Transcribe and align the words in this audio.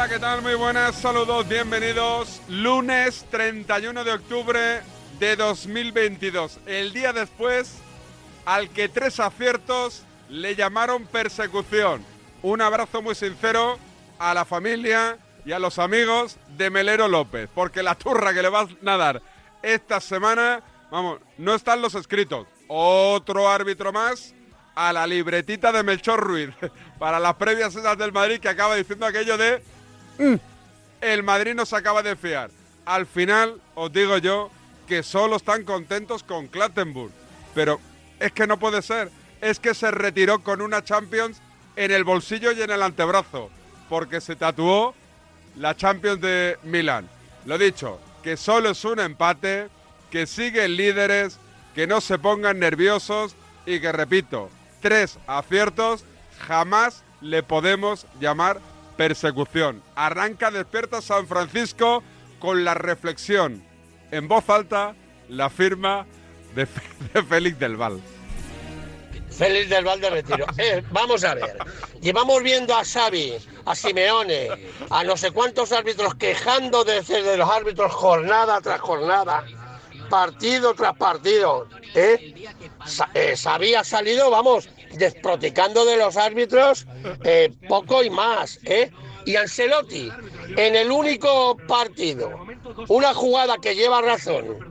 Hola, 0.00 0.08
¿qué 0.08 0.18
tal? 0.18 0.40
Muy 0.40 0.54
buenas, 0.54 0.94
saludos, 0.94 1.46
bienvenidos. 1.46 2.40
Lunes 2.48 3.26
31 3.30 4.02
de 4.02 4.12
octubre 4.12 4.80
de 5.18 5.36
2022. 5.36 6.58
El 6.64 6.94
día 6.94 7.12
después 7.12 7.74
al 8.46 8.70
que 8.70 8.88
tres 8.88 9.20
aciertos 9.20 10.04
le 10.30 10.56
llamaron 10.56 11.04
persecución. 11.04 12.02
Un 12.40 12.62
abrazo 12.62 13.02
muy 13.02 13.14
sincero 13.14 13.78
a 14.18 14.32
la 14.32 14.46
familia 14.46 15.18
y 15.44 15.52
a 15.52 15.58
los 15.58 15.78
amigos 15.78 16.38
de 16.56 16.70
Melero 16.70 17.06
López, 17.06 17.50
porque 17.54 17.82
la 17.82 17.94
turra 17.94 18.32
que 18.32 18.40
le 18.40 18.48
vas 18.48 18.70
a 18.86 18.96
dar 18.96 19.20
esta 19.62 20.00
semana, 20.00 20.62
vamos, 20.90 21.20
no 21.36 21.54
están 21.54 21.82
los 21.82 21.94
escritos. 21.94 22.46
Otro 22.68 23.50
árbitro 23.50 23.92
más 23.92 24.32
a 24.74 24.94
la 24.94 25.06
libretita 25.06 25.72
de 25.72 25.82
Melchor 25.82 26.20
Ruiz 26.20 26.48
para 26.98 27.20
las 27.20 27.34
previas 27.34 27.76
esas 27.76 27.98
del 27.98 28.12
Madrid 28.12 28.40
que 28.40 28.48
acaba 28.48 28.76
diciendo 28.76 29.04
aquello 29.04 29.36
de 29.36 29.58
"Mm, 29.58 29.79
el 31.00 31.22
Madrid 31.22 31.54
no 31.54 31.66
se 31.66 31.76
acaba 31.76 32.02
de 32.02 32.16
fiar. 32.16 32.50
Al 32.84 33.06
final 33.06 33.60
os 33.74 33.92
digo 33.92 34.18
yo 34.18 34.50
que 34.86 35.02
solo 35.02 35.36
están 35.36 35.64
contentos 35.64 36.22
con 36.22 36.48
Clattenburg, 36.48 37.12
pero 37.54 37.80
es 38.18 38.32
que 38.32 38.46
no 38.46 38.58
puede 38.58 38.82
ser, 38.82 39.10
es 39.40 39.60
que 39.60 39.74
se 39.74 39.90
retiró 39.90 40.42
con 40.42 40.60
una 40.60 40.82
Champions 40.82 41.40
en 41.76 41.90
el 41.90 42.04
bolsillo 42.04 42.52
y 42.52 42.60
en 42.60 42.70
el 42.70 42.82
antebrazo, 42.82 43.50
porque 43.88 44.20
se 44.20 44.36
tatuó 44.36 44.94
la 45.56 45.76
Champions 45.76 46.20
de 46.20 46.58
Milán. 46.64 47.08
Lo 47.46 47.56
dicho, 47.56 48.00
que 48.22 48.36
solo 48.36 48.70
es 48.70 48.84
un 48.84 49.00
empate, 49.00 49.68
que 50.10 50.26
siguen 50.26 50.76
líderes, 50.76 51.38
que 51.74 51.86
no 51.86 52.00
se 52.00 52.18
pongan 52.18 52.58
nerviosos 52.58 53.34
y 53.64 53.80
que 53.80 53.92
repito, 53.92 54.50
tres 54.80 55.18
aciertos 55.26 56.04
jamás 56.46 57.02
le 57.20 57.42
podemos 57.42 58.06
llamar 58.20 58.60
persecución. 59.04 59.82
Arranca 59.94 60.50
despierta 60.50 61.00
San 61.00 61.26
Francisco 61.26 62.02
con 62.38 62.64
la 62.66 62.74
reflexión 62.74 63.64
en 64.10 64.28
voz 64.28 64.50
alta, 64.50 64.94
la 65.30 65.48
firma 65.48 66.04
de, 66.54 66.66
de 67.14 67.22
Félix 67.22 67.58
del 67.58 67.78
Val. 67.78 67.98
Félix 69.30 69.70
del 69.70 69.86
Val 69.86 70.02
de 70.02 70.10
Retiro. 70.10 70.44
Eh, 70.58 70.82
vamos 70.90 71.24
a 71.24 71.34
ver. 71.34 71.56
Llevamos 72.02 72.42
viendo 72.42 72.74
a 72.76 72.84
Xavi, 72.84 73.38
a 73.64 73.74
Simeone, 73.74 74.48
a 74.90 75.02
no 75.02 75.16
sé 75.16 75.30
cuántos 75.30 75.72
árbitros 75.72 76.14
quejando 76.16 76.84
de, 76.84 77.00
de 77.00 77.36
los 77.38 77.48
árbitros 77.48 77.90
jornada 77.94 78.60
tras 78.60 78.82
jornada, 78.82 79.44
partido 80.10 80.74
tras 80.74 80.94
partido. 80.98 81.68
¿eh? 81.94 82.34
Sa- 82.84 83.08
eh, 83.14 83.34
Xavi 83.34 83.74
ha 83.76 83.82
salido, 83.84 84.30
vamos, 84.30 84.68
desproticando 84.96 85.84
de 85.84 85.96
los 85.96 86.16
árbitros 86.16 86.86
eh, 87.24 87.52
poco 87.68 88.02
y 88.02 88.10
más. 88.10 88.58
¿eh? 88.64 88.90
Y 89.26 89.36
Ancelotti, 89.36 90.10
en 90.56 90.76
el 90.76 90.90
único 90.90 91.56
partido, 91.68 92.30
una 92.88 93.12
jugada 93.14 93.58
que 93.58 93.74
lleva 93.74 94.00
razón, 94.00 94.70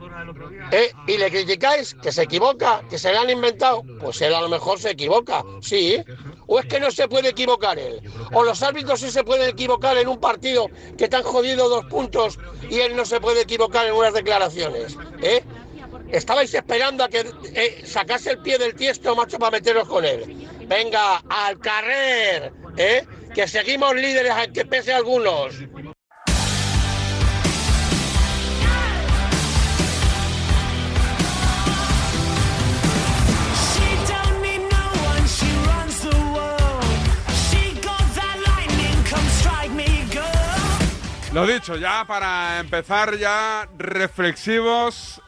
¿Eh? 0.72 0.92
Y 1.06 1.16
le 1.16 1.30
criticáis 1.30 1.94
que 1.94 2.12
se 2.12 2.22
equivoca, 2.22 2.82
que 2.88 2.98
se 2.98 3.10
le 3.10 3.18
han 3.18 3.30
inventado. 3.30 3.82
Pues 4.00 4.20
él 4.20 4.34
a 4.34 4.40
lo 4.40 4.48
mejor 4.48 4.78
se 4.78 4.90
equivoca, 4.90 5.42
sí. 5.60 6.02
O 6.46 6.58
es 6.58 6.66
que 6.66 6.80
no 6.80 6.90
se 6.90 7.08
puede 7.08 7.30
equivocar 7.30 7.78
él. 7.78 8.00
O 8.32 8.44
los 8.44 8.62
árbitros 8.62 9.00
sí 9.00 9.10
se 9.10 9.24
pueden 9.24 9.50
equivocar 9.50 9.96
en 9.98 10.08
un 10.08 10.20
partido 10.20 10.68
que 10.96 11.08
te 11.08 11.16
han 11.16 11.22
jodido 11.22 11.68
dos 11.68 11.84
puntos 11.86 12.38
y 12.68 12.80
él 12.80 12.96
no 12.96 13.04
se 13.04 13.20
puede 13.20 13.42
equivocar 13.42 13.86
en 13.86 13.94
unas 13.94 14.14
declaraciones. 14.14 14.96
¿Eh? 15.22 15.42
Estabais 16.12 16.52
esperando 16.52 17.04
a 17.04 17.08
que 17.08 17.24
eh, 17.54 17.82
sacase 17.84 18.30
el 18.32 18.38
pie 18.38 18.58
del 18.58 18.74
tiesto, 18.74 19.14
macho, 19.14 19.38
para 19.38 19.52
meteros 19.52 19.88
con 19.88 20.04
él. 20.04 20.48
Venga, 20.66 21.22
al 21.28 21.58
carrer, 21.58 22.52
¿eh? 22.76 23.06
Que 23.34 23.46
seguimos 23.46 23.94
líderes, 23.94 24.32
aunque 24.32 24.64
pese 24.64 24.92
a 24.92 24.96
algunos. 24.96 25.54
Lo 41.32 41.46
dicho, 41.46 41.76
ya 41.76 42.04
para 42.08 42.58
empezar 42.58 43.16
ya 43.16 43.68
reflexivos, 43.78 45.22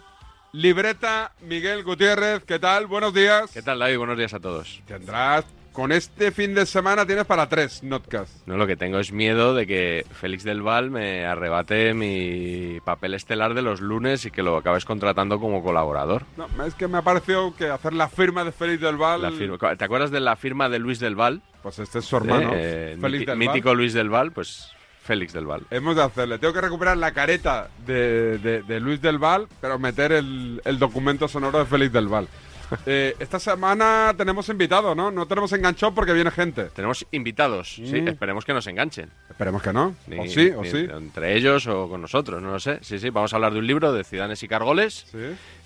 libreta 0.53 1.33
Miguel 1.43 1.83
Gutiérrez, 1.83 2.45
¿qué 2.45 2.59
tal? 2.59 2.87
Buenos 2.87 3.15
días. 3.15 3.51
¿Qué 3.53 3.63
tal, 3.63 3.79
David? 3.79 3.99
Buenos 3.99 4.19
días 4.19 4.35
a 4.35 4.41
todos. 4.41 4.83
Tendrás, 4.87 5.47
con 5.73 5.93
este 5.93 6.31
fin 6.31 6.55
de 6.55 6.67
semana 6.67 7.07
tienes 7.07 7.25
para 7.25 7.49
tres 7.49 7.83
notcast. 7.83 8.47
No, 8.47 8.59
lo 8.59 8.67
que 8.67 8.77
tengo 8.77 8.99
es 8.99 9.13
miedo 9.13 9.55
de 9.55 9.67
que 9.67 10.05
Félix 10.13 10.45
del 10.45 10.61
Val 10.61 10.91
me 10.91 11.25
arrebate 11.25 11.95
mi 11.95 12.79
papel 12.85 13.15
estelar 13.15 13.55
de 13.55 13.63
los 13.63 13.81
lunes 13.81 14.27
y 14.27 14.31
que 14.31 14.43
lo 14.43 14.57
acabes 14.59 14.85
contratando 14.85 15.41
como 15.41 15.63
colaborador. 15.63 16.25
No, 16.37 16.47
es 16.67 16.75
que 16.75 16.87
me 16.87 16.99
ha 16.99 17.03
parecido 17.03 17.55
que 17.57 17.69
hacer 17.71 17.95
la 17.95 18.09
firma 18.09 18.45
de 18.45 18.53
Félix 18.53 18.83
del 18.83 18.99
Val... 18.99 19.23
La 19.23 19.31
firma- 19.31 19.77
¿Te 19.77 19.85
acuerdas 19.85 20.11
de 20.11 20.21
la 20.21 20.37
firma 20.37 20.69
de 20.69 20.79
Luis 20.79 21.01
del 21.01 21.17
Val? 21.17 21.41
Pues 21.63 21.79
este 21.79 22.01
es 22.01 22.05
su 22.05 22.17
hermano, 22.19 22.51
Eh, 22.55 22.99
Félix 23.01 23.25
Val. 23.27 23.39
mítico 23.39 23.75
Luis 23.75 23.95
del 23.95 24.11
Val, 24.11 24.33
pues 24.33 24.71
Félix 25.03 25.33
del 25.33 25.47
Val. 25.47 25.63
Hemos 25.71 25.97
de 25.97 26.03
hacerle. 26.03 26.39
Tengo 26.39 26.55
que 26.55 26.61
recuperar 26.61 26.97
la 26.97 27.13
careta 27.13 27.69
de, 27.87 28.39
de- 28.39 28.63
de 28.63 28.81
Luis 28.81 29.01
del 29.03 29.19
Val, 29.19 29.49
pero 29.61 29.79
meter 29.79 30.13
el, 30.13 30.61
el 30.65 30.79
documento 30.79 31.27
sonoro 31.29 31.59
de 31.59 31.67
Félix 31.67 31.93
del 31.93 32.09
Val. 32.09 32.29
Eh, 32.87 33.15
esta 33.19 33.39
semana 33.39 34.15
tenemos 34.17 34.49
invitado, 34.49 34.95
¿no? 34.95 35.11
No 35.11 35.27
tenemos 35.27 35.53
enganchón 35.53 35.95
porque 35.95 36.15
viene 36.15 36.31
gente. 36.31 36.65
Tenemos 36.71 37.05
invitados, 37.11 37.75
sí, 37.75 38.01
Mm. 38.01 38.09
esperemos 38.09 38.47
que 38.47 38.55
nos 38.55 38.67
enganchen. 38.67 39.11
Esperemos 39.29 39.61
que 39.63 39.75
no. 39.75 39.95
Ni- 40.07 40.19
o 40.19 40.27
sí, 40.27 40.49
o 40.57 40.65
sí. 40.65 40.89
Entre 40.91 41.37
ellos 41.37 41.67
o 41.67 41.87
con 41.91 42.01
nosotros, 42.01 42.41
no 42.41 42.51
lo 42.51 42.59
sé. 42.59 42.79
Sí, 42.81 42.99
sí, 42.99 43.11
vamos 43.11 43.31
a 43.35 43.37
hablar 43.37 43.53
de 43.53 43.59
un 43.59 43.67
libro 43.67 43.93
de 43.93 44.05
Ciudadanos 44.05 44.43
y 44.43 44.49
Cargoles. 44.49 45.05
Sí. 45.13 45.19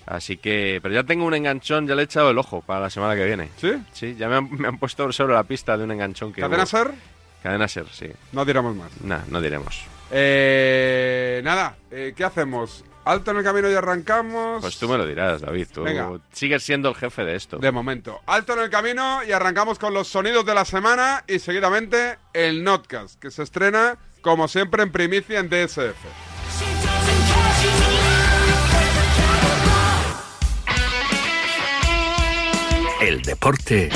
Así 0.07 0.37
que, 0.37 0.81
pero 0.83 0.95
ya 0.95 1.05
tengo 1.05 1.25
un 1.27 1.35
enganchón, 1.35 1.87
ya 1.87 1.95
le 1.95 2.03
he 2.03 2.05
echado 2.07 2.29
el 2.33 2.39
ojo 2.39 2.61
para 2.63 2.81
la 2.81 2.91
semana 2.91 3.15
que 3.15 3.25
viene. 3.25 3.51
¿Sí? 3.57 3.71
Sí, 3.93 4.17
ya 4.19 4.29
me 4.29 4.35
han, 4.37 4.51
me 4.51 4.67
han 4.67 4.79
puesto 4.79 5.13
sobre 5.13 5.35
la 5.35 5.45
pista 5.45 5.79
de 5.79 5.85
un 5.85 5.93
enganchón 5.93 6.33
que 6.33 6.41
¿Cadena 6.41 6.65
hubo. 6.65 6.67
Ser? 6.67 6.91
Cadena 7.47 7.69
Ser, 7.69 7.87
sí. 7.93 8.11
No 8.33 8.45
diremos 8.45 8.75
más. 8.75 8.91
Nah, 9.03 9.21
no 9.29 9.41
diremos. 9.41 9.85
Eh, 10.11 11.41
nada, 11.45 11.77
eh, 11.93 12.13
¿qué 12.17 12.25
hacemos? 12.25 12.85
¿Alto 13.05 13.31
en 13.31 13.37
el 13.37 13.45
camino 13.45 13.71
y 13.71 13.75
arrancamos? 13.75 14.61
Pues 14.63 14.77
tú 14.81 14.89
me 14.89 14.99
lo 14.99 15.07
dirás, 15.07 15.43
David. 15.43 15.69
Tú 15.73 15.85
Venga. 15.85 16.11
sigues 16.33 16.65
siendo 16.65 16.89
el 16.89 16.97
jefe 16.97 17.25
de 17.25 17.37
esto. 17.37 17.59
De 17.59 17.71
momento. 17.71 18.21
Alto 18.27 18.55
en 18.55 18.65
el 18.65 18.69
camino 18.71 19.21
y 19.23 19.31
arrancamos 19.31 19.79
con 19.79 19.95
los 19.95 20.09
sonidos 20.09 20.45
de 20.45 20.55
la 20.55 20.65
semana 20.65 21.23
y 21.29 21.39
seguidamente 21.39 22.19
el 22.33 22.65
Notcast, 22.65 23.21
que 23.21 23.31
se 23.31 23.45
estrena, 23.45 23.97
como 24.23 24.49
siempre, 24.49 24.83
en 24.83 24.91
primicia 24.91 25.39
en 25.39 25.49
DSF. 25.49 25.95
El 33.01 33.23
deporte 33.23 33.89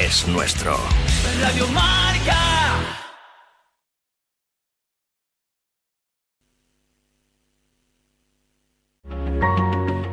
es 0.00 0.26
nuestro. 0.28 0.78
Radio 1.42 1.66
Marca. 1.68 2.17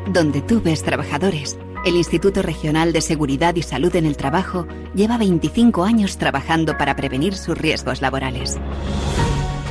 Donde 0.07 0.42
tú 0.42 0.62
ves 0.62 0.83
trabajadores, 0.83 1.57
el 1.86 1.95
Instituto 1.95 2.42
Regional 2.42 2.94
de 2.94 3.01
Seguridad 3.01 3.56
y 3.56 3.62
Salud 3.62 3.95
en 3.95 4.06
el 4.06 4.18
Trabajo 4.18 4.68
lleva 4.95 5.18
25 5.18 5.83
años 5.83 6.18
trabajando 6.18 6.77
para 6.77 6.95
prevenir 6.95 7.36
sus 7.36 7.57
riesgos 7.57 8.01
laborales. 8.01 8.57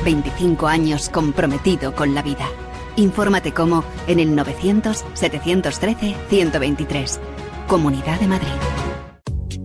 25 0.05 0.67
años 0.67 1.09
comprometido 1.09 1.93
con 1.95 2.13
la 2.13 2.21
vida. 2.21 2.47
Infórmate 2.95 3.51
cómo 3.51 3.83
en 4.07 4.19
el 4.19 4.35
900-713-123. 4.35 7.19
Comunidad 7.67 8.19
de 8.19 8.27
Madrid. 8.27 8.47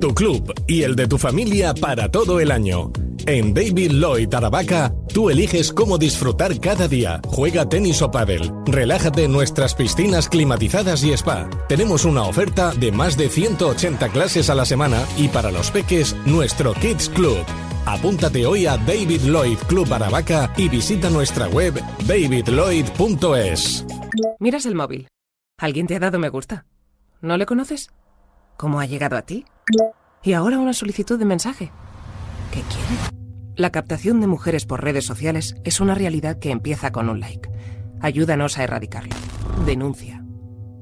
Tu 0.00 0.14
club 0.14 0.54
y 0.66 0.82
el 0.82 0.96
de 0.96 1.06
tu 1.06 1.18
familia 1.18 1.74
para 1.74 2.10
todo 2.10 2.40
el 2.40 2.50
año. 2.50 2.90
En 3.26 3.54
David 3.54 3.92
Lloyd 3.92 4.34
Aravaca, 4.34 4.92
tú 5.12 5.30
eliges 5.30 5.72
cómo 5.72 5.98
disfrutar 5.98 6.58
cada 6.60 6.88
día. 6.88 7.20
Juega 7.26 7.68
tenis 7.68 8.02
o 8.02 8.10
pádel. 8.10 8.50
Relájate 8.66 9.24
en 9.24 9.32
nuestras 9.32 9.74
piscinas 9.74 10.28
climatizadas 10.28 11.04
y 11.04 11.12
spa. 11.12 11.48
Tenemos 11.68 12.04
una 12.04 12.22
oferta 12.22 12.72
de 12.74 12.92
más 12.92 13.16
de 13.16 13.28
180 13.28 14.08
clases 14.08 14.50
a 14.50 14.54
la 14.54 14.64
semana 14.64 15.02
y 15.16 15.28
para 15.28 15.50
los 15.50 15.70
peques, 15.70 16.16
nuestro 16.26 16.72
Kids 16.74 17.08
Club. 17.10 17.44
Apúntate 17.86 18.46
hoy 18.46 18.66
a 18.66 18.76
David 18.76 19.22
Lloyd 19.22 19.58
Club 19.68 19.92
Aravaca 19.92 20.52
y 20.56 20.68
visita 20.68 21.10
nuestra 21.10 21.48
web 21.48 21.74
davidlloyd.es. 22.06 23.84
Miras 24.38 24.66
el 24.66 24.74
móvil. 24.74 25.08
¿Alguien 25.58 25.86
te 25.86 25.96
ha 25.96 26.00
dado 26.00 26.18
me 26.18 26.28
gusta? 26.28 26.66
¿No 27.20 27.36
le 27.36 27.46
conoces? 27.46 27.90
¿Cómo 28.56 28.80
ha 28.80 28.86
llegado 28.86 29.16
a 29.16 29.22
ti? 29.22 29.44
Y 30.22 30.32
ahora 30.32 30.58
una 30.58 30.72
solicitud 30.72 31.18
de 31.18 31.24
mensaje. 31.24 31.70
¿Qué 32.50 32.62
quiere? 32.62 33.20
La 33.56 33.70
captación 33.70 34.20
de 34.20 34.26
mujeres 34.26 34.66
por 34.66 34.82
redes 34.82 35.04
sociales 35.04 35.54
es 35.64 35.80
una 35.80 35.94
realidad 35.94 36.38
que 36.38 36.50
empieza 36.50 36.90
con 36.92 37.08
un 37.08 37.20
like. 37.20 37.48
Ayúdanos 38.00 38.58
a 38.58 38.64
erradicarlo. 38.64 39.14
Denuncia. 39.66 40.24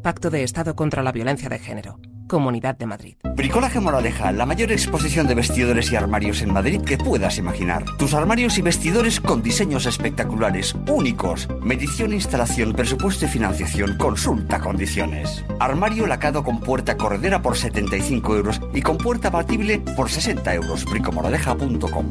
Pacto 0.03 0.31
de 0.31 0.44
Estado 0.44 0.76
contra 0.76 1.03
la 1.03 1.12
Violencia 1.12 1.49
de 1.49 1.59
Género. 1.59 1.99
Comunidad 2.28 2.76
de 2.76 2.86
Madrid. 2.86 3.16
Bricolaje 3.34 3.80
Moraleja, 3.80 4.30
la 4.32 4.46
mayor 4.46 4.70
exposición 4.70 5.26
de 5.26 5.34
vestidores 5.34 5.90
y 5.90 5.96
armarios 5.96 6.42
en 6.42 6.52
Madrid 6.52 6.80
que 6.82 6.98
puedas 6.98 7.38
imaginar. 7.38 7.84
Tus 7.98 8.14
armarios 8.14 8.58
y 8.58 8.62
vestidores 8.62 9.20
con 9.20 9.42
diseños 9.42 9.86
espectaculares, 9.86 10.76
únicos. 10.86 11.48
Medición, 11.60 12.12
instalación, 12.12 12.75
presupuesto 12.75 13.25
y 13.25 13.28
financiación. 13.28 13.96
Consulta 13.96 14.60
condiciones. 14.60 15.44
Armario 15.58 16.06
lacado 16.06 16.44
con 16.44 16.60
puerta 16.60 16.96
corredera 16.96 17.42
por 17.42 17.56
75 17.56 18.36
euros 18.36 18.60
y 18.72 18.82
con 18.82 18.98
puerta 18.98 19.28
abatible 19.28 19.80
por 19.96 20.10
60 20.10 20.54
euros. 20.54 20.84
bricomoraleja.com 20.84 22.10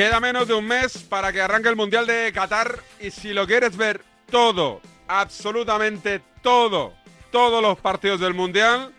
Queda 0.00 0.18
menos 0.18 0.48
de 0.48 0.54
un 0.54 0.66
mes 0.66 0.96
para 0.96 1.30
que 1.30 1.42
arranque 1.42 1.68
el 1.68 1.76
Mundial 1.76 2.06
de 2.06 2.32
Qatar 2.32 2.78
y 3.00 3.10
si 3.10 3.34
lo 3.34 3.46
quieres 3.46 3.76
ver 3.76 4.02
todo, 4.30 4.80
absolutamente 5.06 6.22
todo, 6.40 6.94
todos 7.30 7.60
los 7.60 7.78
partidos 7.78 8.18
del 8.18 8.32
Mundial, 8.32 8.94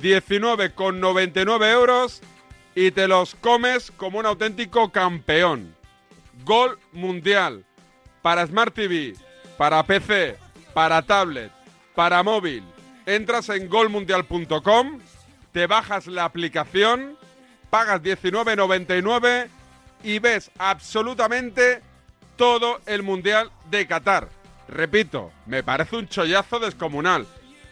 19,99 0.00 1.70
euros 1.70 2.22
y 2.74 2.92
te 2.92 3.08
los 3.08 3.34
comes 3.34 3.90
como 3.90 4.18
un 4.18 4.24
auténtico 4.24 4.90
campeón. 4.90 5.76
Gol 6.46 6.78
Mundial 6.92 7.66
para 8.22 8.46
Smart 8.46 8.74
TV, 8.74 9.12
para 9.58 9.82
PC, 9.82 10.38
para 10.72 11.02
tablet, 11.02 11.52
para 11.94 12.22
móvil. 12.22 12.64
Entras 13.04 13.50
en 13.50 13.68
golmundial.com, 13.68 14.98
te 15.52 15.66
bajas 15.66 16.06
la 16.06 16.24
aplicación, 16.24 17.18
pagas 17.68 18.00
19.99 18.00 19.50
y 20.02 20.18
ves 20.18 20.50
absolutamente 20.58 21.80
todo 22.36 22.80
el 22.86 23.02
Mundial 23.02 23.50
de 23.70 23.86
Qatar. 23.86 24.28
Repito, 24.68 25.32
me 25.46 25.62
parece 25.62 25.96
un 25.96 26.08
chollazo 26.08 26.58
descomunal. 26.58 27.26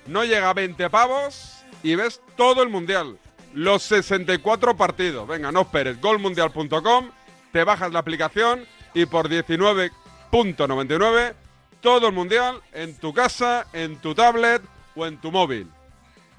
No 0.06 0.25
llega 0.25 0.50
a 0.50 0.55
20 0.55 0.91
pavos 0.91 1.65
y 1.82 1.94
ves 1.94 2.21
todo 2.37 2.62
el 2.62 2.69
Mundial. 2.69 3.19
Los 3.53 3.82
64 3.85 4.76
partidos. 4.76 5.26
Venga, 5.29 5.53
no 5.53 5.62
esperes. 5.62 6.00
Golmundial.com, 6.00 7.11
te 7.53 7.65
bajas 7.65 7.93
la 7.93 8.00
aplicación 8.00 8.67
y 8.94 9.06
por 9.06 9.29
19.99 9.29 11.35
todo 11.81 12.09
el 12.09 12.15
Mundial 12.15 12.61
en 12.73 12.97
tu 12.97 13.12
casa, 13.12 13.67
en 13.73 13.99
tu 13.99 14.15
tablet 14.15 14.62
o 14.97 15.06
en 15.06 15.19
tu 15.19 15.31
móvil. 15.31 15.71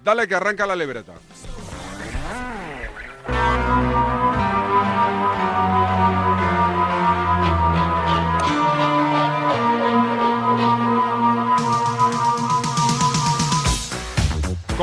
Dale 0.04 0.28
que 0.28 0.36
arranca 0.36 0.66
la 0.66 0.76
libreta. 0.76 1.14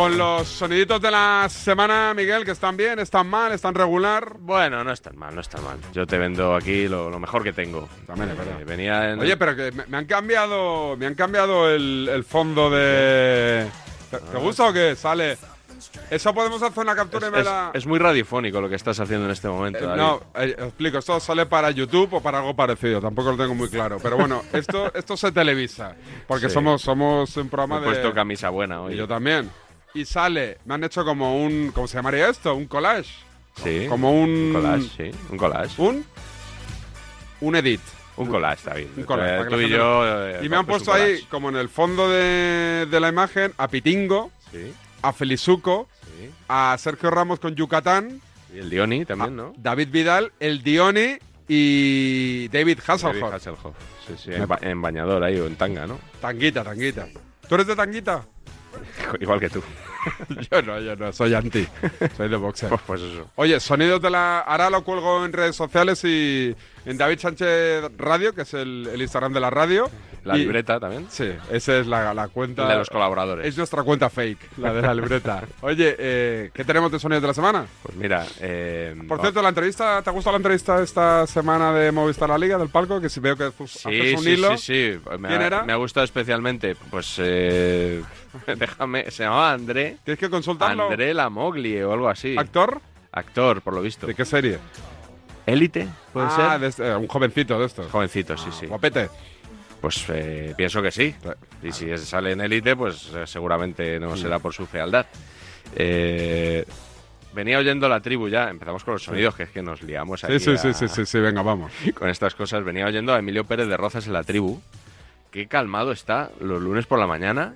Con 0.02 0.18
los 0.18 0.48
soniditos 0.48 1.00
de 1.00 1.12
la 1.12 1.46
semana, 1.48 2.12
Miguel, 2.12 2.44
que 2.44 2.50
están 2.50 2.76
bien, 2.76 2.98
están 2.98 3.24
mal, 3.28 3.52
están 3.52 3.72
regular. 3.72 4.36
Bueno, 4.40 4.82
no 4.82 4.90
están 4.90 5.16
mal, 5.16 5.32
no 5.32 5.40
están 5.40 5.62
mal. 5.62 5.78
Yo 5.92 6.08
te 6.08 6.18
vendo 6.18 6.56
aquí 6.56 6.88
lo, 6.88 7.08
lo 7.08 7.20
mejor 7.20 7.44
que 7.44 7.52
tengo. 7.52 7.88
También 8.04 8.30
es 8.30 8.36
verdad. 8.36 8.60
Eh, 8.60 8.64
venía 8.64 9.10
en... 9.12 9.20
Oye, 9.20 9.36
pero 9.36 9.54
que 9.54 9.70
me, 9.70 9.86
me 9.86 9.96
han 9.98 10.06
cambiado, 10.06 10.96
me 10.96 11.06
han 11.06 11.14
cambiado 11.14 11.70
el, 11.70 12.08
el 12.12 12.24
fondo 12.24 12.68
de. 12.68 13.64
¿Te, 14.10 14.18
te 14.18 14.38
gusta 14.38 14.70
o 14.70 14.72
qué? 14.72 14.96
Sale. 14.96 15.38
Eso 16.10 16.34
podemos 16.34 16.60
hacer 16.62 16.82
una 16.82 16.94
captura 16.96 17.28
y 17.28 17.30
me 17.30 17.38
es, 17.40 17.44
la. 17.44 17.70
es 17.72 17.86
muy 17.86 17.98
radiofónico 18.00 18.60
lo 18.60 18.68
que 18.68 18.76
estás 18.76 18.98
haciendo 18.98 19.26
en 19.26 19.32
este 19.32 19.46
momento. 19.48 19.92
Eh, 19.92 19.96
no, 19.96 20.20
eh, 20.34 20.54
explico, 20.58 20.98
esto 20.98 21.18
sale 21.20 21.46
para 21.46 21.70
YouTube 21.70 22.14
o 22.14 22.20
para 22.20 22.38
algo 22.38 22.54
parecido, 22.56 23.00
tampoco 23.00 23.30
lo 23.32 23.36
tengo 23.36 23.54
muy 23.54 23.68
claro. 23.68 23.98
Pero 24.02 24.16
bueno, 24.16 24.42
esto, 24.52 24.92
esto 24.94 25.16
se 25.16 25.30
televisa, 25.32 25.94
porque 26.26 26.48
Sí. 26.48 26.54
somos, 26.54 26.82
somos 26.82 27.36
un 27.36 27.48
programa 27.48 27.76
Me 27.80 27.86
he 27.86 27.88
de... 27.88 27.94
puesto 27.94 28.14
camisa 28.14 28.48
buena 28.50 28.82
hoy. 28.82 28.94
Y 28.94 28.96
yo 28.96 29.06
también. 29.08 29.50
Y 29.94 30.04
sale, 30.04 30.58
me 30.64 30.74
han 30.74 30.84
hecho 30.84 31.04
como 31.04 31.42
un, 31.44 31.70
¿cómo 31.74 31.86
se 31.86 31.96
llamaría 31.98 32.28
esto? 32.28 32.54
Un 32.54 32.66
collage. 32.66 33.10
Sí. 33.62 33.86
Como 33.88 34.10
un... 34.12 34.30
Un 34.30 34.52
collage, 34.52 34.88
sí. 34.96 35.18
Un 35.30 35.36
collage. 35.38 35.82
Un... 35.82 36.04
Un 37.40 37.56
edit. 37.56 37.80
Un 38.16 38.26
collage, 38.28 38.62
David. 38.64 38.86
Un 38.96 39.02
collage, 39.04 39.42
Eh, 39.42 39.46
Tú 39.50 39.60
y 39.60 39.68
yo... 39.68 40.02
eh, 40.28 40.40
y 40.42 40.48
me 40.48 40.56
han 40.56 40.66
puesto 40.66 40.92
ahí, 40.92 41.22
como 41.30 41.48
en 41.50 41.56
el 41.56 41.68
fondo 41.68 42.08
de, 42.08 42.86
de 42.90 43.00
la 43.00 43.08
imagen, 43.08 43.52
a 43.58 43.68
Pitingo, 43.68 44.30
Sí, 44.50 44.72
a 45.02 45.12
Felizuco, 45.12 45.88
sí. 46.04 46.30
a 46.48 46.76
Sergio 46.78 47.10
Ramos 47.10 47.40
con 47.40 47.54
Yucatán, 47.54 48.20
Y 48.54 48.58
el 48.58 48.70
Dioni 48.70 49.04
también, 49.04 49.34
¿no? 49.36 49.52
David 49.56 49.88
Vidal, 49.90 50.32
el 50.40 50.62
Dioni 50.62 51.16
y 51.48 52.48
David 52.48 52.78
David 52.78 52.90
Hasselhoff. 52.90 53.32
Hasselhoff. 53.34 53.74
Sí, 54.06 54.14
sí, 54.16 54.30
Me 54.30 54.36
en, 54.36 54.48
ba- 54.48 54.58
en 54.62 54.80
bañador 54.82 55.22
ahí 55.24 55.38
o 55.38 55.46
en 55.46 55.56
tanga, 55.56 55.86
¿no? 55.86 55.98
Tanguita, 56.20 56.62
tanguita. 56.62 57.08
¿Tú 57.48 57.54
eres 57.56 57.66
de 57.66 57.76
tanguita? 57.76 58.24
Igual 59.20 59.40
que 59.40 59.50
tú. 59.50 59.62
yo 60.50 60.62
no, 60.62 60.80
yo 60.80 60.96
no, 60.96 61.12
soy 61.12 61.34
anti. 61.34 61.66
Soy 62.16 62.28
de 62.28 62.36
boxer. 62.36 62.68
Pues, 62.68 62.80
pues 62.86 63.00
eso. 63.02 63.30
Oye, 63.36 63.60
sonidos 63.60 64.02
de 64.02 64.10
la. 64.10 64.40
Ahora 64.40 64.68
lo 64.70 64.82
cuelgo 64.84 65.24
en 65.24 65.32
redes 65.32 65.54
sociales 65.54 66.02
y 66.04 66.54
en 66.84 66.98
David 66.98 67.18
Sánchez 67.20 67.84
Radio, 67.96 68.34
que 68.34 68.42
es 68.42 68.52
el, 68.54 68.88
el 68.92 69.00
Instagram 69.00 69.32
de 69.32 69.40
la 69.40 69.50
radio. 69.50 69.88
La 70.24 70.36
Y- 70.36 70.40
libreta 70.40 70.78
también. 70.78 71.06
Sí, 71.10 71.28
esa 71.50 71.78
es 71.78 71.86
la, 71.86 72.14
la 72.14 72.28
cuenta. 72.28 72.66
de 72.68 72.76
los 72.76 72.88
colaboradores. 72.90 73.46
Es 73.46 73.56
nuestra 73.56 73.82
cuenta 73.82 74.08
fake, 74.08 74.56
la 74.58 74.72
de 74.72 74.82
la 74.82 74.94
libreta. 74.94 75.42
Oye, 75.62 75.96
eh, 75.98 76.50
¿qué 76.54 76.64
tenemos 76.64 76.90
de 76.92 76.98
sonidos 77.00 77.22
de 77.22 77.28
la 77.28 77.34
semana? 77.34 77.66
Pues 77.82 77.96
mira, 77.96 78.24
eh, 78.40 78.94
Por 79.08 79.20
cierto, 79.20 79.42
la 79.42 79.48
entrevista, 79.50 80.00
¿te 80.02 80.10
ha 80.10 80.12
gustado 80.12 80.34
la 80.34 80.38
entrevista 80.38 80.80
esta 80.82 81.26
semana 81.26 81.72
de 81.72 81.90
Movistar 81.90 82.28
La 82.28 82.38
Liga 82.38 82.56
del 82.58 82.68
palco? 82.68 83.00
Que 83.00 83.08
si 83.08 83.18
veo 83.20 83.36
que 83.36 83.50
fu- 83.50 83.66
Sí, 83.66 83.88
haces 83.88 84.14
un 84.18 84.24
sí, 84.24 84.30
hilo. 84.30 84.56
sí, 84.58 84.92
sí. 84.94 85.00
Me 85.18 85.28
¿Quién 85.28 85.42
ha, 85.42 85.46
era? 85.46 85.62
Me 85.64 85.72
ha 85.72 85.76
gustado 85.76 86.04
especialmente. 86.04 86.76
Pues 86.90 87.16
eh, 87.18 88.00
déjame, 88.56 89.10
se 89.10 89.24
llamaba 89.24 89.52
André. 89.52 89.98
Tienes 90.04 90.18
que 90.18 90.30
consultarlo. 90.30 90.84
André 90.84 91.14
Lamoglie 91.14 91.84
o 91.84 91.92
algo 91.92 92.08
así. 92.08 92.36
¿Actor? 92.38 92.80
Actor, 93.12 93.62
por 93.62 93.74
lo 93.74 93.82
visto. 93.82 94.06
¿De 94.06 94.14
qué 94.14 94.24
serie? 94.24 94.58
Élite, 95.44 95.88
puede 96.12 96.28
ah, 96.28 96.50
ser. 96.52 96.60
de 96.60 96.66
este- 96.68 96.88
eh, 96.88 96.96
un 96.96 97.08
jovencito 97.08 97.58
de 97.58 97.66
estos. 97.66 97.90
Jovencito, 97.90 98.36
sí, 98.36 98.50
sí. 98.52 98.66
Guapete. 98.66 99.08
Pues 99.80 100.04
eh, 100.10 100.54
pienso 100.56 100.80
que 100.80 100.92
sí. 100.92 101.14
Y 101.62 101.72
si 101.72 101.96
sale 101.98 102.32
en 102.32 102.40
élite, 102.40 102.76
pues 102.76 103.12
eh, 103.14 103.26
seguramente 103.26 103.98
no 103.98 104.16
será 104.16 104.38
por 104.38 104.54
su 104.54 104.64
fealdad. 104.66 105.06
Eh, 105.74 106.64
venía 107.34 107.58
oyendo 107.58 107.88
la 107.88 108.00
tribu 108.00 108.28
ya. 108.28 108.48
Empezamos 108.48 108.84
con 108.84 108.94
los 108.94 109.02
sonidos, 109.02 109.34
que 109.34 109.42
es 109.42 109.50
que 109.50 109.60
nos 109.62 109.82
liamos 109.82 110.22
aquí. 110.22 110.38
Sí, 110.38 110.56
sí, 110.56 110.58
sí, 110.58 110.68
a- 110.68 110.74
sí, 110.74 110.88
sí, 110.88 111.04
sí, 111.04 111.18
venga, 111.18 111.42
vamos. 111.42 111.72
Con 111.94 112.08
estas 112.08 112.36
cosas. 112.36 112.62
Venía 112.64 112.86
oyendo 112.86 113.12
a 113.12 113.18
Emilio 113.18 113.44
Pérez 113.44 113.66
de 113.66 113.76
Rozas 113.76 114.06
en 114.06 114.12
la 114.12 114.22
tribu. 114.22 114.62
Qué 115.32 115.48
calmado 115.48 115.90
está 115.90 116.30
los 116.40 116.62
lunes 116.62 116.86
por 116.86 117.00
la 117.00 117.08
mañana. 117.08 117.54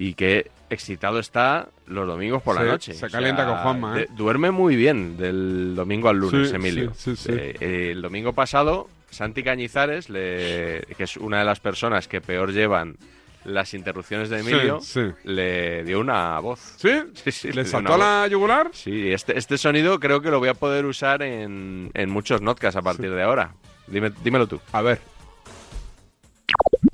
Y 0.00 0.14
qué 0.14 0.48
excitado 0.70 1.18
está 1.18 1.68
los 1.88 2.06
domingos 2.06 2.40
por 2.42 2.56
Sí, 2.56 2.62
la 2.62 2.70
noche. 2.70 2.94
se 2.94 3.10
calienta 3.10 3.44
con 3.46 3.56
Juanma, 3.56 3.96
¿eh? 3.96 4.06
de- 4.08 4.14
duerme 4.14 4.52
muy 4.52 4.76
bien 4.76 5.16
del 5.16 5.74
domingo 5.74 6.08
al 6.08 6.18
lunes, 6.18 6.50
Sí, 6.50 6.54
Emilio. 6.54 6.92
sí, 6.94 7.16
sí, 7.16 7.22
sí. 7.24 7.32
Eh, 7.32 7.56
eh, 7.58 7.88
el 7.92 8.02
domingo 8.02 8.32
pasado, 8.32 8.88
Santi 9.10 9.42
Cañizares, 9.42 10.08
le- 10.08 10.86
que 10.96 11.02
es 11.04 11.16
una 11.16 11.40
de 11.40 11.44
las 11.46 11.58
personas 11.58 12.06
que 12.06 12.20
peor 12.20 12.52
llevan 12.52 12.96
las 13.44 13.74
interrupciones 13.74 14.28
de 14.28 14.38
Emilio, 14.40 14.80
sí. 14.80 15.00
le 15.24 15.82
dio 15.82 15.98
una 15.98 16.38
voz. 16.38 16.60
¿Sí? 16.76 16.90
Sí, 17.14 17.32
sí, 17.32 17.50
¿Le 17.52 17.64
saltó 17.64 17.96
la 17.98 18.26
yugular? 18.28 18.70
Sí, 18.72 19.10
este, 19.10 19.36
este 19.36 19.58
sonido 19.58 19.98
creo 19.98 20.20
que 20.20 20.30
lo 20.30 20.38
voy 20.38 20.48
a 20.50 20.54
poder 20.54 20.84
usar 20.86 21.22
en, 21.22 21.90
en 21.94 22.08
muchos 22.10 22.40
notcasts 22.40 22.76
a 22.76 22.82
partir 22.82 23.10
de 23.10 23.22
ahora. 23.22 23.54
Dime, 23.88 24.12
dímelo 24.22 24.46
tú. 24.46 24.60
A 24.70 24.80
ver. 24.82 25.00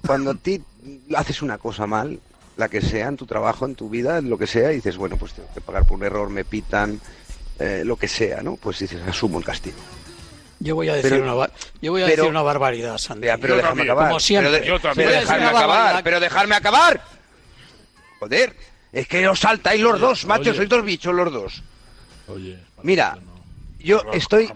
Cuando 0.07 0.31
a 0.31 0.35
ti 0.35 0.63
haces 1.17 1.43
una 1.43 1.59
cosa 1.59 1.87
mal, 1.87 2.21
la 2.57 2.69
que 2.69 2.81
sea, 2.81 3.09
en 3.09 3.17
tu 3.17 3.27
trabajo, 3.27 3.67
en 3.67 3.75
tu 3.75 3.89
vida, 3.89 4.19
en 4.19 4.31
lo 4.31 4.39
que 4.39 4.47
sea, 4.47 4.73
y 4.73 4.77
dices, 4.77 4.97
bueno, 4.97 5.17
pues 5.17 5.33
tengo 5.33 5.49
que 5.55 5.61
pagar 5.61 5.85
por 5.85 5.97
un 5.99 6.05
error, 6.05 6.29
me 6.31 6.45
pitan, 6.45 7.01
eh, 7.59 7.83
lo 7.85 7.97
que 7.97 8.09
sea, 8.09 8.43
¿no? 8.43 8.57
Pues 8.57 8.79
dices, 8.79 9.01
asumo 9.07 9.39
el 9.39 9.45
castigo. 9.45 9.77
Yo 10.61 10.77
voy 10.77 10.89
a 10.89 10.95
decir, 10.95 11.11
Pero- 11.11 11.37
una, 11.37 11.51
yo 11.83 11.91
voy 11.93 12.03
a 12.03 12.07
pero- 12.07 12.17
decir 12.23 12.31
una 12.31 12.43
barbaridad, 12.43 12.97
Santi. 12.99 13.27
Ya, 13.27 13.37
pero 13.37 13.55
Yo 13.55 13.57
déjame 13.57 13.71
también. 13.71 13.91
acabar. 13.91 14.09
Como 14.09 14.21
siempre. 14.21 14.51
Pero, 14.53 14.63
de- 14.63 14.69
Yo 14.69 14.81
también. 14.81 14.95
pero 14.95 15.09
Voy 15.09 15.15
a 15.15 15.21
decir 15.21 15.29
dejarme 15.35 15.43
una 15.51 15.59
acabar, 15.59 15.77
barbaridad. 15.79 16.05
pero 16.05 16.21
dejarme 16.21 16.55
acabar. 16.55 17.05
Joder, 18.21 18.57
es 18.93 19.09
que 19.09 19.29
os 19.29 19.41
saltáis 19.41 19.81
los 19.83 20.01
dos, 20.01 20.25
macho, 20.25 20.51
oye. 20.51 20.55
sois 20.55 20.69
dos 20.69 20.85
bichos 20.85 21.15
los 21.15 21.33
dos. 21.33 21.63
Oye, 22.29 22.59
Mira, 22.83 23.19
yo 23.85 24.03
estoy, 24.13 24.49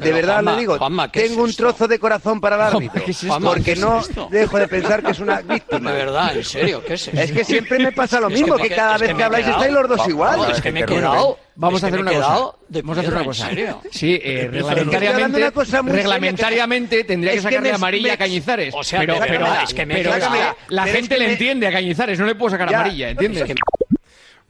de 0.00 0.12
verdad 0.12 0.34
Juanma, 0.34 0.52
le 0.52 0.58
digo, 0.58 0.76
Juanma, 0.78 1.10
¿qué 1.10 1.22
es 1.22 1.28
tengo 1.30 1.44
un 1.44 1.50
esto? 1.50 1.62
trozo 1.62 1.88
de 1.88 1.98
corazón 1.98 2.40
para 2.40 2.56
el 2.56 2.62
árbitro, 2.62 3.02
¿qué 3.04 3.10
es 3.12 3.24
porque 3.40 3.62
¿qué 3.62 3.72
es 3.72 3.80
no 3.80 4.00
esto? 4.00 4.28
dejo 4.30 4.58
de 4.58 4.68
pensar 4.68 5.02
que 5.02 5.12
es 5.12 5.18
una 5.20 5.40
víctima. 5.40 5.92
De 5.92 5.96
verdad, 5.96 6.36
en 6.36 6.44
serio, 6.44 6.82
¿qué 6.84 6.94
es 6.94 7.08
eso? 7.08 7.18
Es 7.20 7.32
que 7.32 7.44
siempre 7.44 7.78
me 7.78 7.92
pasa 7.92 8.20
lo 8.20 8.28
Es 8.28 8.34
mismo, 8.34 8.56
que- 8.56 8.68
que 8.68 8.74
cada 8.74 8.96
es 8.96 9.00
vez 9.02 9.10
que 9.10 9.16
que, 9.16 9.22
habláis 9.22 9.44
quedado- 9.46 9.62
estáis 9.64 9.80
los 9.80 9.88
dos 9.98 10.08
igual. 10.08 10.50
es 10.50 10.60
que 10.60 10.72
me 10.72 10.80
he 10.80 10.84
quedado. 10.84 11.38
Vamos 11.54 11.78
es 11.80 11.84
a 11.84 11.86
que 11.90 11.94
hacer 11.94 12.04
me 12.04 12.10
una 12.10 12.20
cosa. 12.26 12.56
Vamos 12.82 12.96
a 12.96 13.00
hacer 13.02 13.12
una 13.14 13.24
cosa. 13.24 13.44
¿En 13.50 13.56
serio? 13.56 13.80
Sí, 13.90 14.20
eh, 14.22 14.48
reglamentariamente, 14.50 15.50
reglamentariamente 15.92 17.04
tendría 17.04 17.32
que 17.32 17.38
es 17.38 17.44
que 17.44 17.50
sacarle 17.50 17.68
me- 17.70 17.74
amarilla 17.74 18.06
me- 18.08 18.12
a 18.12 18.16
Cañizares. 18.16 18.74
O 18.74 18.82
sea, 18.82 19.00
pero, 19.00 19.16
pero, 19.20 19.32
verdad, 19.44 19.62
es 19.64 19.74
que 19.74 19.86
me 19.86 19.94
he 19.94 19.96
pero 20.02 20.12
quedado- 20.14 20.32
que 20.32 20.74
la 20.74 20.82
pero 20.84 20.86
es 20.86 20.92
gente 21.00 21.14
que 21.14 21.20
le 21.20 21.26
me- 21.26 21.32
entiende 21.32 21.66
a 21.66 21.72
Cañizares, 21.72 22.18
no 22.18 22.26
le 22.26 22.34
puedo 22.34 22.50
sacar 22.50 22.70
Ya. 22.70 22.80
amarilla, 22.80 23.10
¿entiendes? 23.10 23.44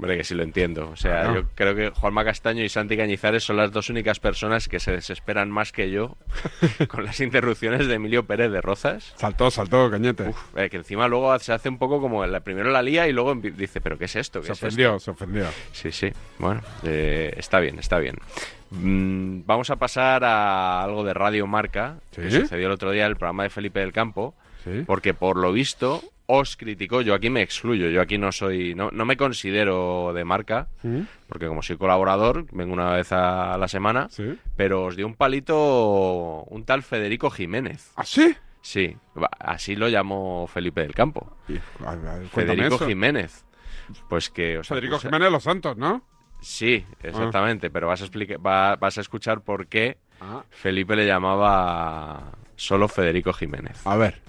Hombre, 0.02 0.16
que 0.16 0.24
sí 0.24 0.34
lo 0.34 0.42
entiendo. 0.42 0.90
O 0.90 0.96
sea, 0.96 1.32
yo 1.32 1.44
creo 1.54 1.76
que 1.76 1.90
Juanma 1.90 2.24
Castaño 2.24 2.64
y 2.64 2.68
Santi 2.68 2.96
Cañizares 2.96 3.44
son 3.44 3.56
las 3.56 3.70
dos 3.70 3.88
únicas 3.88 4.18
personas 4.18 4.66
que 4.66 4.80
se 4.80 4.90
desesperan 4.90 5.48
más 5.48 5.70
que 5.70 5.92
yo 5.92 6.16
con 6.88 7.04
las 7.04 7.20
interrupciones 7.20 7.86
de 7.86 7.94
Emilio 7.94 8.24
Pérez 8.26 8.50
de 8.50 8.60
Rozas. 8.60 9.12
Saltó, 9.16 9.48
saltó, 9.52 9.88
cañete. 9.92 10.28
Uf, 10.30 10.56
eh, 10.58 10.68
que 10.70 10.78
encima 10.78 11.06
luego 11.06 11.38
se 11.38 11.52
hace 11.52 11.68
un 11.68 11.78
poco 11.78 12.00
como 12.00 12.26
la, 12.26 12.40
primero 12.40 12.70
la 12.72 12.82
lía 12.82 13.06
y 13.06 13.12
luego 13.12 13.32
dice, 13.36 13.80
¿pero 13.80 13.96
qué 13.96 14.06
es 14.06 14.16
esto? 14.16 14.40
¿Qué 14.40 14.46
se 14.46 14.52
es 14.54 14.56
esto?". 14.58 14.66
ofendió, 14.66 14.98
se 14.98 15.10
ofendió. 15.12 15.46
Sí, 15.70 15.92
sí. 15.92 16.10
Bueno, 16.40 16.62
eh, 16.82 17.32
está 17.36 17.60
bien, 17.60 17.78
está 17.78 18.00
bien. 18.00 18.16
Mm, 18.70 19.42
vamos 19.46 19.70
a 19.70 19.76
pasar 19.76 20.24
a 20.24 20.82
algo 20.82 21.04
de 21.04 21.14
Radio 21.14 21.46
Marca, 21.46 21.98
que 22.12 22.28
¿Sí? 22.28 22.40
sucedió 22.40 22.66
el 22.66 22.72
otro 22.72 22.90
día, 22.90 23.06
el 23.06 23.14
programa 23.16 23.44
de 23.44 23.50
Felipe 23.50 23.78
del 23.78 23.92
Campo, 23.92 24.34
Sí. 24.64 24.82
porque 24.86 25.14
por 25.14 25.36
lo 25.36 25.52
visto 25.52 26.02
os 26.40 26.56
criticó, 26.56 27.00
yo 27.02 27.14
aquí 27.14 27.28
me 27.30 27.42
excluyo, 27.42 27.88
yo 27.90 28.00
aquí 28.00 28.16
no 28.18 28.32
soy, 28.32 28.74
no, 28.74 28.90
no 28.90 29.04
me 29.04 29.16
considero 29.16 30.12
de 30.14 30.24
marca, 30.24 30.68
porque 31.28 31.46
como 31.46 31.62
soy 31.62 31.76
colaborador, 31.76 32.46
vengo 32.52 32.72
una 32.72 32.90
vez 32.92 33.12
a 33.12 33.56
la 33.58 33.68
semana, 33.68 34.08
Sí. 34.10 34.38
pero 34.56 34.84
os 34.86 34.96
dio 34.96 35.06
un 35.06 35.14
palito 35.14 36.44
un 36.48 36.64
tal 36.64 36.82
Federico 36.82 37.30
Jiménez. 37.30 37.92
¿Ah, 37.96 38.04
sí? 38.04 38.34
Así 39.40 39.74
lo 39.76 39.88
llamó 39.88 40.46
Felipe 40.46 40.82
del 40.82 40.94
Campo. 40.94 41.36
A 41.84 41.96
ver, 41.96 42.26
Federico 42.28 42.76
eso. 42.76 42.86
Jiménez. 42.86 43.44
Pues 44.08 44.30
que 44.30 44.58
os 44.58 44.68
Federico 44.68 44.96
acusa- 44.96 45.08
Jiménez 45.08 45.32
Los 45.32 45.42
Santos, 45.42 45.76
¿no? 45.76 46.02
Sí, 46.40 46.84
exactamente, 47.02 47.70
pero 47.70 47.88
vas 47.88 48.00
a, 48.02 48.04
explica- 48.04 48.36
va- 48.38 48.76
vas 48.76 48.98
a 48.98 49.00
escuchar 49.00 49.42
por 49.42 49.66
qué 49.66 49.98
Ah. 50.20 50.44
Felipe 50.50 50.94
le 50.96 51.06
llamaba 51.06 52.32
solo 52.56 52.86
Federico 52.88 53.32
Jiménez. 53.32 53.84
A 53.86 53.96
ver. 53.96 54.20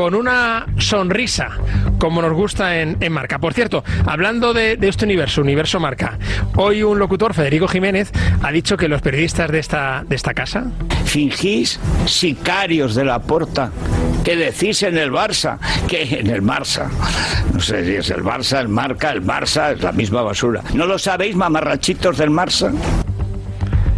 Con 0.00 0.14
una 0.14 0.64
sonrisa, 0.78 1.50
como 1.98 2.22
nos 2.22 2.32
gusta 2.32 2.80
en, 2.80 2.96
en 3.00 3.12
Marca. 3.12 3.38
Por 3.38 3.52
cierto, 3.52 3.84
hablando 4.06 4.54
de, 4.54 4.78
este 4.80 5.04
universo, 5.04 5.42
universo 5.42 5.78
Marca, 5.78 6.18
hoy 6.56 6.82
un 6.82 6.98
locutor, 6.98 7.34
Federico 7.34 7.68
Jiménez, 7.68 8.10
ha 8.42 8.50
dicho 8.50 8.78
que 8.78 8.88
los 8.88 9.02
periodistas 9.02 9.50
de 9.52 9.58
esta, 9.58 10.02
de 10.08 10.16
esta 10.16 10.32
casa... 10.32 10.64
Fingís 11.04 11.78
sicarios 12.06 12.94
de 12.94 13.04
la 13.04 13.18
porta. 13.18 13.72
¿Qué 14.24 14.36
decís 14.36 14.82
en 14.84 14.96
el 14.96 15.12
Barça? 15.12 15.58
que 15.86 16.18
en 16.18 16.30
el 16.30 16.42
Barça? 16.42 16.88
No 17.52 17.60
sé 17.60 17.84
si 17.84 17.96
es 17.96 18.08
el 18.08 18.22
Barça, 18.24 18.58
el 18.58 18.68
Marca, 18.68 19.10
el 19.10 19.22
Barça, 19.22 19.74
es 19.74 19.82
la 19.82 19.92
misma 19.92 20.22
basura. 20.22 20.62
¿No 20.72 20.86
lo 20.86 20.98
sabéis, 20.98 21.36
mamarrachitos 21.36 22.16
del 22.16 22.30
Barça? 22.30 22.72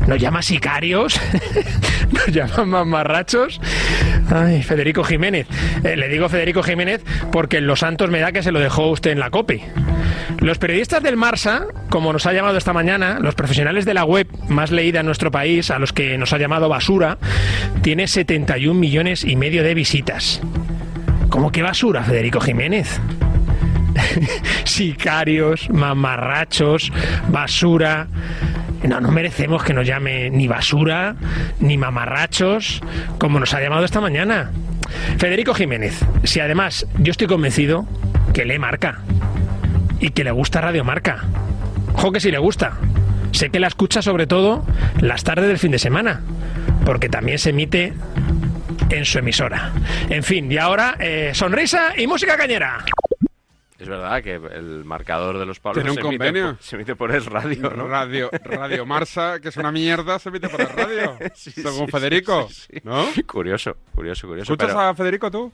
¿Nos 0.07 0.19
llama 0.19 0.43
sicarios? 0.43 1.21
¿Nos 2.11 2.27
llaman 2.27 2.69
mamarrachos? 2.69 3.61
Ay, 4.31 4.63
Federico 4.63 5.05
Jiménez. 5.05 5.47
Eh, 5.85 5.97
le 5.97 6.09
digo 6.09 6.29
Federico 6.29 6.63
Jiménez 6.63 7.03
porque 7.31 7.59
en 7.59 7.67
Los 7.67 7.81
Santos 7.81 8.11
me 8.11 8.21
da 8.21 8.33
que 8.33 8.43
se 8.43 8.53
lo 8.53 8.61
dejó 8.61 8.89
usted 8.89 9.13
en 9.13 9.21
la 9.21 9.31
COPE. 9.31 9.63
Los 10.41 10.59
periodistas 10.59 11.03
del 11.03 11.17
Marsa, 11.17 11.67
como 11.89 12.13
nos 12.13 12.27
ha 12.27 12.33
llamado 12.33 12.59
esta 12.59 12.73
mañana, 12.73 13.19
los 13.21 13.35
profesionales 13.35 13.85
de 13.85 13.95
la 13.95 14.05
web 14.05 14.27
más 14.49 14.71
leída 14.71 15.01
en 15.01 15.07
nuestro 15.07 15.31
país, 15.31 15.71
a 15.71 15.79
los 15.79 15.93
que 15.93 16.19
nos 16.19 16.33
ha 16.33 16.39
llamado 16.39 16.69
basura, 16.69 17.19
tiene 17.83 18.09
71 18.09 18.79
millones 18.79 19.25
y 19.25 19.37
medio 19.37 19.63
de 19.63 19.75
visitas. 19.75 20.41
¿Cómo 21.29 21.53
que 21.53 21.63
basura, 21.63 22.03
Federico 22.03 22.41
Jiménez? 22.41 23.01
Sicarios, 24.65 25.71
mamarrachos, 25.71 26.93
basura. 27.29 28.09
No, 28.85 29.01
no 29.01 29.11
merecemos 29.11 29.63
que 29.63 29.75
nos 29.75 29.87
llame 29.87 30.31
ni 30.31 30.49
basura, 30.49 31.15
ni 31.61 31.79
mamarrachos, 31.79 32.81
como 33.19 33.39
nos 33.39 33.55
ha 33.55 33.61
llamado 33.61 33.85
esta 33.85 34.01
mañana. 34.01 34.51
Federico 35.19 35.55
Jiménez, 35.55 36.05
si 36.25 36.41
además 36.41 36.87
yo 36.99 37.13
estoy 37.13 37.27
convencido 37.27 37.87
que 38.33 38.45
lee 38.45 38.59
marca 38.59 39.01
y 40.01 40.11
que 40.11 40.25
le 40.25 40.33
gusta 40.33 40.61
Radio 40.61 40.85
Marca. 40.85 41.25
Ojo 41.95 42.13
que 42.13 42.21
si 42.21 42.31
le 42.31 42.39
gusta. 42.39 42.73
Sé 43.31 43.51
que 43.51 43.61
la 43.61 43.69
escucha 43.69 44.03
sobre 44.03 44.27
todo 44.27 44.65
las 45.01 45.25
tardes 45.25 45.49
del 45.49 45.59
fin 45.59 45.71
de 45.71 45.79
semana, 45.79 46.21
porque 46.85 47.09
también 47.09 47.39
se 47.39 47.51
emite 47.51 47.95
en 48.91 49.05
su 49.05 49.19
emisora. 49.19 49.73
En 50.11 50.23
fin, 50.23 50.51
y 50.51 50.59
ahora 50.59 50.97
eh, 50.99 51.31
sonrisa 51.35 51.93
y 51.97 52.07
música 52.07 52.37
cañera. 52.37 52.85
Es 53.83 53.89
verdad 53.89 54.23
que 54.23 54.35
el 54.35 54.85
marcador 54.85 55.39
de 55.39 55.47
los 55.47 55.61
Pablos 55.61 55.83
Tiene 55.83 55.91
un 55.91 55.97
se, 55.97 56.01
emite 56.01 56.17
convenio. 56.19 56.55
por, 56.55 56.63
se 56.63 56.77
emite 56.77 56.97
por 56.97 57.13
el 57.13 57.25
radio, 57.25 57.71
¿no? 57.77 57.89
Radio, 57.89 58.31
Radio 58.45 58.87
Marsa, 58.87 59.41
que 59.41 59.49
es 59.49 59.57
una 59.57 59.73
mierda, 59.73 60.19
se 60.19 60.29
emite 60.29 60.49
por 60.49 60.61
la 60.61 60.67
radio. 60.67 61.19
Sí, 61.35 61.51
según 61.51 61.87
sí, 61.87 61.93
Federico. 61.93 62.49
sí. 62.49 62.81
¿No? 62.85 63.05
Curioso, 63.27 63.77
curioso, 63.95 64.27
curioso. 64.29 64.53
¿Escuchas 64.53 64.75
pero- 64.75 64.81
a 64.89 64.95
Federico 64.95 65.31
tú? 65.31 65.53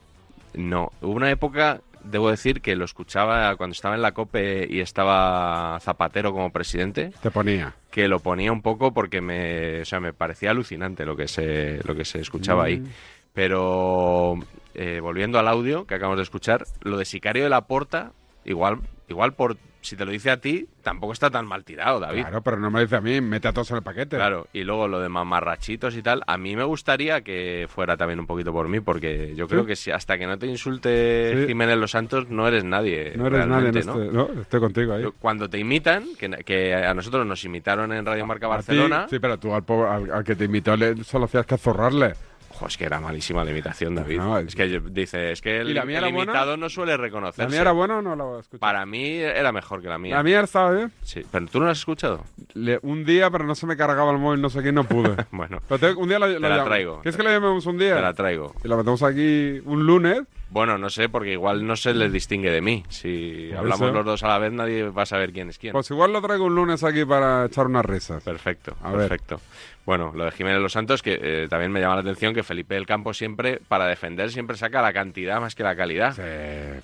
No, 0.55 0.91
hubo 1.03 1.13
una 1.13 1.31
época, 1.31 1.81
debo 2.05 2.31
decir, 2.31 2.61
que 2.63 2.75
lo 2.75 2.85
escuchaba 2.87 3.55
cuando 3.57 3.73
estaba 3.73 3.95
en 3.95 4.03
la 4.03 4.13
COPE 4.13 4.67
y 4.71 4.81
estaba 4.81 5.79
Zapatero 5.81 6.33
como 6.33 6.51
presidente. 6.51 7.13
Te 7.23 7.31
ponía. 7.31 7.75
Que 7.91 8.09
lo 8.09 8.21
ponía 8.21 8.51
un 8.53 8.63
poco 8.63 8.93
porque 8.95 9.21
me, 9.21 9.83
o 9.83 9.85
sea, 9.85 10.01
me 10.01 10.13
parecía 10.13 10.51
alucinante 10.51 11.05
lo 11.05 11.17
que 11.17 11.29
se, 11.29 11.81
lo 11.85 11.95
que 11.95 12.05
se 12.05 12.21
escuchaba 12.21 12.65
ahí. 12.65 12.79
Mm. 12.81 12.87
Pero 13.35 14.35
eh, 14.75 15.01
volviendo 15.01 15.39
al 15.39 15.49
audio 15.49 15.87
que 15.87 15.95
acabamos 15.95 16.17
de 16.19 16.25
escuchar, 16.25 16.65
lo 16.81 16.97
de 16.99 17.05
Sicario 17.05 17.45
de 17.45 17.51
la 17.51 17.63
Porta, 17.67 18.13
igual, 18.49 18.81
igual 19.09 19.35
por 19.35 19.57
si 19.81 19.97
te 19.97 20.05
lo 20.05 20.11
dice 20.11 20.31
a 20.31 20.39
ti, 20.39 20.67
tampoco 20.83 21.13
está 21.13 21.31
tan 21.31 21.47
mal 21.47 21.65
tirado, 21.65 22.01
David. 22.01 22.23
Claro, 22.23 22.43
pero 22.43 22.59
no 22.59 22.71
me 22.71 22.81
dice 22.81 22.97
a 22.97 23.01
mí, 23.01 23.21
mete 23.21 23.49
a 23.49 23.53
todos 23.53 23.71
en 23.71 23.79
el 23.79 23.83
paquete. 23.83 24.17
Claro, 24.17 24.49
y 24.53 24.65
luego 24.65 24.89
lo 24.89 25.01
de 25.01 25.09
mamarrachitos 25.09 25.97
y 25.97 26.03
tal, 26.03 26.23
a 26.27 26.37
mí 26.37 26.57
me 26.57 26.65
gustaría 26.65 27.21
que 27.23 27.67
fuera 27.71 27.97
también 27.97 28.19
un 28.19 28.27
poquito 28.27 28.53
por 28.53 28.69
mí, 28.69 28.81
porque 28.81 29.35
yo 29.37 29.47
creo 29.47 29.65
que 29.65 29.77
si 29.77 29.91
hasta 29.91 30.19
que 30.19 30.27
no 30.27 30.39
te 30.39 30.47
insulte 30.47 31.37
Sí. 31.39 31.47
Jiménez 31.47 31.79
Los 31.79 31.93
Santos, 31.93 32.29
no 32.29 32.47
eres 32.49 32.65
nadie. 32.65 33.13
No 33.17 33.29
eres 33.29 33.47
nadie. 33.47 33.73
¿no? 34.13 34.29
Estoy 34.41 34.61
contigo 34.61 34.95
ahí. 34.95 35.05
Cuando 35.21 35.49
te 35.49 35.59
imitan, 35.59 36.05
que, 36.19 36.29
que 36.45 36.75
a 36.75 36.93
nosotros 36.93 37.25
nos 37.27 37.45
imitaron 37.45 37.93
en 37.93 38.05
Radio 38.05 38.27
Marca 38.27 38.47
ti, 38.47 38.51
Barcelona, 38.51 39.07
sí, 39.09 39.19
pero 39.19 39.39
tú 39.39 39.55
al, 39.55 39.65
al, 39.69 40.11
al 40.11 40.25
que 40.25 40.35
te 40.35 40.45
invitó 40.45 40.77
le, 40.77 41.03
solo 41.05 41.27
hacías 41.27 41.47
que 41.47 41.57
zorrarle. 41.57 42.15
Ojo, 42.59 42.67
es 42.67 42.77
que 42.77 42.85
era 42.85 43.01
malísima 43.01 43.45
la 43.45 43.53
imitación, 43.53 43.95
David. 43.95 44.17
No, 44.19 44.39
es 44.39 44.55
que 44.57 44.81
dice, 44.91 45.31
es 45.31 45.41
que 45.41 45.59
el, 45.61 45.77
imitado 45.77 46.57
no 46.57 46.69
suele 46.69 46.97
reconocerse. 46.97 47.43
¿La 47.43 47.49
mía 47.49 47.61
era 47.61 47.73
buena 47.73 47.99
o 47.99 48.03
no 48.03 48.17
la 48.17 48.41
escuché? 48.41 48.59
Para 48.59 48.85
mí 48.85 49.15
era 49.19 49.53
mejor 49.53 49.81
que 49.81 49.89
la 49.89 49.99
mía. 49.99 50.17
La 50.17 50.23
mía 50.25 50.41
estaba 50.41 50.73
bien. 50.73 50.93
Sí, 51.03 51.23
pero 51.31 51.47
tú 51.47 51.61
no 51.61 51.67
la 51.67 51.73
has 51.73 51.79
escuchado. 51.79 52.25
Le- 52.55 52.81
un 52.83 53.05
día, 53.05 53.31
pero 53.31 53.45
no 53.45 53.55
se 53.55 53.67
me 53.67 53.77
cargaba 53.77 54.11
el 54.11 54.19
móvil, 54.19 54.41
no 54.41 54.51
sé 54.51 54.63
qué, 54.63 54.73
no 54.73 54.85
pude. 54.85 55.15
bueno, 55.31 55.61
Pero 55.69 55.79
te- 55.79 55.95
un 55.95 56.09
día 56.09 56.19
la, 56.19 56.27
te 56.27 56.41
la 56.41 56.65
traigo. 56.65 57.01
¿Quieres 57.03 57.17
que 57.17 57.23
la 57.23 57.31
llamemos 57.31 57.65
un 57.67 57.79
día? 57.79 57.95
Te 57.95 58.03
la 58.03 58.15
traigo. 58.15 58.55
Y 58.65 58.69
la 58.69 58.77
metemos 58.77 59.03
aquí 59.05 59.61
un 59.65 59.87
lunes 59.87 60.23
Bueno, 60.51 60.79
no 60.79 60.89
sé, 60.89 61.09
porque 61.11 61.33
igual 61.33 61.67
no 61.67 61.77
se 61.77 61.93
les 61.93 62.11
distingue 62.13 62.51
de 62.51 62.61
mí. 62.63 62.83
Si 62.89 63.51
hablamos 63.57 63.83
eso. 63.89 63.93
los 63.93 64.05
dos 64.07 64.23
a 64.23 64.29
la 64.29 64.39
vez, 64.39 64.51
nadie 64.53 64.89
va 64.89 65.03
a 65.03 65.07
saber 65.07 65.33
quién 65.33 65.51
es 65.51 65.59
quién. 65.59 65.73
Pues 65.73 65.91
igual 65.91 66.13
lo 66.13 66.23
traigo 66.23 66.47
un 66.47 66.55
lunes 66.55 66.83
aquí 66.85 67.05
para 67.05 67.45
echar 67.47 67.67
unas 67.67 67.85
risas. 67.85 68.23
Perfecto, 68.25 68.75
A 68.83 68.91
ver. 68.93 69.09
perfecto. 69.09 69.41
Bueno, 69.85 70.13
lo 70.15 70.25
de 70.25 70.31
Jiménez 70.33 70.61
Los 70.61 70.73
Santos, 70.73 71.03
que 71.03 71.19
eh, 71.23 71.47
también 71.49 71.73
me 71.73 71.81
llama 71.81 71.95
la 71.95 72.01
atención 72.03 72.35
que 72.35 72.43
Felipe 72.43 72.75
del 72.75 72.85
Campo 72.87 73.15
siempre, 73.15 73.59
para 73.69 73.87
defender, 73.87 74.31
siempre 74.31 74.57
saca 74.59 74.83
la 74.83 74.93
cantidad 74.93 75.41
más 75.41 75.55
que 75.55 75.63
la 75.63 75.75
calidad. 75.77 76.11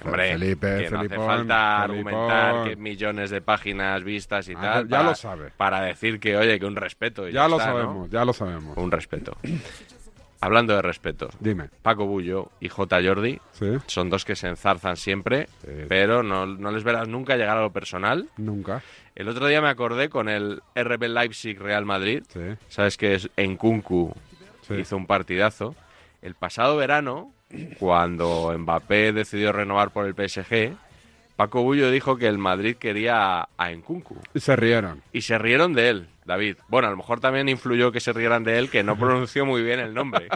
Hombre, 0.04 0.32
Felipe, 0.32 0.84
que 0.84 0.90
no 0.90 1.00
hace 1.00 1.08
falta 1.16 1.84
Felipón. 1.86 2.14
argumentar 2.14 2.64
que 2.68 2.76
millones 2.76 3.28
de 3.30 3.40
páginas 3.42 4.02
vistas 4.04 4.48
y 4.48 4.54
Ah, 4.56 4.60
tal. 4.60 4.84
ya 4.88 4.96
para- 4.98 5.08
lo 5.10 5.14
sabe. 5.14 5.50
Para 5.56 5.80
decir 5.82 6.18
que, 6.20 6.36
oye, 6.36 6.58
que 6.58 6.64
un 6.66 6.76
respeto. 6.76 7.28
y 7.28 7.32
Ya 7.32 7.46
lo 7.48 7.56
está, 7.58 7.70
¿no? 7.72 7.78
sabemos, 7.80 8.10
ya 8.10 8.24
lo 8.24 8.32
sabemos. 8.32 8.76
Un 8.76 8.90
respeto. 8.90 9.36
Hablando 10.44 10.74
de 10.76 10.82
respeto. 10.82 11.30
Dime. 11.40 11.70
Paco 11.82 12.06
Bullo 12.06 12.50
y 12.60 12.68
J. 12.68 13.00
Jordi 13.02 13.40
son 13.86 14.10
dos 14.10 14.24
que 14.24 14.36
se 14.36 14.48
enzarzan 14.48 14.96
siempre, 14.96 15.48
pero 15.88 16.22
no, 16.22 16.46
no 16.46 16.70
les 16.70 16.84
verás 16.84 17.08
nunca 17.08 17.36
llegar 17.36 17.56
a 17.56 17.62
lo 17.62 17.72
personal. 17.72 18.28
Nunca. 18.36 18.82
El 19.14 19.28
otro 19.28 19.46
día 19.46 19.62
me 19.62 19.68
acordé 19.68 20.08
con 20.08 20.28
el 20.28 20.60
RB 20.74 21.04
Leipzig 21.08 21.58
Real 21.58 21.84
Madrid. 21.84 22.24
Sabes 22.68 22.96
que 22.96 23.14
es 23.14 23.30
en 23.36 23.56
Kunku 23.56 24.14
hizo 24.70 24.96
un 24.96 25.06
partidazo. 25.06 25.74
El 26.22 26.34
pasado 26.34 26.76
verano, 26.76 27.32
cuando 27.78 28.54
Mbappé 28.56 29.12
decidió 29.12 29.52
renovar 29.52 29.90
por 29.90 30.06
el 30.06 30.14
PSG, 30.14 30.74
Paco 31.36 31.62
Bullo 31.62 31.90
dijo 31.90 32.16
que 32.16 32.28
el 32.28 32.38
Madrid 32.38 32.76
quería 32.76 33.40
a, 33.40 33.48
a 33.56 33.70
Nkunku. 33.70 34.16
Y 34.34 34.40
se 34.40 34.56
rieron. 34.56 35.02
Y 35.12 35.22
se 35.22 35.36
rieron 35.36 35.74
de 35.74 35.88
él, 35.88 36.06
David. 36.24 36.56
Bueno, 36.68 36.88
a 36.88 36.90
lo 36.90 36.96
mejor 36.96 37.20
también 37.20 37.48
influyó 37.48 37.92
que 37.92 38.00
se 38.00 38.12
rieran 38.12 38.44
de 38.44 38.58
él, 38.58 38.70
que 38.70 38.82
no 38.82 38.96
pronunció 38.96 39.44
muy 39.44 39.62
bien 39.62 39.80
el 39.80 39.94
nombre. 39.94 40.28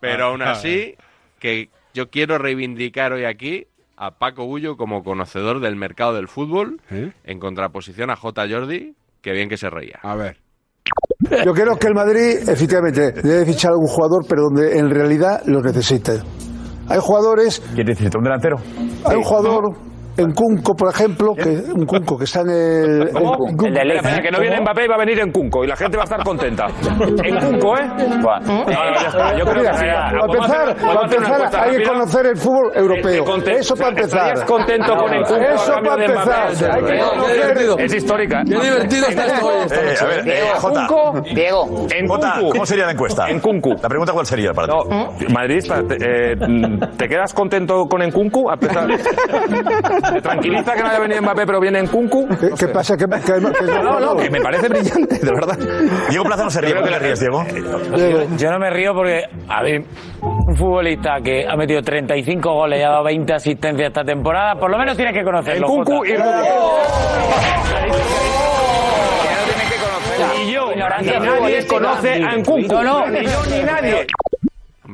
Pero 0.00 0.26
aún 0.26 0.42
así, 0.42 0.94
que 1.38 1.70
yo 1.94 2.08
quiero 2.10 2.38
reivindicar 2.38 3.12
hoy 3.12 3.24
aquí 3.24 3.66
a 3.96 4.12
Paco 4.12 4.46
Bullo 4.46 4.76
como 4.76 5.02
conocedor 5.02 5.60
del 5.60 5.76
mercado 5.76 6.14
del 6.14 6.28
fútbol, 6.28 6.80
en 6.90 7.38
contraposición 7.38 8.10
a 8.10 8.16
J. 8.16 8.46
Jordi, 8.48 8.94
que 9.22 9.32
bien 9.32 9.48
que 9.48 9.56
se 9.56 9.70
reía. 9.70 9.98
A 10.02 10.14
ver. 10.14 10.38
Yo 11.44 11.52
creo 11.52 11.76
que 11.76 11.88
el 11.88 11.94
Madrid, 11.94 12.48
efectivamente, 12.48 13.10
debe 13.10 13.46
fichar 13.46 13.72
algún 13.72 13.88
jugador, 13.88 14.24
pero 14.28 14.42
donde 14.42 14.78
en 14.78 14.90
realidad 14.90 15.42
lo 15.46 15.60
necesite. 15.60 16.20
Hay 16.88 16.98
jugadores. 17.00 17.60
¿Quién 17.74 17.86
necesita? 17.86 18.18
¿Un 18.18 18.24
delantero? 18.24 18.56
Hay 19.04 19.16
un 19.16 19.22
jugador, 19.22 19.76
en 20.16 20.32
Cunco, 20.32 20.74
por 20.74 20.90
ejemplo, 20.92 21.34
que 21.34 21.48
un 21.72 21.86
Cunco 21.86 22.16
que 22.18 22.24
está 22.24 22.40
en 22.42 22.50
el. 22.50 23.10
¿Cómo? 23.12 23.48
en 23.48 23.56
Cunco. 23.56 23.66
Espera, 23.66 23.94
espera, 23.94 24.22
que 24.22 24.30
no 24.30 24.40
viene 24.40 24.60
Mbappé 24.60 24.84
y 24.84 24.88
va 24.88 24.94
a 24.94 24.98
venir 24.98 25.20
en 25.20 25.32
Cunco 25.32 25.64
y 25.64 25.66
la 25.66 25.76
gente 25.76 25.96
va 25.96 26.02
a 26.02 26.04
estar 26.04 26.22
contenta. 26.24 26.66
En 27.24 27.36
Cunco, 27.38 27.76
¿eh? 27.78 27.88
Buah. 28.22 28.40
No, 28.40 28.64
no, 28.64 28.70
ya 29.00 29.08
está. 29.08 29.38
Yo 29.38 29.44
creo 29.44 29.62
que 29.62 29.68
para 29.68 30.10
Vamos 30.12 30.22
a 30.22 30.36
empezar, 30.36 30.68
hacer- 30.68 30.76
vamos 30.86 30.96
a 30.96 30.96
para 30.96 31.06
hacer 31.06 31.18
una 31.18 31.26
empezar 31.26 31.34
encuesta 31.36 31.62
hay 31.62 31.70
que 31.70 31.76
rápida. 31.78 31.92
conocer 31.92 32.26
el 32.26 32.36
fútbol 32.36 32.72
europeo. 32.74 33.24
Conte- 33.24 33.52
Eso 33.58 33.76
para 33.76 33.88
empezar. 33.90 34.18
¿Estarías 34.20 34.44
contento 34.44 34.96
con 34.96 35.12
el 35.14 35.22
Cunco 35.24 35.40
a 35.42 35.54
Eso 35.54 35.72
cambio 35.72 35.90
para 35.92 36.02
de 36.02 36.08
Mbappé? 36.12 36.30
empezar. 36.30 36.70
Hay 36.74 36.82
que 36.84 36.98
conocer. 36.98 37.80
Es 37.80 37.94
histórica. 37.94 38.42
Qué 38.44 38.54
divertido 38.54 39.06
está 39.08 39.26
esto 39.26 39.46
hoy, 39.46 39.54
esta 39.64 39.80
Eh, 39.80 39.84
noche. 39.86 39.98
a 40.00 40.06
ver, 40.06 40.18
eh, 40.20 40.22
Diego, 40.24 40.48
Jota. 40.60 40.86
Cunco. 40.86 41.20
Diego. 41.34 41.86
En 41.94 42.08
Jota. 42.08 42.34
¿cómo 42.50 42.66
sería 42.66 42.86
la 42.86 42.92
encuesta? 42.92 43.28
En 43.28 43.40
Cuncu. 43.40 43.74
La 43.82 43.88
pregunta 43.88 44.12
cuál 44.12 44.26
sería 44.26 44.52
para 44.52 44.68
ti. 44.68 44.74
No, 44.88 45.12
madridista, 45.32 45.82
te, 45.82 45.96
eh, 46.00 46.36
¿te 46.96 47.08
quedas 47.08 47.32
contento 47.34 47.86
con 47.86 48.02
Encuncu? 48.02 48.50
A 48.50 48.56
pesar- 48.56 48.86
¿Te 50.12 50.20
tranquiliza 50.20 50.74
que 50.74 50.82
no 50.82 50.88
haya 50.88 50.98
venido 51.00 51.22
Mbappé 51.22 51.46
pero 51.46 51.60
viene 51.60 51.78
Encuncu? 51.80 52.28
¿Qué, 52.28 52.50
qué 52.58 52.68
pasa? 52.68 52.96
¿Qué, 52.96 53.06
qué- 53.06 53.20
qué- 53.32 53.40
No, 53.82 54.00
no, 54.00 54.16
que 54.16 54.30
me 54.30 54.40
parece 54.40 54.68
brillante, 54.68 55.18
de 55.18 55.30
verdad. 55.32 55.58
Diego 56.08 56.24
Plaza 56.24 56.44
no 56.44 56.50
se 56.50 56.60
ríe. 56.60 56.74
¿Por 56.74 56.84
qué 56.84 56.88
que 56.88 56.94
le 56.94 56.98
ríes, 57.00 57.20
Diego? 57.20 57.44
Yo, 57.96 58.36
yo 58.36 58.50
no 58.50 58.58
me 58.58 58.70
río 58.70 58.94
porque, 58.94 59.22
a 59.48 59.62
ver, 59.62 59.82
un 60.22 60.56
futbolista 60.56 61.16
que 61.22 61.46
ha 61.48 61.56
metido 61.56 61.82
35 61.82 62.52
goles 62.52 62.80
y 62.80 62.82
ha 62.82 62.90
dado 62.90 63.04
20 63.04 63.32
asistencias 63.34 63.88
esta 63.88 64.04
temporada, 64.04 64.54
por 64.58 64.70
lo 64.70 64.78
menos 64.78 64.96
tienes 64.96 65.14
que 65.14 65.24
conocerlo. 65.24 65.66
Encuncu 65.66 65.96
Jota. 65.98 66.42
y 70.38 70.48
Y 70.48 70.52
yo, 70.52 70.72
Ignorancia 70.72 71.18
ni 71.20 71.26
nadie 71.26 71.66
conoce 71.66 72.10
a 72.12 72.34
Encuncu. 72.34 72.74
No, 72.74 72.82
no, 72.82 73.06
Ni 73.08 73.24
yo 73.24 73.42
ni 73.50 73.62
nadie. 73.62 74.06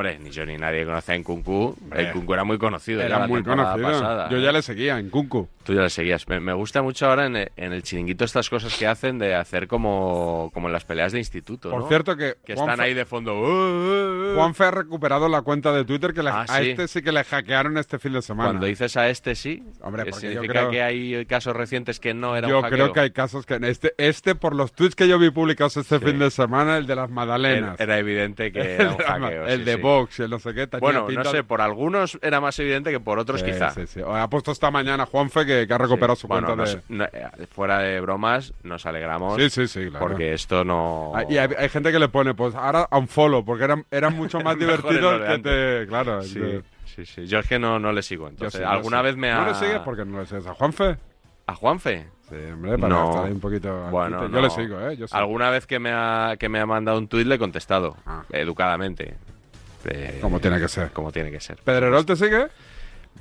Hombre, 0.03 0.19
ni 0.19 0.31
yo 0.31 0.45
ni 0.45 0.57
nadie 0.57 0.85
conoce 0.85 1.13
a 1.13 1.19
Nkunku. 1.19 1.77
El 1.95 2.11
Kunku 2.11 2.35
era 2.35 2.43
muy 2.43 2.59
conocido. 2.59 3.01
Era 3.03 3.27
muy 3.29 3.43
conocido. 3.45 3.87
pasada. 3.89 4.29
Yo 4.31 4.39
ya 4.39 4.51
le 4.51 4.61
seguía 4.63 4.99
en 4.99 5.11
Kunku. 5.11 5.49
Tú 5.63 5.75
ya 5.75 5.83
le 5.83 5.91
seguías. 5.91 6.27
Me, 6.27 6.41
me 6.41 6.53
gusta 6.53 6.83
mucho 6.83 7.07
ahora 7.07 7.27
en, 7.27 7.37
en 7.37 7.73
el 7.73 7.85
chiringuito 7.85 8.25
estas 8.25 8.51
cosas 8.51 8.77
que 8.77 8.85
hacen 8.89 9.21
de 9.21 9.37
hacer 9.37 9.69
como, 9.69 10.51
como 10.53 10.67
en 10.67 10.73
las 10.73 10.85
peleas 10.85 11.13
de 11.13 11.19
instituto. 11.21 11.71
Por 11.71 11.83
¿no? 11.83 11.89
cierto 11.89 12.17
que 12.17 12.35
están 12.49 12.81
ahí 12.81 12.95
de 12.95 13.05
fondo. 13.05 13.35
"Uh, 13.39 13.45
uh, 13.45 14.33
uh". 14.33 14.35
Juanfe 14.35 14.65
ha 14.65 14.71
recuperado 14.73 15.29
la 15.29 15.43
cuenta 15.43 15.73
de 15.73 15.85
Twitter 15.85 16.13
que 16.13 16.25
le- 16.25 16.31
Ah, 16.31 16.47
a 16.49 16.59
sí. 16.59 16.71
este 16.71 16.89
sí 16.89 17.01
que 17.03 17.13
le 17.13 17.23
hackearon 17.23 17.79
este 17.79 18.01
fin 18.01 18.13
de 18.15 18.23
semana. 18.23 18.49
Cuando 18.51 18.67
dices 18.67 18.97
a 18.97 19.09
este 19.09 19.37
sí, 19.37 19.63
Hombre, 19.83 20.05
yo 20.07 20.13
significa 20.19 20.53
creo- 20.53 20.71
que 20.71 20.83
hay 20.83 21.27
casos 21.27 21.55
recientes 21.55 22.01
que 22.01 22.13
no 22.13 22.35
era 22.37 22.49
Yo 22.49 22.59
un 22.59 22.65
creo 22.69 22.93
que 22.93 22.99
hay 23.01 23.11
casos 23.13 23.47
que 23.47 23.61
este, 23.63 23.95
este 23.99 24.35
por 24.35 24.57
los 24.57 24.73
tweets 24.73 24.97
que 24.97 25.07
yo 25.07 25.17
vi 25.21 25.31
publicados 25.31 25.77
este 25.77 26.01
Sí. 26.01 26.05
fin 26.07 26.19
de 26.19 26.31
semana, 26.33 26.77
el 26.79 26.87
de 26.89 26.97
las 26.97 27.09
magdalenas. 27.09 27.79
Era, 27.79 27.85
era 27.95 27.99
evidente 28.01 28.51
que 28.51 28.61
El 28.75 28.81
era 28.81 28.91
un 28.91 28.97
hackeo. 28.99 29.47
el 29.47 29.59
sí, 29.61 29.65
de 29.65 29.75
sí. 29.75 29.81
Vox, 30.01 30.21
el 30.21 30.31
no 30.31 30.39
sé 30.39 30.55
qué. 30.55 30.67
Bueno, 30.79 31.07
pinta 31.07 31.25
no 31.25 31.31
sé, 31.31 31.45
por 31.45 31.61
algunos 31.61 32.19
era 32.23 32.41
más 32.41 32.59
evidente 32.59 32.91
que 32.91 33.01
por 33.01 33.19
otros 33.19 33.41
Sí, 33.41 33.47
quizá. 33.47 33.71
sí, 33.71 33.87
sí. 33.87 34.01
Ha 34.07 34.29
puesto 34.29 34.53
esta 34.53 34.71
mañana 34.71 35.07
Juanfe 35.07 35.45
que, 35.47 35.67
que 35.67 35.75
ha 35.75 35.79
recuperado 35.79 36.17
su 36.17 36.27
Bueno, 36.29 36.47
cuenta 36.49 36.63
nos- 36.63 36.75
de... 36.75 36.83
no, 36.97 37.05
eh, 37.05 37.47
fuera 37.51 37.79
de 37.79 38.01
bromas, 38.01 38.53
nos 38.63 38.85
alegramos. 38.87 39.37
Sí, 39.41 39.51
sí, 39.51 39.67
sí, 39.69 39.89
claro. 39.91 40.07
Porque 40.07 40.33
esto 40.33 40.65
no. 40.65 41.13
Ah, 41.15 41.25
Y 41.29 41.39
hay, 41.39 41.49
hay 41.59 41.69
gente 41.69 41.93
que 41.93 41.99
le 41.99 42.09
pone, 42.09 42.35
pues 42.35 42.55
ahora 42.55 42.89
un 42.93 43.09
follow, 43.09 43.45
porque 43.45 43.65
era, 43.65 43.83
era 43.91 44.11
mucho 44.11 44.41
más 44.43 44.57
Mejor 44.57 44.73
es 44.75 44.83
divertido 44.83 45.13
lo 45.13 45.19
de 45.19 45.29
que 45.37 45.39
te... 45.83 45.87
Claro, 45.89 46.23
de- 46.23 46.63
sí, 46.87 47.07
sí. 47.07 47.27
Yo 47.27 47.39
es 47.39 47.47
que 47.49 47.59
no, 47.59 47.79
no 47.79 47.93
le 47.93 48.03
sigo. 48.03 48.29
Entonces, 48.29 48.61
yo 48.61 48.69
alguna 48.69 49.01
vez 49.03 49.17
me 49.17 49.31
ha. 49.31 49.41
¿No 49.41 49.47
le 49.49 49.55
sigues? 49.55 49.79
porque 49.81 50.05
no 50.05 50.21
le 50.21 50.27
sigues? 50.27 50.47
¿A 50.47 50.55
Juanfe? 50.55 50.97
¿A 51.47 51.55
Juanfe? 51.55 52.07
Sí, 52.29 52.37
hombre, 52.53 52.79
para 52.79 52.89
No. 52.95 53.11
estar 53.11 53.27
ahí 53.27 53.33
un 53.33 53.41
poquito... 53.41 53.89
Bueno, 53.91 54.27
Yo 54.31 54.41
le 54.41 54.49
sigo, 54.51 54.81
¿eh? 54.81 54.97
Yo 54.97 55.07
sí. 55.07 55.15
Alguna 55.15 55.51
vez 55.51 55.67
que 55.67 55.79
me 55.79 55.91
ha, 55.93 56.37
que 56.39 56.49
me 56.49 56.61
ha 56.61 56.65
mandado 56.67 56.97
un 56.99 57.09
tuit 57.09 57.27
le 57.27 57.35
he 57.35 57.39
contestado, 57.39 57.97
educadamente. 58.31 59.17
Eh, 59.87 60.19
Como 60.21 60.41
tiene 60.41 60.59
que 60.61 60.69
ser. 60.69 60.91
Como 60.93 61.13
tiene 61.13 61.31
que 61.31 61.41
ser. 61.41 61.57
¿Pedrerol 61.59 62.05
te 62.07 62.17
sigue? 62.17 62.47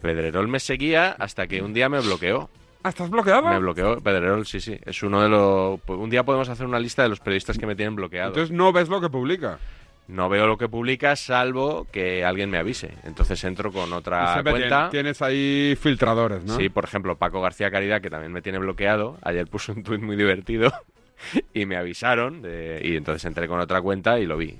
Pedrerol 0.01 0.47
me 0.47 0.59
seguía 0.59 1.11
hasta 1.19 1.47
que 1.47 1.61
un 1.61 1.73
día 1.73 1.89
me 1.89 1.99
bloqueó. 1.99 2.49
Ah, 2.83 2.89
¿estás 2.89 3.09
bloqueado? 3.09 3.43
Me 3.47 3.59
bloqueó 3.59 3.99
Pedrerol, 4.01 4.45
sí, 4.47 4.59
sí. 4.59 4.77
Es 4.85 5.03
uno 5.03 5.21
de 5.21 5.29
los... 5.29 5.79
Un 5.87 6.09
día 6.09 6.23
podemos 6.23 6.49
hacer 6.49 6.65
una 6.65 6.79
lista 6.79 7.03
de 7.03 7.09
los 7.09 7.19
periodistas 7.19 7.57
que 7.57 7.67
me 7.67 7.75
tienen 7.75 7.95
bloqueado. 7.95 8.29
Entonces 8.29 8.51
no 8.55 8.71
ves 8.73 8.89
lo 8.89 8.99
que 8.99 9.09
publica. 9.09 9.59
No 10.07 10.29
veo 10.29 10.47
lo 10.47 10.57
que 10.57 10.67
publica 10.67 11.15
salvo 11.15 11.85
que 11.91 12.25
alguien 12.25 12.49
me 12.49 12.57
avise. 12.57 12.95
Entonces 13.03 13.43
entro 13.43 13.71
con 13.71 13.93
otra 13.93 14.41
cuenta. 14.43 14.85
tien- 14.87 14.91
Tienes 14.91 15.21
ahí 15.21 15.77
filtradores, 15.79 16.43
¿no? 16.43 16.55
Sí, 16.57 16.69
por 16.69 16.83
ejemplo, 16.85 17.15
Paco 17.17 17.39
García 17.41 17.69
Caridad, 17.69 18.01
que 18.01 18.09
también 18.09 18.31
me 18.33 18.41
tiene 18.41 18.57
bloqueado, 18.57 19.19
ayer 19.21 19.45
puso 19.47 19.73
un 19.73 19.83
tuit 19.83 20.01
muy 20.01 20.15
divertido 20.15 20.73
y 21.53 21.65
me 21.67 21.77
avisaron 21.77 22.41
y 22.81 22.95
entonces 22.95 23.23
entré 23.25 23.47
con 23.47 23.59
otra 23.59 23.79
cuenta 23.81 24.19
y 24.19 24.25
lo 24.25 24.37
vi. 24.37 24.57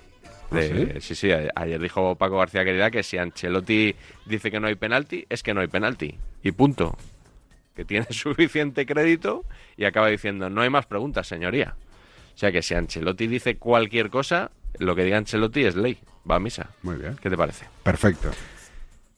De- 0.51 1.01
sí, 1.01 1.15
sí, 1.15 1.31
a- 1.31 1.49
ayer 1.55 1.79
dijo 1.81 2.15
Paco 2.15 2.37
García 2.37 2.63
Caridad 2.65 2.91
que 2.91 3.03
si 3.03 3.17
Ancelotti 3.17 3.95
dice 4.25 4.51
que 4.51 4.59
no 4.59 4.67
hay 4.67 4.75
penalti, 4.75 5.25
es 5.29 5.43
que 5.43 5.53
no 5.53 5.61
hay 5.61 5.67
penalti. 5.67 6.15
Y 6.43 6.51
punto. 6.51 6.97
Que 7.75 7.85
tiene 7.85 8.05
suficiente 8.11 8.85
crédito 8.85 9.45
y 9.77 9.85
acaba 9.85 10.07
diciendo, 10.07 10.49
no 10.49 10.61
hay 10.61 10.69
más 10.69 10.85
preguntas, 10.85 11.27
señoría. 11.27 11.75
O 12.35 12.37
sea 12.37 12.51
que 12.51 12.61
si 12.61 12.73
Ancelotti 12.73 13.27
dice 13.27 13.57
cualquier 13.57 14.09
cosa, 14.09 14.51
lo 14.79 14.95
que 14.95 15.03
diga 15.03 15.17
Ancelotti 15.17 15.63
es 15.65 15.75
ley. 15.75 15.97
Va 16.29 16.35
a 16.35 16.39
misa. 16.39 16.69
Muy 16.83 16.95
bien. 16.97 17.15
¿Qué 17.21 17.29
te 17.29 17.37
parece? 17.37 17.65
Perfecto. 17.83 18.29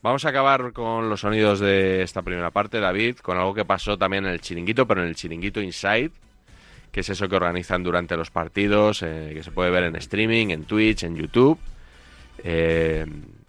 Vamos 0.02 0.26
a 0.26 0.30
acabar 0.30 0.74
con 0.74 1.10
los 1.10 1.22
sonidos 1.22 1.60
de 1.62 2.02
esta 2.04 2.22
primera 2.22 2.52
parte, 2.52 2.80
David, 2.82 3.18
con 3.18 3.38
algo 3.38 3.54
que 3.54 3.64
pasó 3.64 3.98
también 3.98 4.26
en 4.26 4.32
el 4.34 4.42
chiringuito, 4.42 4.86
pero 4.86 5.02
en 5.02 5.08
el 5.08 5.16
chiringuito 5.16 5.62
Inside, 5.62 6.12
que 6.94 7.02
es 7.02 7.10
eso 7.10 7.28
que 7.28 7.36
organizan 7.36 7.84
durante 7.84 8.16
los 8.16 8.32
partidos, 8.32 9.02
eh, 9.02 9.32
que 9.34 9.44
se 9.44 9.52
puede 9.52 9.70
ver 9.72 9.84
en 9.84 9.96
streaming, 9.98 10.48
en 10.52 10.64
Twitch, 10.64 11.04
en 11.04 11.16
YouTube. 11.18 11.60
Eh, 12.44 13.06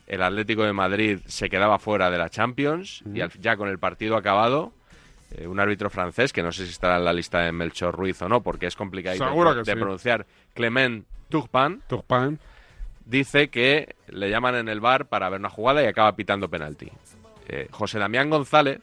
el 0.07 0.22
Atlético 0.22 0.64
de 0.64 0.72
Madrid 0.72 1.18
se 1.26 1.48
quedaba 1.48 1.78
fuera 1.78 2.11
de 2.11 2.18
la 2.18 2.28
Champions 2.30 3.02
y 3.14 3.20
al- 3.20 3.30
ya 3.40 3.57
con 3.57 3.68
el 3.68 3.78
partido 3.78 4.16
acabado, 4.16 4.72
eh, 5.37 5.46
un 5.46 5.61
árbitro 5.61 5.90
francés, 5.90 6.33
que 6.33 6.42
no 6.42 6.52
sé 6.52 6.64
si 6.64 6.72
estará 6.72 6.96
en 6.96 7.04
la 7.04 7.12
lista 7.12 7.40
de 7.40 7.52
Melchor 7.52 7.94
Ruiz 7.96 8.20
o 8.22 8.28
no, 8.28 8.42
porque 8.42 8.66
es 8.66 8.76
complicado 8.76 9.14
de, 9.14 9.18
que 9.64 9.70
de 9.70 9.76
sí. 9.76 9.80
pronunciar, 9.80 10.26
Clement 10.54 11.07
Turpin, 11.28 11.83
Turpin. 11.87 12.38
dice 13.04 13.48
que 13.48 13.94
le 14.09 14.30
llaman 14.30 14.54
en 14.57 14.68
el 14.68 14.80
bar 14.80 15.07
para 15.07 15.28
ver 15.28 15.40
una 15.40 15.50
jugada 15.50 15.83
y 15.83 15.87
acaba 15.87 16.14
pitando 16.16 16.48
penalti. 16.48 16.90
José 17.72 17.98
Damián 17.98 18.30
González, 18.30 18.80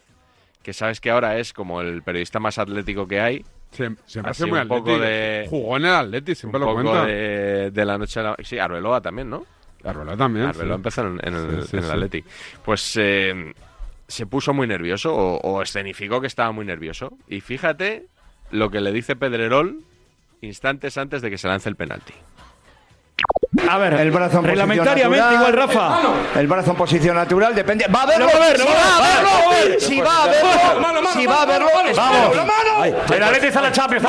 que 0.61 0.73
sabes 0.73 1.01
que 1.01 1.09
ahora 1.09 1.39
es 1.39 1.51
como 1.51 1.81
el 1.81 2.03
periodista 2.03 2.39
más 2.39 2.57
atlético 2.59 3.07
que 3.07 3.19
hay, 3.19 3.43
Así 3.71 4.43
sido 4.43 4.47
muy 4.49 4.59
un 4.59 4.67
poco 4.67 4.99
de- 4.99 5.47
Jugó 5.49 5.77
en 5.77 5.85
el 5.85 5.93
Atleti, 5.93 6.35
siempre 6.35 6.59
un 6.59 6.65
lo 6.65 6.71
poco 6.73 6.83
cuenta. 6.83 7.05
de, 7.05 7.71
de 7.71 7.85
la 7.85 7.97
noche 7.97 8.19
a 8.19 8.23
la... 8.23 8.35
Sí, 8.43 8.59
Arbeloa 8.59 9.01
también, 9.01 9.29
¿no? 9.29 9.45
Arbeloa 9.83 10.17
también. 10.17 10.45
Arbeloa 10.47 10.75
sí. 10.75 10.79
empezó 10.79 11.01
en, 11.07 11.19
en 11.23 11.33
el, 11.35 11.61
Sí, 11.63 11.67
sí, 11.69 11.77
en 11.77 11.83
el 11.83 11.89
sí. 11.89 11.91
Atleti. 11.95 12.23
Pues 12.65 12.97
eh, 12.99 13.53
se 14.07 14.25
puso 14.25 14.53
muy 14.53 14.67
nervioso 14.67 15.15
o, 15.15 15.37
o 15.39 15.61
escenificó 15.61 16.19
que 16.21 16.27
estaba 16.27 16.51
muy 16.51 16.65
nervioso. 16.65 17.13
Y 17.27 17.41
fíjate 17.41 18.07
lo 18.51 18.69
que 18.69 18.81
le 18.81 18.91
dice 18.91 19.15
Pedrerol 19.15 19.79
instantes 20.41 20.97
antes 20.97 21.21
de 21.21 21.29
que 21.29 21.37
se 21.37 21.47
lance 21.47 21.69
el 21.69 21.75
penalti. 21.75 22.13
A 23.67 23.77
ver, 23.77 23.93
el 23.95 24.11
brazo 24.11 24.37
en 24.39 24.45
Reglamentariamente 24.45 25.19
posición 25.19 25.33
igual, 25.41 25.55
natural, 25.57 25.91
Rafa. 25.99 26.39
El 26.39 26.47
brazo 26.47 26.71
en 26.71 26.77
posición 26.77 27.15
natural 27.17 27.53
depende. 27.53 27.85
¡Va 27.93 28.03
a 28.03 28.05
verlo! 28.05 28.27
Lo 28.27 28.39
va 28.39 28.45
a 28.45 28.47
ver, 28.47 28.59
lo 28.59 28.65
¡Si 28.65 28.71
va 28.71 28.79
a 28.79 28.79
va 28.79 28.93
a 28.95 29.05
ver, 29.05 29.21
lo 29.21 29.29
va 29.29 29.35
a 29.35 29.49
verlo! 29.51 29.69
ver. 29.71 29.81
¡Si 29.81 29.99
va 29.99 30.21
a 30.23 30.25
verlo! 30.27 31.09
¡Si 31.13 31.25
va 31.27 31.41
a 31.41 31.45
verlo! 31.45 31.67
¡Vamos! 31.97 33.11
El 33.11 33.23
Atleti 33.23 33.47
está 33.47 33.59
en 33.59 33.65
la 33.65 33.71
Champions. 33.73 34.05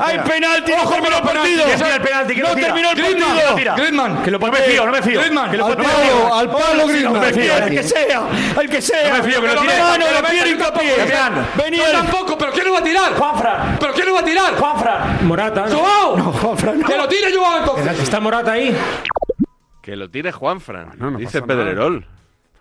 Hay 0.00 0.18
penalti, 0.18 0.72
no 0.72 0.82
Ojo, 0.82 0.90
terminó 0.94 1.16
el 1.16 1.22
penalti. 1.22 1.38
partido. 1.38 1.64
Que 1.66 1.78
sí, 1.78 1.84
el 1.94 2.00
penalti, 2.02 2.34
que 2.34 2.42
no 2.42 2.48
terminó 2.54 2.90
el 2.90 2.96
partido. 3.00 3.54
tira. 3.54 3.74
Griezmann, 3.76 4.22
que 4.22 4.30
lo 4.32 4.38
No 4.38 4.48
me 4.48 4.58
fío, 4.58 4.86
no 4.86 4.92
me 4.92 5.02
fío. 5.02 5.20
Griezmann, 5.20 5.50
Que 5.50 5.56
lo 5.56 5.66
al 5.66 5.76
palo, 5.76 6.34
al 6.34 6.50
palo, 6.50 6.74
No 6.74 6.86
me 6.86 6.92
Griezmann. 6.92 7.24
fío, 7.34 7.56
el 7.56 7.70
que 7.70 7.82
sea, 7.84 8.22
el 8.60 8.68
que 8.70 8.82
sea. 8.82 9.08
No 9.10 9.16
me 9.18 9.22
fío, 9.22 9.40
que 9.40 9.46
lo 9.48 9.54
la 9.54 9.60
tire. 9.60 9.78
mano, 9.78 10.04
Que 10.28 10.40
lo 10.40 10.46
hincapié. 10.48 10.96
tampoco. 11.06 11.46
Venía 11.62 11.92
tampoco, 11.92 12.38
pero 12.38 12.52
¿quién 12.52 12.64
lo 12.66 12.72
va 12.72 12.78
a 12.80 12.82
tirar? 12.84 13.14
Juanfran. 13.14 13.76
¿Pero 13.78 13.92
quién 13.94 14.06
lo 14.06 14.14
va 14.14 14.20
a 14.20 14.24
tirar? 14.24 14.54
Juanfran. 14.56 15.18
Morata. 15.28 15.66
¿no? 15.68 15.78
¡Joao! 15.78 16.16
No, 16.16 16.32
Juanfran. 16.32 16.80
no. 16.80 16.86
¡Que 16.86 16.96
lo 16.96 17.08
tire 17.08 17.32
Joao 17.34 17.64
entonces! 17.76 18.00
¿Está 18.02 18.20
Morata 18.20 18.52
ahí? 18.52 18.74
Que 19.82 19.96
lo 19.96 20.10
tire 20.10 20.32
Juanfran, 20.32 20.92
no 20.98 21.10
dice 21.18 21.40
pasa 21.40 21.46
nada. 21.54 21.64
Pedrerol. 21.64 22.06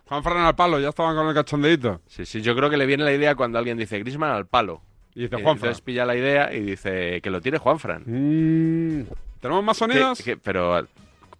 Juan 0.05 0.23
Fran 0.23 0.37
al 0.37 0.55
palo, 0.55 0.79
ya 0.79 0.89
estaban 0.89 1.15
con 1.17 1.27
el 1.27 1.33
cachondeito. 1.33 1.99
Sí, 2.07 2.25
sí, 2.25 2.41
yo 2.41 2.55
creo 2.55 2.69
que 2.69 2.77
le 2.77 2.85
viene 2.85 3.03
la 3.03 3.11
idea 3.11 3.35
cuando 3.35 3.57
alguien 3.59 3.77
dice 3.77 3.99
Grisman 3.99 4.31
al 4.31 4.45
palo. 4.47 4.81
Y 5.13 5.21
dice 5.23 5.35
Juanfran. 5.35 5.55
Entonces 5.55 5.81
pilla 5.81 6.05
la 6.05 6.15
idea 6.15 6.53
y 6.53 6.61
dice 6.61 7.19
que 7.21 7.29
lo 7.29 7.41
tire 7.41 7.57
Juanfran. 7.57 8.03
Mm, 8.05 9.05
¿Tenemos 9.41 9.63
más 9.63 9.75
sonidos? 9.77 10.17
Que- 10.19 10.23
que- 10.23 10.37
pero, 10.37 10.87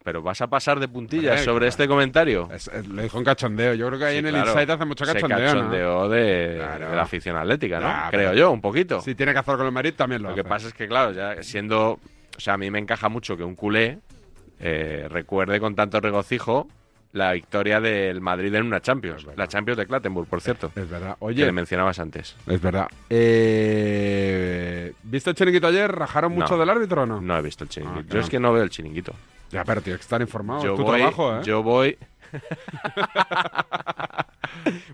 pero 0.03 0.21
vas 0.21 0.41
a 0.41 0.47
pasar 0.47 0.80
de 0.82 0.89
puntillas 0.89 1.39
sobre 1.41 1.60
claro. 1.60 1.65
este 1.67 1.88
comentario. 1.88 2.49
Es- 2.53 2.67
es- 2.67 2.88
lo 2.88 3.01
dijo 3.01 3.17
en 3.19 3.23
cachondeo. 3.23 3.73
Yo 3.75 3.88
creo 3.88 3.99
que 3.99 4.06
ahí 4.06 4.13
Sí, 4.15 4.19
en 4.19 4.25
el 4.25 4.32
claro. 4.34 4.47
Insight 4.49 4.69
hace 4.71 4.86
mucho 4.86 5.06
Se 5.06 5.13
cachondeo. 5.13 5.39
¿no? 5.39 5.45
cachondeo 5.45 6.10
de, 6.10 6.21
de 6.21 6.58
la 6.95 7.01
afición 7.03 7.38
atlética, 7.38 7.80
¿no? 7.80 7.88
Creo 8.10 8.32
pero- 8.32 8.34
yo, 8.34 8.51
un 8.51 8.60
poquito. 8.60 8.99
Si 8.99 9.15
tiene 9.15 9.32
que 9.32 9.39
hacer 9.39 9.56
con 9.56 9.65
el 9.65 9.71
Madrid, 9.71 9.93
también 9.95 10.21
lo, 10.23 10.30
Lo 10.30 10.36
que 10.36 10.41
hace. 10.41 10.49
pasa 10.49 10.67
es 10.67 10.73
que, 10.73 10.88
claro, 10.89 11.13
ya 11.13 11.41
siendo. 11.41 11.99
O 12.38 12.39
sea, 12.39 12.54
a 12.54 12.58
mí 12.58 12.69
me 12.71 12.80
encaja 12.80 13.10
mucho 13.10 13.36
que 13.36 13.43
un 13.43 13.56
culé 13.56 14.00
eh, 14.60 15.08
recuerde 15.10 15.60
con 15.60 15.76
tanto 15.76 16.00
regocijo 16.00 16.67
la 17.13 17.32
victoria 17.34 17.80
del 17.82 18.21
Madrid 18.21 18.54
en 18.54 18.65
una 18.65 18.80
Champions. 18.82 19.26
La 19.36 19.47
Champions 19.47 19.78
de 19.78 19.88
Clattenburg, 19.88 20.28
por 20.28 20.41
cierto. 20.41 20.71
Es 20.76 20.88
verdad. 20.89 21.17
Que 21.17 21.26
Oye, 21.26 21.45
le 21.45 21.52
mencionabas 21.52 21.97
antes. 22.00 22.36
es 22.45 22.62
verdad. 22.62 22.88
Eh, 23.10 24.93
¿Viste 25.04 25.30
el 25.32 25.36
chiringuito 25.36 25.67
ayer? 25.67 25.91
¿Rajaron 25.91 26.34
mucho 26.34 26.54
No. 26.54 26.60
del 26.60 26.69
árbitro 26.69 27.04
o 27.04 27.06
no? 27.06 27.19
No 27.21 27.38
he 27.38 27.41
visto 27.41 27.63
el 27.63 27.69
chiringuito. 27.69 28.06
Ah, 28.10 28.13
yo 28.13 28.19
es 28.19 28.30
que 28.30 28.39
no 28.39 28.54
veo 28.54 28.62
el 28.63 28.69
chiringuito. 28.69 29.13
Ya, 29.50 29.63
pero 29.63 29.82
tienes 29.82 30.00
que 30.00 30.04
estar 30.04 30.21
informado. 30.21 30.63
Yo 30.63 30.71
es 30.73 30.78
tu 30.78 30.84
voy, 30.84 30.97
trabajo, 30.97 31.38
¿eh? 31.38 31.41
yo 31.43 31.63
voy. 31.63 31.97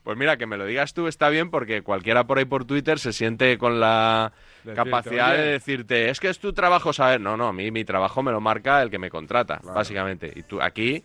pues 0.03 0.17
mira, 0.17 0.37
que 0.37 0.45
me 0.45 0.57
lo 0.57 0.65
digas 0.65 0.93
tú 0.93 1.07
está 1.07 1.29
bien 1.29 1.49
porque 1.49 1.81
cualquiera 1.81 2.25
por 2.25 2.37
ahí 2.37 2.45
por 2.45 2.65
Twitter 2.65 2.99
se 2.99 3.11
siente 3.13 3.57
con 3.57 3.79
la 3.79 4.33
Decirte, 4.63 4.75
capacidad 4.75 5.31
"Oye". 5.33 5.41
de 5.41 5.51
decirte, 5.51 6.09
es 6.09 6.19
que 6.19 6.29
es 6.29 6.39
tu 6.39 6.53
trabajo 6.53 6.93
saber. 6.93 7.19
No, 7.19 7.35
no, 7.37 7.47
a 7.49 7.53
mí 7.53 7.69
mi 7.71 7.83
trabajo 7.83 8.23
me 8.23 8.31
lo 8.31 8.39
marca 8.39 8.81
el 8.81 8.89
que 8.89 8.97
me 8.99 9.09
contrata, 9.09 9.59
básicamente. 9.63 10.31
Y 10.35 10.43
tú 10.43 10.61
aquí, 10.61 11.03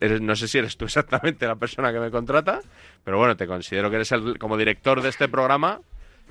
eres, 0.00 0.20
no 0.20 0.36
sé 0.36 0.48
si 0.48 0.58
eres 0.58 0.76
tú 0.76 0.84
exactamente 0.86 1.46
la 1.46 1.56
persona 1.56 1.92
que 1.92 2.00
me 2.00 2.10
contrata, 2.10 2.60
pero 3.02 3.18
bueno, 3.18 3.36
te 3.36 3.46
considero 3.46 3.88
que 3.90 3.96
eres 3.96 4.12
el, 4.12 4.38
como 4.38 4.56
director 4.56 5.00
de 5.02 5.08
este 5.08 5.28
programa. 5.28 5.80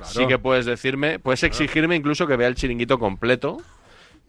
Sí 0.04 0.26
que 0.26 0.40
puedes 0.40 0.66
decirme, 0.66 1.20
puedes 1.20 1.44
exigirme 1.44 1.96
incluso 1.96 2.26
que 2.26 2.36
vea 2.36 2.48
el 2.48 2.56
chiringuito 2.56 2.98
completo. 2.98 3.58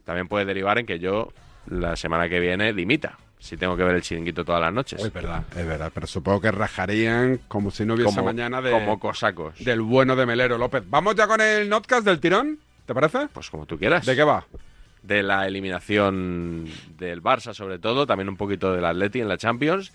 También 0.05 0.29
puede 0.29 0.45
derivar 0.45 0.79
en 0.79 0.85
que 0.85 0.99
yo 0.99 1.33
la 1.67 1.97
semana 1.97 2.29
que 2.29 2.39
viene 2.41 2.75
dimita, 2.75 3.17
si 3.39 3.57
tengo 3.57 3.77
que 3.77 3.83
ver 3.85 3.97
el 3.97 4.03
chiringuito 4.03 4.45
todas 4.45 4.61
las 4.61 4.73
noches. 4.73 5.03
Es 5.03 5.13
verdad, 5.13 5.45
es 5.57 5.67
verdad. 5.67 5.91
Pero 5.95 6.07
supongo 6.07 6.41
que 6.41 6.51
rajarían 6.51 7.41
como 7.49 7.71
si 7.71 7.85
no 7.85 7.95
hubiese 7.95 8.15
Como- 8.15 8.25
mañana 8.27 8.61
de, 8.63 8.71
como 8.71 8.99
cosacos. 8.99 9.63
del 9.63 9.81
bueno 9.83 10.17
de 10.17 10.25
Melero 10.27 10.57
López. 10.59 10.83
¿Vamos 10.89 11.15
ya 11.15 11.27
con 11.27 11.41
el 11.41 11.69
notcast 11.69 12.07
del 12.07 12.21
tirón? 12.21 12.59
¿Te 12.87 12.95
parece? 12.95 13.29
Pues 13.33 13.51
como 13.51 13.67
tú 13.67 13.79
quieras. 13.79 14.05
¿De 14.07 14.17
qué 14.17 14.25
va? 14.25 14.45
de 15.03 15.23
la 15.23 15.47
eliminación 15.47 16.65
del 16.97 17.23
Barça, 17.23 17.53
sobre 17.53 17.79
todo, 17.79 18.07
también 18.07 18.31
un 18.31 18.39
poquito 18.39 18.73
del 18.73 18.87
Atleti 18.87 19.21
en 19.21 19.29
la 19.29 19.37
Champions 19.37 19.93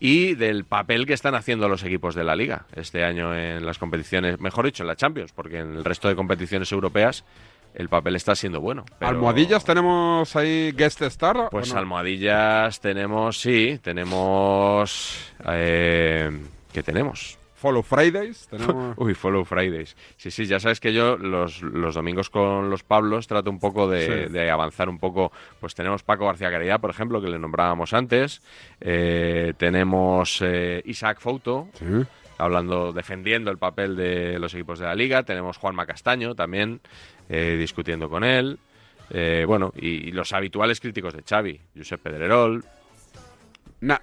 y 0.00 0.34
del 0.34 0.64
papel 0.64 1.06
que 1.06 1.12
están 1.12 1.36
haciendo 1.36 1.68
los 1.68 1.84
equipos 1.84 2.16
de 2.16 2.24
la 2.24 2.34
Liga 2.34 2.66
este 2.74 3.04
año 3.04 3.36
en 3.36 3.64
las 3.64 3.78
competiciones, 3.78 4.40
mejor 4.40 4.64
dicho, 4.64 4.82
en 4.82 4.88
la 4.88 4.96
Champions, 4.96 5.30
porque 5.32 5.60
en 5.60 5.76
el 5.76 5.84
resto 5.84 6.08
de 6.08 6.16
competiciones 6.16 6.72
europeas 6.72 7.24
el 7.78 7.88
papel 7.88 8.16
está 8.16 8.34
siendo 8.34 8.60
bueno. 8.60 8.84
pero- 8.98 9.08
¿Almohadillas 9.12 9.64
tenemos 9.64 10.36
ahí 10.36 10.72
guest 10.72 11.00
star? 11.02 11.48
Pues 11.50 11.72
no? 11.72 11.78
almohadillas 11.78 12.80
tenemos, 12.80 13.40
sí, 13.40 13.78
tenemos... 13.82 15.32
Eh, 15.48 16.30
¿Qué 16.72 16.82
tenemos? 16.82 17.38
Follow 17.54 17.82
Fridays. 17.82 18.46
Tenemos... 18.48 18.94
Uy, 18.98 19.14
Follow 19.14 19.44
Fridays. 19.44 19.96
Sí, 20.16 20.30
sí, 20.30 20.46
ya 20.46 20.60
sabes 20.60 20.78
que 20.78 20.92
yo 20.92 21.16
los, 21.16 21.60
los 21.62 21.94
domingos 21.96 22.30
con 22.30 22.70
los 22.70 22.84
Pablos 22.84 23.26
trato 23.26 23.50
un 23.50 23.58
poco 23.58 23.88
de, 23.88 24.26
Sí. 24.26 24.32
de 24.32 24.50
avanzar 24.50 24.88
un 24.88 24.98
poco. 25.00 25.32
Pues 25.58 25.74
tenemos 25.74 26.02
Paco 26.04 26.26
García 26.26 26.50
Caridad, 26.52 26.80
por 26.80 26.90
ejemplo, 26.90 27.20
que 27.20 27.28
le 27.28 27.38
nombrábamos 27.38 27.94
antes. 27.94 28.42
Eh, 28.80 29.54
tenemos 29.56 30.40
eh, 30.40 30.82
Isaac 30.84 31.18
Fouto, 31.20 31.66
hablando, 32.38 32.92
defendiendo 32.92 33.50
el 33.50 33.58
papel 33.58 33.96
de 33.96 34.38
los 34.38 34.54
equipos 34.54 34.78
de 34.78 34.86
la 34.86 34.94
liga. 34.94 35.24
Tenemos 35.24 35.56
Juanma 35.56 35.84
Castaño 35.84 36.36
también, 36.36 36.80
eh, 37.28 37.56
discutiendo 37.58 38.08
con 38.08 38.24
él. 38.24 38.58
Eh, 39.10 39.44
bueno, 39.46 39.72
y, 39.76 40.12
los 40.12 40.32
habituales 40.32 40.80
críticos 40.80 41.14
de 41.14 41.22
Xavi, 41.22 41.60
Josep 41.76 42.00
Pedrerol. 42.00 42.64
Na- 43.80 44.02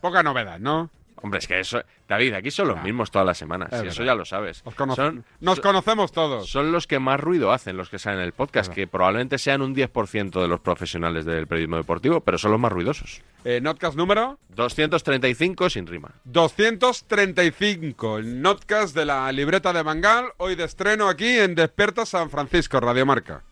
poca 0.00 0.22
novedad, 0.22 0.58
¿no? 0.58 0.90
Hombre, 1.22 1.38
es 1.38 1.46
que 1.48 1.60
eso, 1.60 1.82
David, 2.08 2.34
aquí 2.34 2.50
son 2.50 2.68
los 2.68 2.82
mismos 2.82 3.10
todas 3.10 3.26
las 3.26 3.36
semanas. 3.38 3.72
Es 3.72 3.84
y 3.84 3.86
eso 3.88 4.04
ya 4.04 4.14
lo 4.14 4.24
sabes. 4.24 4.62
Os 4.64 4.74
cono- 4.74 4.94
Son- 4.94 5.24
nos 5.40 5.56
son- 5.56 5.62
conocemos 5.62 6.12
todos. 6.12 6.48
Son 6.50 6.72
los 6.72 6.86
que 6.86 6.98
más 6.98 7.18
ruido 7.20 7.52
hacen, 7.52 7.76
los 7.76 7.88
que 7.90 7.98
salen 7.98 8.20
en 8.20 8.26
el 8.26 8.32
podcast, 8.32 8.72
que 8.72 8.86
probablemente 8.86 9.38
sean 9.38 9.62
un 9.62 9.74
10% 9.74 10.40
de 10.40 10.48
los 10.48 10.60
profesionales 10.60 11.24
del 11.24 11.46
periodismo 11.46 11.76
deportivo, 11.76 12.20
pero 12.20 12.38
son 12.38 12.52
los 12.52 12.60
más 12.60 12.72
ruidosos. 12.72 13.22
Eh, 13.44 13.60
notcast 13.60 13.96
número 13.96 14.38
235 14.48 15.70
sin 15.70 15.86
rima. 15.86 16.10
235, 16.24 18.18
el 18.18 18.42
notcast 18.42 18.94
de 18.94 19.04
la 19.04 19.30
libreta 19.32 19.72
de 19.72 19.82
Mangal, 19.84 20.26
hoy 20.38 20.54
de 20.54 20.64
estreno 20.64 21.08
aquí 21.08 21.38
en 21.38 21.54
Despierta 21.54 22.04
San 22.06 22.30
Francisco, 22.30 22.80
Radiomarca. 22.80 23.42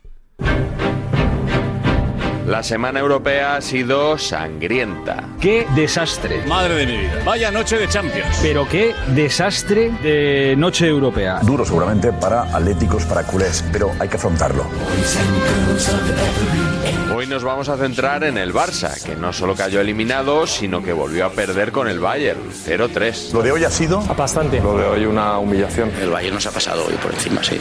La 2.47 2.63
semana 2.63 3.01
europea 3.01 3.57
ha 3.57 3.61
sido 3.61 4.17
sangrienta. 4.17 5.31
¡Qué 5.41 5.67
desastre! 5.75 6.47
Madre 6.47 6.77
de 6.77 6.87
mi 6.87 6.97
vida. 6.99 7.21
Vaya 7.25 7.51
noche 7.51 7.77
de 7.77 7.89
Champions. 7.89 8.39
Pero 8.41 8.69
qué 8.69 8.95
desastre 9.17 9.91
de 10.01 10.55
noche 10.57 10.87
europea. 10.87 11.41
Duro 11.43 11.65
seguramente 11.65 12.13
para 12.13 12.43
atléticos, 12.43 13.05
para 13.05 13.25
culés, 13.25 13.65
pero 13.73 13.91
hay 13.99 14.09
que 14.09 14.15
afrontarlo. 14.15 14.65
Hoy 17.17 17.27
nos 17.27 17.43
vamos 17.43 17.71
a 17.71 17.79
centrar 17.79 18.25
en 18.25 18.37
el 18.37 18.53
Barça, 18.53 19.03
que 19.03 19.17
no 19.17 19.33
solo 19.33 19.55
cayó 19.55 19.81
eliminado, 19.81 20.47
sino 20.47 20.83
que 20.83 20.93
volvió 20.93 21.25
a 21.25 21.31
perder 21.31 21.73
con 21.73 21.89
el 21.89 21.99
Bayern, 21.99 22.39
0-3. 22.51 23.33
Lo 23.33 23.41
de 23.41 23.53
hoy 23.53 23.65
ha 23.65 23.71
sido 23.71 24.03
Bastante. 24.03 24.61
Lo 24.61 24.77
de 24.77 24.85
hoy 24.85 25.07
una 25.07 25.39
humillación. 25.39 25.91
El 25.99 26.11
Bayern 26.11 26.35
nos 26.35 26.47
ha 26.47 26.51
pasado 26.51 26.85
hoy 26.87 26.93
por 26.97 27.15
encima, 27.15 27.43
sí. 27.43 27.59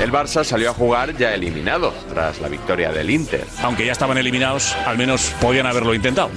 El 0.00 0.10
Barça 0.10 0.44
salió 0.44 0.70
a 0.70 0.72
jugar 0.72 1.14
ya 1.14 1.34
eliminado, 1.34 1.92
tras 2.08 2.40
la 2.40 2.48
victoria 2.48 2.90
del 2.90 3.10
Inter. 3.10 3.44
Aunque 3.62 3.84
ya 3.84 3.92
estaban 3.92 4.16
eliminados, 4.16 4.74
al 4.86 4.96
menos 4.96 5.34
podían 5.38 5.66
haberlo 5.66 5.92
intentado. 5.92 6.30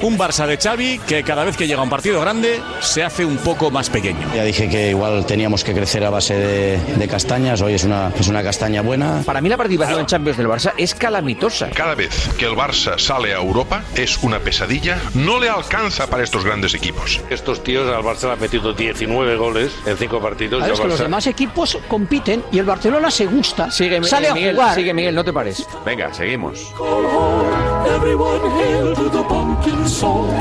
Un 0.00 0.16
Barça 0.16 0.46
de 0.46 0.56
Xavi 0.56 1.00
que 1.06 1.22
cada 1.22 1.44
vez 1.44 1.58
que 1.58 1.66
llega 1.66 1.80
a 1.80 1.84
un 1.84 1.90
partido 1.90 2.18
grande 2.22 2.62
se 2.80 3.04
hace 3.04 3.26
un 3.26 3.36
poco 3.36 3.70
más 3.70 3.90
pequeño. 3.90 4.26
Ya 4.34 4.44
dije 4.44 4.70
que 4.70 4.88
igual 4.88 5.26
teníamos 5.26 5.64
que 5.64 5.74
crecer 5.74 6.02
a 6.04 6.08
base 6.08 6.32
de, 6.32 6.78
de 6.96 7.08
castañas. 7.08 7.60
Hoy 7.60 7.74
es 7.74 7.84
una, 7.84 8.10
es 8.18 8.28
una 8.28 8.42
castaña 8.42 8.80
buena. 8.80 9.20
Para 9.26 9.42
mí 9.42 9.50
la 9.50 9.58
participación 9.58 10.00
en 10.00 10.06
Champions 10.06 10.38
del 10.38 10.48
Barça 10.48 10.72
es 10.78 10.94
calamitosa. 10.94 11.70
Cada 11.70 11.94
vez 11.94 12.30
que 12.38 12.46
el 12.46 12.52
Barça 12.52 12.98
sale 12.98 13.34
a 13.34 13.38
Europa 13.38 13.82
es 13.94 14.18
una 14.22 14.38
pesadilla, 14.38 14.98
no 15.14 15.38
le 15.38 15.48
alcanza 15.48 16.06
para 16.08 16.24
estos 16.24 16.44
grandes 16.44 16.74
equipos. 16.74 17.20
Estos 17.30 17.62
tíos 17.62 17.92
al 17.94 18.02
Barça 18.02 18.26
le 18.26 18.32
han 18.32 18.40
metido 18.40 18.72
19 18.72 19.36
goles 19.36 19.72
en 19.86 19.96
5 19.96 20.20
partidos. 20.20 20.66
y 20.66 20.70
Es 20.70 20.80
que 20.80 20.86
los 20.88 20.98
Barça- 20.98 21.02
demás 21.04 21.26
equipos 21.26 21.78
compiten 21.88 22.42
y 22.52 22.58
el 22.58 22.64
Barcelona 22.64 23.10
se 23.10 23.26
gusta. 23.26 23.70
Sigue, 23.70 24.02
sale 24.04 24.28
a 24.28 24.34
Miguel, 24.34 24.54
jugar. 24.56 24.74
sigue 24.74 24.94
Miguel, 24.94 25.14
no 25.14 25.24
te 25.24 25.32
pares. 25.32 25.66
Venga, 25.84 26.12
seguimos. 26.14 26.72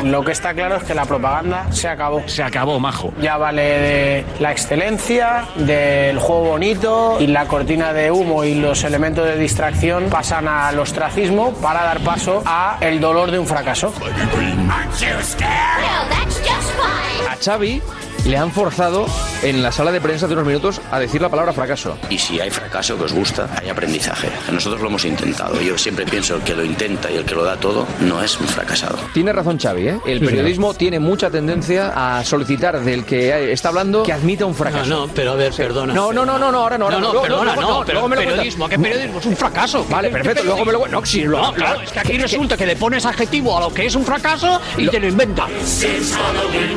Lo 0.04 0.24
que 0.24 0.32
está 0.32 0.54
claro 0.54 0.78
es 0.78 0.84
que 0.84 0.94
la 0.94 1.06
propaganda 1.06 1.72
se 1.72 1.88
acabó. 1.88 2.22
Se 2.28 2.44
acabó, 2.44 2.80
majo. 2.80 3.14
Ya 3.22 3.38
vale 3.38 3.62
de 3.62 4.26
la 4.40 4.52
excelencia, 4.52 5.46
del 5.56 6.20
juego 6.20 6.44
bonito 6.44 7.18
y 7.20 7.28
la 7.28 7.46
cortina 7.48 7.94
de 7.94 8.12
humo 8.12 8.44
y 8.44 8.56
los 8.56 8.84
elementos 8.84 9.26
de 9.26 9.38
distracción 9.38 10.06
pasan 10.10 10.27
al 10.32 10.80
ostracismo 10.80 11.54
para 11.54 11.84
dar 11.84 12.00
paso 12.02 12.42
a 12.46 12.78
el 12.82 13.00
dolor 13.00 13.32
de 13.32 13.40
un 13.40 13.48
fracaso. 13.48 13.94
A 17.30 17.36
Xavi 17.42 17.82
le 18.28 18.36
han 18.38 18.52
forzado 18.52 19.06
en 19.42 19.64
la 19.64 19.72
sala 19.72 19.92
de 19.92 20.02
prensa 20.02 20.26
hace 20.26 20.34
unos 20.34 20.46
minutos 20.46 20.82
a 20.92 21.00
decir 21.00 21.22
la 21.22 21.30
palabra 21.30 21.54
fracaso. 21.54 21.98
Y 22.10 22.18
si 22.18 22.40
hay 22.42 22.50
fracaso 22.50 22.98
que 22.98 23.06
os 23.06 23.14
gusta, 23.14 23.48
hay 23.62 23.70
aprendizaje. 23.70 24.30
Nosotros 24.52 24.82
lo 24.82 24.88
hemos 24.90 25.06
intentado. 25.06 25.62
Yo 25.62 25.78
siempre 25.78 26.06
pienso 26.06 26.36
el 26.36 26.42
que 26.42 26.54
lo 26.54 26.64
intenta 26.66 27.10
y 27.10 27.16
el 27.16 27.24
que 27.26 27.36
lo 27.36 27.44
da 27.46 27.56
todo 27.58 27.88
no 28.02 28.22
es 28.22 28.38
un 28.40 28.48
fracasado. 28.48 28.98
Tiene 29.14 29.32
razón 29.32 29.58
Xavi, 29.58 29.88
¿eh? 29.88 30.00
El 30.06 30.20
Sí, 30.20 30.26
periodismo 30.26 30.74
tiene 30.74 31.00
mucha 31.00 31.30
tendencia 31.30 31.94
a 31.96 32.24
solicitar 32.26 32.82
del 32.82 33.06
que 33.06 33.52
está 33.54 33.70
hablando 33.70 34.04
que 34.04 34.12
admita 34.12 34.46
un 34.46 34.56
fracaso. 34.56 34.90
No, 34.90 35.08
no, 35.08 35.14
pero 35.14 35.32
a 35.32 35.36
ver, 35.36 35.54
perdona. 35.54 35.94
No, 35.94 36.12
no, 36.12 36.26
no, 36.26 36.38
no, 36.38 36.52
no, 36.52 36.60
ahora 36.60 36.78
no. 36.78 36.86
ahora 36.86 36.98
No, 37.00 37.02
no, 37.08 37.12
Luego- 37.14 37.22
perdona, 37.28 37.56
luego- 37.56 37.72
no, 37.80 37.80
pero 37.86 37.94
luego 37.94 38.08
me 38.10 38.16
lo 38.16 38.20
cuentas. 38.24 38.36
periodismo, 38.38 38.70
¿qué 38.70 38.80
periodismo? 38.80 39.20
Es 39.20 39.26
un 39.26 39.38
fracaso. 39.38 39.86
Vale, 39.90 40.10
¿Qué- 40.10 40.14
perfecto, 40.16 40.44
luego 40.44 40.66
me 40.66 40.72
lo? 40.74 40.80
No, 40.88 41.02
No, 41.02 41.48
lo- 41.48 41.54
claro, 41.54 41.82
es 41.82 41.92
que 41.92 42.00
aquí 42.00 42.18
resulta 42.18 42.58
que 42.58 42.66
le 42.66 42.76
pones 42.76 43.06
adjetivo 43.06 43.58
a 43.58 43.62
lo 43.62 43.74
que 43.74 43.86
es 43.86 43.96
un 43.96 44.04
fracaso 44.04 44.60
y 44.78 44.88
te 44.90 45.00
lo 45.00 45.08
inventa. 45.08 45.48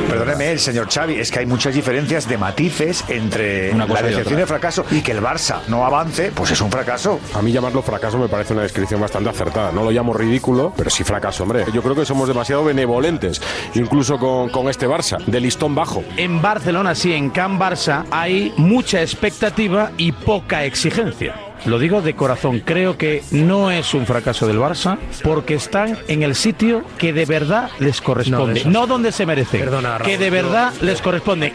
Perdóneme, 0.09 0.51
el 0.53 0.59
señor 0.59 0.87
Xavi, 0.89 1.15
es 1.19 1.29
que 1.31 1.40
hay 1.41 1.47
muchas 1.47 1.73
diferencias 1.73 2.27
de 2.27 2.37
matices 2.37 3.03
entre 3.07 3.71
Una 3.71 3.87
cosa 3.87 4.01
la 4.01 4.07
decepción 4.09 4.39
y 4.39 4.41
el 4.41 4.47
fracaso 4.47 4.85
y 4.91 5.01
que 5.01 5.11
el 5.11 5.21
Barça 5.21 5.61
no 5.67 5.85
avance, 5.85 6.31
pues 6.33 6.51
es 6.51 6.61
un 6.61 6.71
fracaso. 6.71 7.19
A 7.33 7.41
mí 7.41 7.51
llamarlo 7.51 7.81
fracaso 7.81 8.17
me 8.17 8.27
parece 8.27 8.53
una 8.53 8.61
descripción 8.61 9.01
bastante 9.01 9.29
acertada. 9.29 9.71
No 9.71 9.83
lo 9.83 9.91
llamo 9.91 10.13
ridículo, 10.13 10.73
pero 10.77 10.89
sí 10.89 11.03
fracaso, 11.03 11.43
hombre. 11.43 11.65
Yo 11.73 11.81
creo 11.81 11.95
que 11.95 12.05
somos 12.05 12.27
demasiado 12.27 12.63
benevolentes, 12.63 13.41
incluso 13.73 14.19
con, 14.19 14.49
con 14.49 14.69
este 14.69 14.87
Barça, 14.87 15.17
de 15.25 15.39
listón 15.39 15.73
bajo. 15.73 16.03
En 16.17 16.41
Barcelona, 16.41 16.93
sí, 16.95 17.13
en 17.13 17.31
Can 17.31 17.59
Barça 17.59 18.05
hay 18.11 18.53
mucha 18.57 19.01
expectativa 19.01 19.91
y 19.97 20.11
poca 20.11 20.63
exigencia. 20.63 21.50
Lo 21.65 21.77
digo 21.79 22.01
de 22.01 22.15
corazón, 22.15 22.59
creo 22.65 22.97
que 22.97 23.23
no 23.31 23.69
es 23.71 23.93
un 23.93 24.05
fracaso 24.05 24.47
del 24.47 24.57
Barça 24.59 24.97
porque 25.23 25.53
están 25.55 25.97
en 26.07 26.23
el 26.23 26.35
sitio 26.35 26.83
que 26.97 27.13
de 27.13 27.25
verdad 27.25 27.69
les 27.79 28.01
corresponde, 28.01 28.63
No, 28.65 28.71
no, 28.81 28.87
donde 28.87 29.11
se 29.11 29.25
merecen, 29.25 29.59
Perdona, 29.61 29.97
Raúl, 29.99 30.09
que 30.11 30.17
de 30.17 30.25
yo- 30.27 30.31
verdad 30.31 30.73
les 30.81 31.01
corresponde. 31.01 31.53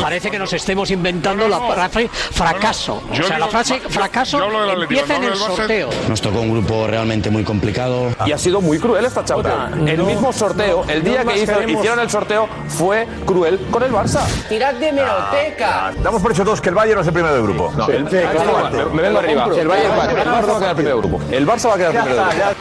Parece 0.00 0.30
que 0.30 0.38
nos 0.38 0.52
estemos 0.52 0.90
inventando 0.90 1.48
la 1.48 1.58
frase 1.60 2.08
fracaso. 2.08 3.02
O 3.10 3.14
sea, 3.22 3.38
la 3.38 3.48
frase 3.48 3.80
fracaso 3.80 4.38
yo 4.38 4.82
empieza 4.82 5.18
no 5.18 5.24
en 5.26 5.32
el 5.32 5.36
sorteo. 5.38 5.90
Nos 6.08 6.20
tocó 6.20 6.40
un 6.42 6.52
grupo 6.52 6.86
realmente 6.86 7.30
muy 7.30 7.42
complicado. 7.42 8.14
Y 8.24 8.30
ha 8.32 8.38
sido 8.38 8.60
muy 8.60 8.78
cruel 8.78 9.04
esta 9.06 9.24
chauta. 9.24 9.70
el 9.86 10.02
mismo 10.04 10.32
sorteo, 10.32 10.84
el 10.88 11.02
día 11.02 11.24
que 11.24 11.38
hizo- 11.42 11.62
hicieron 11.68 11.98
el 11.98 12.10
sorteo, 12.10 12.48
fue 12.68 13.06
cruel 13.24 13.58
con 13.70 13.82
el 13.82 13.90
Barça. 13.90 14.20
Tirad 14.48 14.74
de 14.74 14.92
meroteca. 14.92 15.92
Damos 16.02 16.22
por 16.22 16.30
hecho 16.32 16.44
todos 16.44 16.60
que 16.60 16.68
el 16.68 16.74
Bayern 16.74 17.00
es 17.00 17.06
el 17.06 17.12
primero 17.12 17.34
del 17.34 17.42
grupo. 17.42 17.72
No, 17.76 17.88
el, 17.88 18.06
me, 18.32 18.84
me 18.94 19.02
vengo 19.02 19.18
arriba. 19.18 19.48
El 19.56 19.68
Bayern 19.68 19.92
el 19.92 20.26
Barça 20.26 20.48
va 20.48 20.56
a 20.56 20.60
quedar 20.60 20.74
primero 20.74 20.96
del 20.96 21.08
grupo. 21.08 21.24
El 21.30 21.46
Barça 21.46 21.68
va 21.68 21.74
a 21.74 21.76
quedar 21.76 21.92
primero 21.92 22.14
del 22.14 22.24
grupo. 22.24 22.56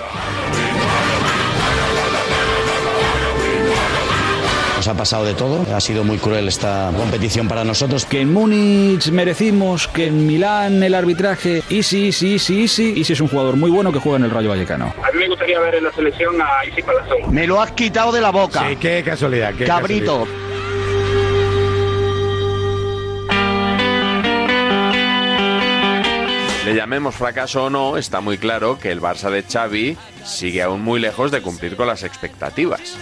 Nos 4.75 4.88
ha 4.89 4.93
pasado 4.93 5.23
de 5.25 5.34
todo. 5.34 5.65
Ha 5.73 5.80
sido 5.80 6.04
muy 6.04 6.17
cruel 6.17 6.47
esta 6.47 6.91
competición 6.95 7.47
para 7.47 7.63
nosotros. 7.63 8.06
Que 8.06 8.21
en 8.21 8.34
Múnich 8.34 9.10
merecimos, 9.10 9.88
que 9.88 10.08
en 10.08 10.28
Milán 10.28 10.84
el 10.84 10.93
arbitraje. 10.93 11.63
Y 11.69 11.82
sí, 11.82 12.12
sí, 12.12 12.38
sí, 12.39 12.67
sí. 12.67 12.93
Y 12.95 13.04
sí 13.04 13.13
es 13.13 13.21
un 13.21 13.30
jugador 13.30 13.56
muy 13.56 13.71
bueno 13.71 13.91
que 13.91 13.99
juega 13.99 14.17
en 14.17 14.25
el 14.25 14.32
Rayo 14.32 14.49
Vallecano. 14.49 14.93
A 15.01 15.12
mí 15.12 15.19
me 15.19 15.30
gustaría 15.30 15.60
ver 15.60 15.75
en 15.75 15.86
la 15.86 15.91
selección 15.93 16.36
a 16.41 16.65
Isi 16.67 16.82
Palazón. 16.82 17.34
Me 17.34 17.47
lo 17.47 17.62
has 17.62 17.71
quitado 17.71 18.12
de 18.12 18.21
la 18.21 18.32
boca. 18.32 18.67
Sí, 18.67 18.75
qué 18.75 19.01
casualidad. 19.04 19.54
qué 19.58 19.63
Cabrito. 19.65 20.28
Le 26.65 26.73
llamemos 26.73 27.13
fracaso 27.13 27.65
o 27.65 27.69
no, 27.69 27.95
está 27.95 28.21
muy 28.21 28.39
claro 28.39 28.80
que 28.80 28.91
el 28.91 28.99
Barça 28.99 29.30
de 29.30 29.43
Xavi 29.43 29.95
sigue 30.23 30.63
aún 30.63 30.82
muy 30.82 30.99
lejos 30.99 31.30
de 31.30 31.43
cumplir 31.43 31.75
con 31.75 31.86
las 31.86 32.01
expectativas. 32.01 32.97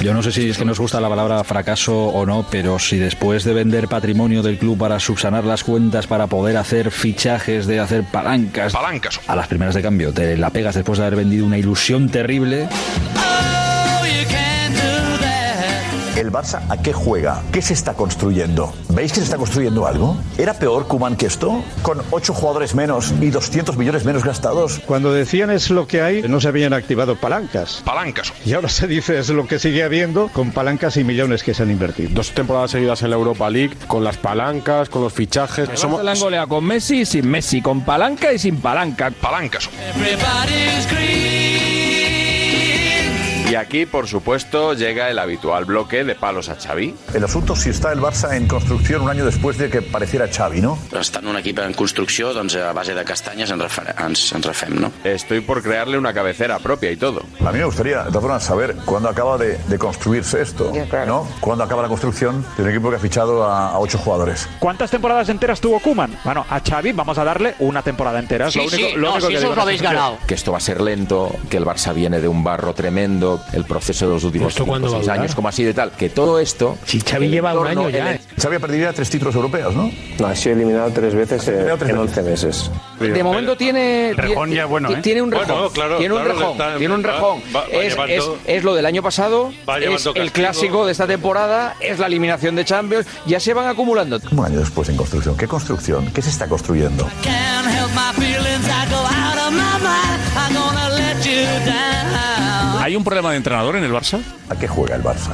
Yo 0.00 0.14
no 0.14 0.22
sé 0.22 0.32
si 0.32 0.48
es 0.48 0.56
que 0.56 0.64
nos 0.64 0.80
gusta 0.80 0.98
la 0.98 1.10
palabra 1.10 1.44
fracaso 1.44 2.06
o 2.06 2.24
no, 2.24 2.46
pero 2.50 2.78
si 2.78 2.96
después 2.96 3.44
de 3.44 3.52
vender 3.52 3.86
patrimonio 3.86 4.42
del 4.42 4.56
club 4.56 4.78
para 4.78 4.98
subsanar 4.98 5.44
las 5.44 5.62
cuentas, 5.62 6.06
para 6.06 6.26
poder 6.26 6.56
hacer 6.56 6.90
fichajes, 6.90 7.66
de 7.66 7.80
hacer 7.80 8.04
palancas, 8.04 8.72
palancas. 8.72 9.20
a 9.26 9.36
las 9.36 9.46
primeras 9.48 9.74
de 9.74 9.82
cambio, 9.82 10.14
te 10.14 10.38
la 10.38 10.48
pegas 10.48 10.74
después 10.74 10.98
de 10.98 11.04
haber 11.04 11.18
vendido 11.18 11.44
una 11.44 11.58
ilusión 11.58 12.08
terrible. 12.08 12.66
¿El 16.20 16.30
Barça 16.30 16.60
a 16.68 16.76
qué 16.76 16.92
juega? 16.92 17.42
¿Qué 17.50 17.62
se 17.62 17.72
está 17.72 17.94
construyendo? 17.94 18.74
¿Veis 18.90 19.10
que 19.10 19.20
se 19.20 19.24
está 19.24 19.38
construyendo 19.38 19.86
algo? 19.86 20.18
¿Era 20.36 20.52
peor 20.52 20.86
Kuman 20.86 21.16
que 21.16 21.24
esto? 21.24 21.64
¿Con 21.80 22.02
ocho 22.10 22.34
jugadores 22.34 22.74
menos 22.74 23.14
y 23.22 23.30
200 23.30 23.78
millones 23.78 24.04
menos 24.04 24.22
gastados? 24.22 24.82
Cuando 24.84 25.14
decían 25.14 25.48
es 25.48 25.70
lo 25.70 25.86
que 25.86 26.02
hay, 26.02 26.20
no 26.20 26.38
se 26.38 26.48
habían 26.48 26.74
activado 26.74 27.16
palancas. 27.16 27.80
Palancas. 27.86 28.34
Y 28.44 28.52
ahora 28.52 28.68
se 28.68 28.86
dice 28.86 29.18
es 29.18 29.30
lo 29.30 29.46
que 29.46 29.58
sigue 29.58 29.82
habiendo 29.82 30.28
con 30.28 30.52
palancas 30.52 30.98
y 30.98 31.04
millones 31.04 31.42
que 31.42 31.54
se 31.54 31.62
han 31.62 31.70
invertido. 31.70 32.10
Dos 32.12 32.32
temporadas 32.32 32.72
seguidas 32.72 33.00
en 33.00 33.08
la 33.08 33.16
Europa 33.16 33.48
League, 33.48 33.74
con 33.86 34.04
las 34.04 34.18
palancas, 34.18 34.90
con 34.90 35.02
los 35.02 35.14
fichajes. 35.14 35.70
Somos... 35.72 36.04
la 36.04 36.12
han 36.12 36.20
goleado 36.20 36.48
con 36.48 36.66
Messi 36.66 37.00
y 37.00 37.06
sin 37.06 37.30
Messi, 37.30 37.62
con 37.62 37.80
palanca 37.80 38.30
y 38.30 38.38
sin 38.38 38.60
palanca. 38.60 39.10
Palancas. 39.10 39.70
Y 43.50 43.56
aquí, 43.56 43.84
por 43.84 44.06
supuesto, 44.06 44.74
llega 44.74 45.10
el 45.10 45.18
habitual 45.18 45.64
bloque 45.64 46.04
de 46.04 46.14
palos 46.14 46.48
a 46.48 46.54
Xavi. 46.54 46.94
El 47.14 47.24
asunto 47.24 47.56
si 47.56 47.70
está 47.70 47.92
el 47.92 47.98
Barça 48.00 48.36
en 48.36 48.46
construcción 48.46 49.02
un 49.02 49.10
año 49.10 49.24
después 49.24 49.58
de 49.58 49.68
que 49.68 49.82
pareciera 49.82 50.28
Xavi, 50.28 50.60
¿no? 50.60 50.78
Estant 50.92 51.26
un 51.26 51.36
equip 51.36 51.58
en 51.58 51.72
construcció, 51.74 52.32
doncs 52.32 52.54
a 52.54 52.72
base 52.72 52.94
de 52.94 53.02
castanyes 53.04 53.50
ens, 53.50 53.64
ens, 53.98 54.32
ens 54.32 54.46
refem, 54.46 54.78
no? 54.80 54.92
Estoy 55.02 55.40
por 55.40 55.62
crearle 55.64 55.98
una 55.98 56.14
cabecera 56.14 56.60
propia 56.60 56.92
y 56.92 56.96
todo. 56.96 57.24
A 57.44 57.50
mí 57.50 57.58
me 57.58 57.64
gustaría, 57.64 58.04
de 58.04 58.10
todas 58.10 58.22
formas, 58.22 58.44
saber 58.44 58.76
cuándo 58.84 59.08
acaba 59.08 59.36
de, 59.36 59.58
de 59.66 59.78
construirse 59.78 60.42
esto, 60.42 60.70
¿no? 61.06 61.26
¿Cuándo 61.40 61.64
acaba 61.64 61.82
la 61.82 61.88
construcción 61.88 62.44
de 62.56 62.62
un 62.62 62.70
equipo 62.70 62.90
que 62.90 62.96
ha 62.96 63.00
fichado 63.00 63.42
a, 63.44 63.70
a 63.70 63.78
ocho 63.80 63.98
jugadores? 63.98 64.48
¿Cuántas 64.60 64.90
temporadas 64.92 65.28
enteras 65.28 65.60
tuvo 65.60 65.80
Kuman? 65.80 66.16
Bueno, 66.24 66.46
a 66.48 66.60
Xavi 66.60 66.92
vamos 66.92 67.18
a 67.18 67.24
darle 67.24 67.56
una 67.58 67.82
temporada 67.82 68.20
entera. 68.20 68.46
Es 68.46 68.52
Sí, 68.54 68.58
lo 68.60 68.64
único, 68.66 68.76
sí, 68.90 68.94
lo 68.94 69.00
no, 69.00 69.12
único 69.14 69.26
si 69.26 69.32
que 69.32 69.38
eso 69.38 69.50
os 69.50 69.56
lo 69.56 69.62
habéis 69.62 69.82
ganado. 69.82 70.18
que 70.28 70.34
esto 70.34 70.52
va 70.52 70.58
a 70.58 70.60
ser 70.60 70.80
lento, 70.80 71.34
que 71.48 71.56
el 71.56 71.64
Barça 71.64 71.92
viene 71.92 72.20
de 72.20 72.28
un 72.28 72.44
barro 72.44 72.74
tremendo, 72.74 73.39
el 73.52 73.64
proceso 73.64 74.06
de 74.08 74.14
los 74.14 74.24
últimos 74.24 74.48
¿Esto 74.48 74.64
cinco, 74.64 74.80
va 74.80 74.88
seis 74.90 75.08
años, 75.08 75.34
como 75.34 75.48
ha 75.48 75.52
sido 75.52 75.70
y 75.70 75.74
tal, 75.74 75.90
que 75.92 76.08
todo 76.10 76.38
esto... 76.38 76.76
Si 76.84 77.00
Xavi 77.00 77.26
el 77.26 77.30
lleva 77.32 77.58
un 77.58 77.66
año 77.66 77.86
el 77.88 77.92
ya, 77.92 78.10
en- 78.10 78.16
¿eh? 78.16 78.20
Xavi 78.40 78.56
ha 78.56 78.60
perdido 78.60 78.92
tres 78.92 79.10
títulos 79.10 79.34
europeos, 79.34 79.74
¿no? 79.74 79.90
No, 80.18 80.26
ha 80.26 80.34
sido 80.36 80.56
eliminado 80.56 80.90
tres 80.92 81.14
veces 81.14 81.46
en, 81.48 81.54
eliminado 81.54 81.78
tres 81.78 81.90
en 81.90 81.96
veces. 82.00 82.16
11 82.18 82.30
meses. 82.30 82.70
De 83.14 83.22
momento 83.24 83.56
tiene. 83.56 84.12
Rejón 84.16 84.50
ya 84.50 84.66
bueno, 84.66 84.90
¿eh? 84.90 84.98
Tiene 85.02 85.22
un 85.22 85.30
rejón. 85.32 85.48
Bueno, 85.48 85.70
claro, 85.70 85.96
tiene 85.98 86.14
un 86.14 86.20
claro, 86.22 86.38
rejón. 86.38 86.52
está- 86.52 86.76
tiene 86.76 86.94
un 86.94 87.02
rejón. 87.02 87.42
va- 87.54 87.60
va 87.60 87.66
es, 87.70 87.92
llevando- 87.94 88.36
es- 88.44 88.56
es 88.56 88.64
lo 88.64 88.74
del 88.74 88.86
año 88.86 89.02
pasado. 89.02 89.48
Es 89.50 89.56
llevando 89.66 89.90
el 89.90 89.96
castigo. 89.96 90.32
clásico 90.32 90.86
de 90.86 90.92
esta 90.92 91.06
temporada. 91.06 91.76
Es 91.80 91.98
la 91.98 92.06
eliminación 92.06 92.54
de 92.56 92.64
Champions. 92.64 93.06
Ya 93.26 93.40
se 93.40 93.54
van 93.54 93.66
acumulando. 93.68 94.20
Un 94.32 94.44
año 94.44 94.58
después 94.60 94.88
en 94.90 94.96
construcción. 94.96 95.36
¿Qué 95.36 95.46
construcción? 95.48 96.10
¿Qué 96.12 96.20
se 96.22 96.30
está 96.30 96.46
construyendo? 96.46 97.06
¿Hay 102.80 102.96
un 102.96 103.04
problema 103.04 103.30
de 103.30 103.36
entrenador 103.36 103.76
en 103.76 103.84
el 103.84 103.92
Barça? 103.92 104.20
¿A 104.48 104.56
qué 104.56 104.66
juega 104.68 104.96
el 104.96 105.02
Barça? 105.02 105.32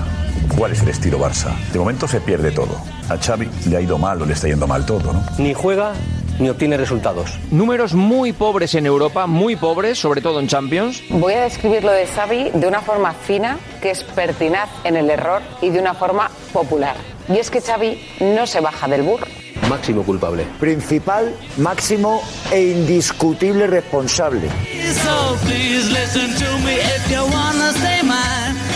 ¿Cuál 0.56 0.72
es 0.72 0.82
el 0.82 0.88
estilo 0.88 1.18
Barça? 1.18 1.54
De 1.72 1.78
momento 1.78 2.08
se 2.08 2.20
pierde 2.20 2.50
todo. 2.50 2.80
A 3.08 3.16
Xavi 3.16 3.48
le 3.68 3.76
ha 3.76 3.80
ido 3.80 3.98
mal 3.98 4.20
o 4.22 4.26
le 4.26 4.32
está 4.32 4.48
yendo 4.48 4.66
mal 4.66 4.86
todo, 4.86 5.12
¿no? 5.12 5.24
Ni 5.38 5.54
juega 5.54 5.92
ni 6.38 6.48
obtiene 6.50 6.76
resultados. 6.76 7.38
Números 7.50 7.94
muy 7.94 8.32
pobres 8.32 8.74
en 8.74 8.86
Europa, 8.86 9.26
muy 9.26 9.56
pobres, 9.56 9.98
sobre 9.98 10.20
todo 10.20 10.40
en 10.40 10.48
Champions. 10.48 11.02
Voy 11.08 11.34
a 11.34 11.42
describir 11.42 11.84
lo 11.84 11.92
de 11.92 12.06
Xavi 12.06 12.50
de 12.52 12.66
una 12.66 12.80
forma 12.80 13.12
fina, 13.12 13.58
que 13.80 13.90
es 13.90 14.02
pertinaz 14.02 14.68
en 14.84 14.96
el 14.96 15.08
error 15.10 15.42
y 15.62 15.70
de 15.70 15.78
una 15.78 15.94
forma 15.94 16.30
popular. 16.52 16.96
Y 17.28 17.38
es 17.38 17.50
que 17.50 17.60
Xavi 17.60 18.00
no 18.20 18.46
se 18.46 18.60
baja 18.60 18.88
del 18.88 19.02
burro. 19.02 19.26
Máximo 19.68 20.02
culpable. 20.04 20.46
Principal, 20.60 21.34
máximo 21.58 22.22
e 22.52 22.60
indiscutible 22.70 23.66
responsable. 23.66 24.48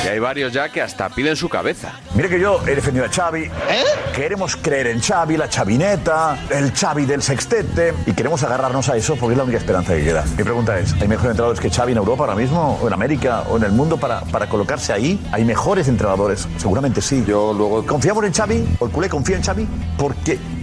Y 0.02 0.08
hay 0.08 0.18
varios 0.18 0.52
ya 0.52 0.68
que 0.70 0.80
hasta 0.80 1.08
piden 1.10 1.36
su 1.36 1.48
cabeza. 1.48 1.92
Mire 2.14 2.28
que 2.28 2.40
yo 2.40 2.60
he 2.66 2.74
defendido 2.74 3.04
a 3.04 3.08
Xavi. 3.08 3.50
Queremos 4.14 4.56
creer 4.56 4.88
en 4.88 5.00
Xavi, 5.00 5.36
la 5.36 5.48
chavineta, 5.48 6.38
el 6.50 6.72
Xavi 6.72 7.04
del 7.04 7.22
sextete. 7.22 7.94
Y 8.06 8.12
queremos 8.12 8.42
agarrarnos 8.42 8.88
a 8.88 8.96
eso 8.96 9.16
porque 9.16 9.34
es 9.34 9.38
la 9.38 9.44
única 9.44 9.58
esperanza 9.58 9.94
que 9.94 10.02
queda. 10.02 10.24
Mi 10.36 10.42
pregunta 10.42 10.78
es, 10.78 10.94
¿hay 10.94 11.06
mejores 11.06 11.32
entrenadores 11.32 11.60
que 11.60 11.70
Xavi 11.70 11.92
en 11.92 11.98
Europa 11.98 12.24
ahora 12.24 12.34
mismo? 12.34 12.78
¿O 12.82 12.86
en 12.86 12.92
América? 12.94 13.44
¿O 13.50 13.58
en 13.58 13.64
el 13.64 13.72
mundo 13.72 13.98
para, 13.98 14.22
para 14.22 14.48
colocarse 14.48 14.92
ahí? 14.92 15.20
¿Hay 15.32 15.44
mejores 15.44 15.86
entrenadores? 15.86 16.48
Seguramente 16.56 17.00
sí. 17.02 17.22
Yo 17.26 17.52
luego... 17.52 17.84
¿Confiamos 17.86 18.24
en 18.24 18.32
Xavi? 18.32 18.76
¿O 18.78 18.86
el 18.86 18.90
culé 18.92 19.08
confía 19.08 19.36
en 19.36 19.42
Xavi? 19.42 19.68
¿Por 19.98 20.14
qué? 20.16 20.38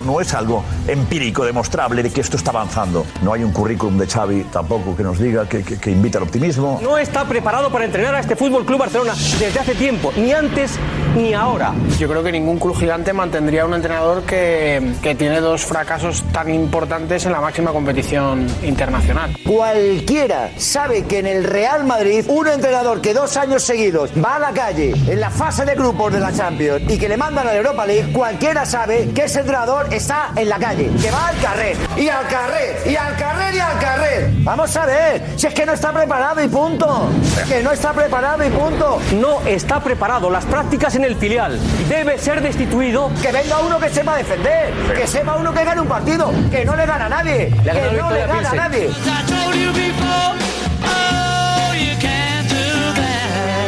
No 0.00 0.20
es 0.20 0.32
algo 0.32 0.64
empírico, 0.86 1.44
demostrable 1.44 2.02
de 2.02 2.10
que 2.10 2.20
esto 2.20 2.36
está 2.36 2.50
avanzando. 2.50 3.04
No 3.22 3.32
hay 3.32 3.42
un 3.42 3.52
currículum 3.52 3.98
de 3.98 4.06
Xavi 4.06 4.44
tampoco 4.44 4.96
que 4.96 5.02
nos 5.02 5.18
diga 5.18 5.48
que, 5.48 5.62
que, 5.64 5.78
que 5.78 5.90
invita 5.90 6.18
al 6.18 6.24
optimismo. 6.24 6.78
No 6.82 6.96
está 6.98 7.24
preparado 7.24 7.70
para 7.70 7.84
entrenar 7.84 8.14
a 8.14 8.20
este 8.20 8.36
Fútbol 8.36 8.64
Club 8.64 8.78
Barcelona 8.78 9.14
desde 9.38 9.58
hace 9.58 9.74
tiempo, 9.74 10.12
ni 10.16 10.32
antes 10.32 10.78
ni 11.16 11.34
ahora. 11.34 11.74
Yo 11.98 12.08
creo 12.08 12.22
que 12.22 12.30
ningún 12.30 12.58
club 12.58 12.78
gigante 12.78 13.12
mantendría 13.12 13.66
un 13.66 13.74
entrenador 13.74 14.22
que, 14.22 14.94
que 15.02 15.14
tiene 15.16 15.40
dos 15.40 15.64
fracasos 15.64 16.22
tan 16.32 16.48
importantes 16.54 17.26
en 17.26 17.32
la 17.32 17.40
máxima 17.40 17.72
competición 17.72 18.46
internacional. 18.62 19.36
Cualquiera 19.44 20.50
sabe 20.56 21.04
que 21.06 21.18
en 21.18 21.26
el 21.26 21.44
Real 21.44 21.84
Madrid, 21.84 22.24
un 22.28 22.46
entrenador 22.46 23.00
que 23.00 23.14
dos 23.14 23.36
años 23.36 23.64
seguidos 23.64 24.10
va 24.22 24.36
a 24.36 24.38
la 24.38 24.52
calle 24.52 24.94
en 25.08 25.20
la 25.20 25.30
fase 25.30 25.64
de 25.64 25.74
grupos 25.74 26.12
de 26.12 26.20
la 26.20 26.32
Champions 26.32 26.82
y 26.88 26.98
que 26.98 27.08
le 27.08 27.16
mandan 27.16 27.48
a 27.48 27.50
la 27.50 27.56
Europa 27.56 27.84
League, 27.84 28.12
cualquiera 28.12 28.64
sabe 28.64 29.10
que 29.14 29.24
ese 29.24 29.40
entrenador 29.40 29.87
está 29.90 30.30
en 30.36 30.48
la 30.48 30.58
calle, 30.58 30.90
que 31.00 31.10
va 31.10 31.28
al 31.28 31.40
carrer, 31.40 31.76
y 31.96 32.08
al 32.08 32.26
carrer, 32.28 32.82
y 32.86 32.96
al 32.96 33.16
carrer, 33.16 33.54
y 33.54 33.58
al 33.58 33.78
carrer. 33.78 34.30
Vamos 34.38 34.76
a 34.76 34.86
ver, 34.86 35.22
si 35.36 35.46
es 35.46 35.54
que 35.54 35.66
no 35.66 35.72
está 35.72 35.92
preparado 35.92 36.42
y 36.42 36.48
punto. 36.48 37.10
Que 37.48 37.62
no 37.62 37.72
está 37.72 37.92
preparado 37.92 38.44
y 38.44 38.50
punto. 38.50 39.00
No 39.20 39.40
está 39.46 39.80
preparado. 39.82 40.30
Las 40.30 40.44
prácticas 40.44 40.94
en 40.96 41.04
el 41.04 41.16
filial. 41.16 41.58
Debe 41.88 42.18
ser 42.18 42.40
destituido. 42.40 43.10
Que 43.22 43.32
venga 43.32 43.60
uno 43.60 43.78
que 43.78 43.88
sepa 43.88 44.16
defender, 44.16 44.72
que 44.96 45.06
sepa 45.06 45.36
uno 45.36 45.52
que 45.52 45.64
gane 45.64 45.80
un 45.80 45.88
partido, 45.88 46.32
que 46.50 46.64
no 46.64 46.76
le 46.76 46.86
gana 46.86 47.06
a 47.06 47.08
nadie, 47.08 47.50
Le 47.64 47.72
que 47.72 47.98
no 47.98 48.10
le 48.10 48.26
gana 48.26 48.50
a 48.50 48.54
nadie. 48.54 48.90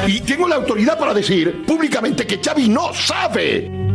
Y 0.06 0.20
tengo 0.22 0.48
la 0.48 0.56
autoridad 0.56 0.98
para 0.98 1.14
decir 1.14 1.64
públicamente 1.64 2.26
que 2.26 2.40
Xavi 2.42 2.68
no 2.68 2.92
sabe. 2.92 3.89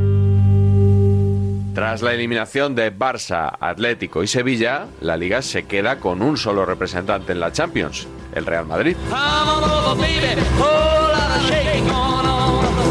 Tras 1.75 2.01
la 2.01 2.13
eliminación 2.13 2.73
de 2.73 2.97
Barça, 2.97 3.57
Atlético 3.59 4.23
y 4.23 4.27
Sevilla, 4.27 4.85
la 5.01 5.17
liga 5.17 5.41
se 5.41 5.63
queda 5.65 5.99
con 5.99 6.21
un 6.21 6.37
solo 6.37 6.65
representante 6.65 7.33
en 7.33 7.41
la 7.41 7.51
Champions, 7.51 8.07
el 8.33 8.45
Real 8.45 8.65
Madrid. 8.65 8.95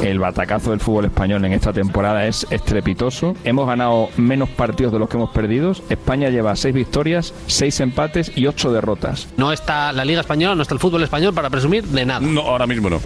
El 0.03 0.19
batacazo 0.19 0.73
del 0.73 0.81
fútbol 0.81 1.07
español 1.07 1.47
en 1.47 1.55
esta 1.55 1.73
temporada 1.73 2.27
es 2.27 2.47
estrepitoso. 2.51 3.35
Hemos 3.43 3.67
ganado 3.67 4.11
menos 4.19 4.51
partidos 4.51 4.93
de 4.93 4.99
los 4.99 5.09
que 5.09 5.17
hemos 5.17 5.31
perdido. 5.31 5.73
España 5.89 6.29
lleva 6.29 6.55
seis 6.55 6.75
victorias, 6.75 7.33
seis 7.47 7.81
empates 7.81 8.37
y 8.37 8.47
ocho 8.47 8.71
derrotas. 8.71 9.29
No 9.39 9.51
está 9.51 9.95
la 9.95 10.05
Liga 10.05 10.21
Española, 10.21 10.57
no 10.57 10.61
está 10.61 10.75
el 10.75 10.81
fútbol 10.81 11.03
español 11.03 11.33
para 11.33 11.49
presumir 11.49 11.85
de 11.85 12.05
nada. 12.05 12.21
No, 12.21 12.43
ahora 12.43 12.67
mismo 12.67 12.91
no. 12.91 13.01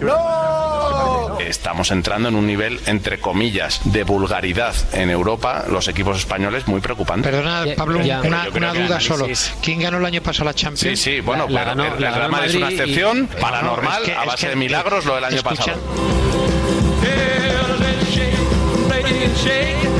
Estamos 1.39 1.91
entrando 1.91 2.29
en 2.29 2.35
un 2.35 2.45
nivel, 2.45 2.79
entre 2.85 3.19
comillas, 3.19 3.81
de 3.85 4.03
vulgaridad 4.03 4.75
en 4.93 5.09
Europa, 5.09 5.65
los 5.69 5.87
equipos 5.87 6.17
españoles, 6.17 6.67
muy 6.67 6.81
preocupante. 6.81 7.29
Perdona, 7.29 7.63
Pablo, 7.75 8.01
Ya, 8.01 8.21
una, 8.21 8.45
duda 8.45 8.71
análisis- 8.71 9.01
solo. 9.07 9.27
¿Quién 9.63 9.79
ganó 9.81 9.97
el 9.97 10.05
año 10.05 10.21
pasado 10.21 10.45
la 10.45 10.53
Champions? 10.53 10.99
Sí, 10.99 11.11
sí, 11.15 11.21
bueno, 11.21 11.45
La- 11.47 11.51
la 11.53 11.59
pero 11.59 11.69
ganó- 11.83 11.83
el, 11.95 12.01
la 12.01 12.07
el 12.07 12.13
ganó 12.13 12.17
Real 12.17 12.31
Madrid 12.31 12.49
es 12.49 12.55
una 12.55 12.71
y- 12.71 12.73
excepción 12.75 13.21
No, 13.31 13.39
paranormal 13.39 14.01
es 14.03 14.09
que- 14.09 14.15
a 14.15 14.21
es 14.21 14.27
base 14.27 14.45
que- 14.45 14.49
de 14.49 14.55
milagros 14.55 15.05
lo 15.05 15.15
del 15.15 15.23
año 15.23 15.35
escucha- 15.37 15.55
pasado. 15.75 16.28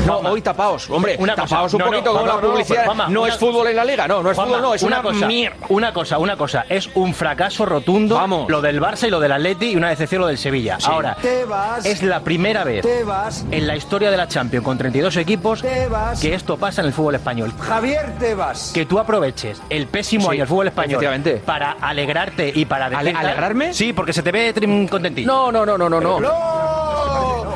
No, 0.06 0.18
hoy 0.18 0.40
tapaos, 0.42 0.88
hombre, 0.90 1.16
Una 1.18 1.34
cosa, 1.34 1.48
tapaos 1.48 1.74
un 1.74 1.78
no, 1.78 1.84
no, 1.86 1.90
poquito 1.92 2.12
con 2.12 2.26
la 2.26 2.40
publicidad. 2.40 2.86
No 3.08 3.22
una 3.22 3.32
es 3.32 3.38
fútbol 3.38 3.68
en 3.68 3.76
la 3.76 3.84
liga, 3.84 4.08
no, 4.08 4.22
no 4.22 4.30
es 4.30 4.34
Juanma, 4.36 4.54
fútbol, 4.56 4.68
no, 4.68 4.74
es 4.74 4.82
una, 4.82 5.02
cosa, 5.02 5.26
mierda. 5.26 5.56
Una 5.68 5.92
cosa, 5.92 6.18
una 6.18 6.36
cosa, 6.36 6.64
es 6.68 6.90
un 6.94 7.14
fracaso 7.14 7.64
rotundo 7.66 8.16
Vamos. 8.16 8.48
lo 8.50 8.60
del 8.60 8.80
Barça 8.80 9.06
y 9.06 9.10
lo 9.10 9.20
del 9.20 9.32
Atleti 9.32 9.70
y 9.72 9.76
una 9.76 9.90
decepción 9.90 10.22
lo 10.22 10.26
del 10.26 10.38
Sevilla. 10.38 10.78
Sí. 10.80 10.86
Ahora, 10.90 11.16
Te 11.20 11.44
vas. 11.44 11.84
es 11.84 12.02
la 12.02 12.20
primera 12.20 12.64
vez 12.64 12.82
Te 12.82 13.04
vas. 13.04 13.44
en 13.50 13.66
la 13.66 13.76
historia 13.76 14.10
de 14.10 14.16
la 14.16 14.26
Champions 14.26 14.64
con 14.64 14.76
32 14.78 15.16
equipos 15.16 15.62
Te 15.62 15.86
vas. 15.88 16.20
que 16.20 16.34
esto 16.34 16.56
pasa 16.56 16.80
en 16.80 16.88
el 16.88 16.92
fútbol 16.92 17.14
español. 17.14 17.52
Javier 17.60 18.12
Tebas. 18.18 18.72
Que 18.74 18.86
tú 18.86 18.98
aproveches 18.98 19.62
el 19.70 19.86
pésimo 19.86 20.24
Sí, 20.24 20.30
año 20.30 20.38
del 20.40 20.48
fútbol 20.48 20.68
español 20.68 21.04
para 21.44 21.72
alegrarte 21.80 22.52
y 22.54 22.64
para 22.64 22.86
Ale- 22.86 23.12
¿alegrarme? 23.12 23.72
Sí, 23.74 23.92
porque 23.92 24.12
se 24.12 24.22
te 24.22 24.32
ve 24.32 24.54
contentillo. 24.90 25.26
No, 25.26 25.52
no, 25.52 25.64
no, 25.64 25.76
no, 25.78 25.88
no, 25.88 26.00
no. 26.00 26.79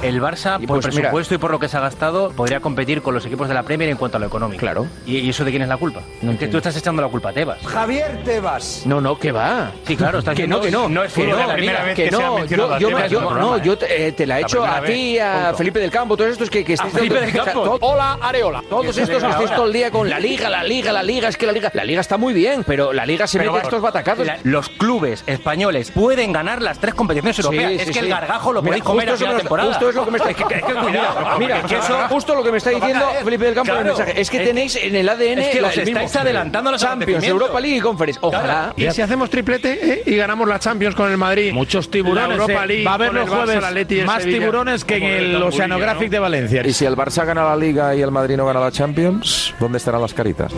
El 0.04 0.20
Barça, 0.20 0.58
Y 0.62 0.66
por 0.66 0.80
pues 0.80 0.94
mira- 0.94 1.08
presupuesto 1.08 1.34
y 1.34 1.38
por 1.38 1.50
lo 1.50 1.58
que 1.58 1.68
se 1.68 1.76
ha 1.76 1.80
gastado, 1.80 2.30
podría 2.30 2.60
competir 2.60 3.02
con 3.02 3.14
los 3.14 3.24
equipos 3.26 3.48
de 3.48 3.54
la 3.54 3.62
Premier 3.62 3.88
en 3.90 3.96
cuanto 3.96 4.16
a 4.18 4.20
lo 4.20 4.26
económico. 4.26 4.60
Claro. 4.60 4.86
¿Y, 5.06 5.18
y 5.18 5.30
eso 5.30 5.44
de 5.44 5.50
quién 5.50 5.62
es 5.62 5.68
la 5.68 5.76
culpa? 5.76 6.00
que 6.38 6.48
tú 6.48 6.58
estás 6.58 6.76
echando 6.76 7.00
la 7.02 7.08
culpa 7.08 7.30
a 7.30 7.32
Tebas. 7.32 7.58
Javier 7.66 8.22
Tebas. 8.24 8.82
No, 8.84 9.00
no, 9.00 9.18
que 9.18 9.32
va. 9.32 9.72
Sí, 9.86 9.96
claro, 9.96 10.18
estás 10.18 10.34
que 10.36 10.46
no, 10.46 10.60
que 10.60 10.70
no. 10.70 10.88
No 10.88 11.04
es 11.04 11.12
que 11.12 11.26
no, 11.26 11.36
la 11.36 11.54
primera 11.54 11.78
mira, 11.78 11.84
vez 11.84 11.94
que 11.96 12.10
no. 12.10 12.44
Yo, 12.44 12.78
yo, 12.78 13.06
yo- 13.06 13.20
no, 13.34 13.60
te, 13.78 14.08
eh, 14.08 14.12
te 14.12 14.26
la 14.26 14.38
he 14.38 14.42
hecho 14.42 14.64
a 14.64 14.82
ti, 14.82 15.18
a 15.18 15.42
punto. 15.44 15.58
Felipe 15.58 15.78
del 15.80 15.90
Campo, 15.90 16.16
todos 16.16 16.30
estos 16.32 16.50
que, 16.50 16.64
que 16.64 16.74
estáis 16.74 16.92
Felipe 16.92 17.20
del 17.20 17.32
Campo. 17.32 17.78
Hola, 17.80 18.18
Areola. 18.20 18.62
Todos 18.68 18.96
estos 18.96 19.22
que 19.22 19.28
estáis 19.30 19.50
todo 19.54 19.66
el 19.66 19.72
día 19.72 19.90
con 19.90 20.08
la 20.10 20.18
liga, 20.20 20.48
la 20.48 20.62
liga, 20.62 20.92
la 20.92 21.02
liga, 21.02 21.28
es 21.28 21.36
que 21.36 21.46
la 21.46 21.52
liga. 21.52 21.70
La 21.74 21.84
liga 21.84 22.00
está 22.00 22.16
muy 22.16 22.34
bien, 22.34 22.64
pero 22.64 22.92
la 22.92 23.06
liga 23.06 23.26
se 23.26 23.38
mete 23.38 23.50
va- 23.50 23.60
estos 23.60 23.80
batacados. 23.80 24.26
los 24.42 24.68
clubes 24.68 25.24
españoles 25.26 25.90
pueden 25.90 26.32
ganar 26.32 26.60
las 26.60 26.78
tres 26.78 26.94
competiciones 26.94 27.38
europeas. 27.38 27.72
Es 27.80 27.90
que 27.90 28.00
el 28.00 28.08
gargajo 28.08 28.52
lo 28.52 28.62
podéis 28.62 28.84
comer 28.84 29.08
a 29.10 29.16
temporada. 29.16 29.93
Justo 29.94 30.00
es 30.00 30.04
lo 30.04 30.04
que 30.04 30.11
me 30.11 30.18
está 30.18 30.30
Es 30.30 30.37
que- 30.37 30.54
es 30.54 30.64
que 30.64 30.72
cuidado, 30.74 31.38
Mira, 31.38 31.59
eso- 31.61 31.98
justo 32.09 32.35
lo 32.35 32.42
que 32.42 32.50
me 32.50 32.59
está 32.59 32.70
diciendo 32.70 33.04
caer. 33.07 33.24
Felipe 33.24 33.44
del 33.44 33.54
Campo 33.54 33.72
en 33.72 33.78
el 33.78 33.83
Claro. 33.85 33.98
mensaje. 33.98 34.20
Es 34.20 34.30
que 34.30 34.37
Es- 34.38 34.44
tenéis 34.44 34.76
en 34.76 34.94
el 34.96 35.09
ADN 35.09 35.38
es 35.42 35.48
que 35.48 35.61
la- 35.61 35.68
os 35.68 35.76
el 35.78 35.85
mismo- 35.85 36.00
estáis 36.00 36.16
adelantando 36.22 36.68
a 36.68 36.72
los 36.72 36.80
Champions. 36.80 37.24
Europa 37.24 37.61
League 37.61 37.76
y 37.76 37.80
Conference. 37.80 38.18
Ojalá. 38.22 38.72
Y 38.76 38.90
si 38.90 39.02
hacemos 39.02 39.30
triplete 39.30 39.78
¿eh? 39.92 40.02
y 40.07 40.16
ganamos 40.16 40.48
la 40.48 40.59
Champions 40.59 40.94
con 40.94 41.11
el 41.11 41.16
Madrid. 41.16 41.52
Muchos 41.52 41.90
tiburones. 41.90 42.28
La 42.28 42.35
Europa 42.44 42.64
eh. 42.64 42.66
League 42.66 42.85
Va 42.85 42.90
a 42.90 42.94
haber 42.94 43.14
los 43.14 43.28
Barça, 43.28 43.35
jueves 43.44 44.04
más 44.07 44.22
Sevilla. 44.22 44.38
tiburones 44.40 44.85
que 44.85 44.96
en 44.96 45.00
Como 45.02 45.12
el 45.38 45.42
Oceanographic 45.42 46.07
¿no? 46.09 46.11
de 46.12 46.18
Valencia. 46.18 46.62
Y 46.66 46.72
si 46.72 46.85
el 46.85 46.96
Barça 46.96 47.24
gana 47.24 47.44
la 47.44 47.57
Liga 47.57 47.94
y 47.94 48.02
el 48.02 48.11
Madrid 48.11 48.37
no 48.37 48.46
gana 48.46 48.61
la 48.61 48.70
Champions, 48.72 49.54
¿dónde 49.61 49.78
estarán 49.78 50.00
las 50.00 50.14
caritas? 50.14 50.52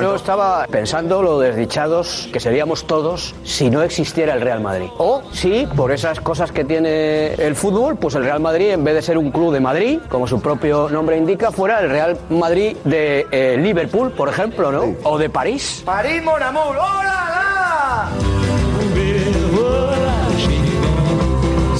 Yo 0.00 0.14
estaba 0.14 0.66
pensando 0.70 1.22
lo 1.22 1.38
desdichados 1.38 2.28
que 2.32 2.40
seríamos 2.40 2.86
todos 2.86 3.34
si 3.44 3.70
no 3.70 3.82
existiera 3.82 4.34
el 4.34 4.40
Real 4.40 4.60
Madrid. 4.60 4.88
O 4.98 5.22
si, 5.32 5.66
por 5.76 5.92
esas 5.92 6.20
cosas 6.20 6.52
que 6.52 6.64
tiene 6.64 7.34
el 7.34 7.54
fútbol, 7.54 7.96
pues 7.96 8.14
el 8.14 8.24
Real 8.24 8.40
Madrid, 8.40 8.70
en 8.70 8.84
vez 8.84 8.94
de 8.94 9.02
ser 9.02 9.18
un 9.18 9.30
club 9.30 9.52
de 9.52 9.60
Madrid, 9.60 10.00
como 10.08 10.26
su 10.26 10.40
propio 10.40 10.88
nombre 10.88 11.16
indica, 11.16 11.50
fuera 11.50 11.80
el 11.80 11.90
Real 11.90 12.18
Madrid 12.30 12.76
de 12.84 13.26
eh, 13.30 13.56
Liverpool, 13.58 14.12
por 14.12 14.28
ejemplo, 14.28 14.72
¿no? 14.72 14.94
O 15.02 15.18
de 15.18 15.28
París. 15.28 15.82
París 15.84 16.22
Mon 16.22 16.42
Amour. 16.42 16.76
¡Hola! 16.76 17.27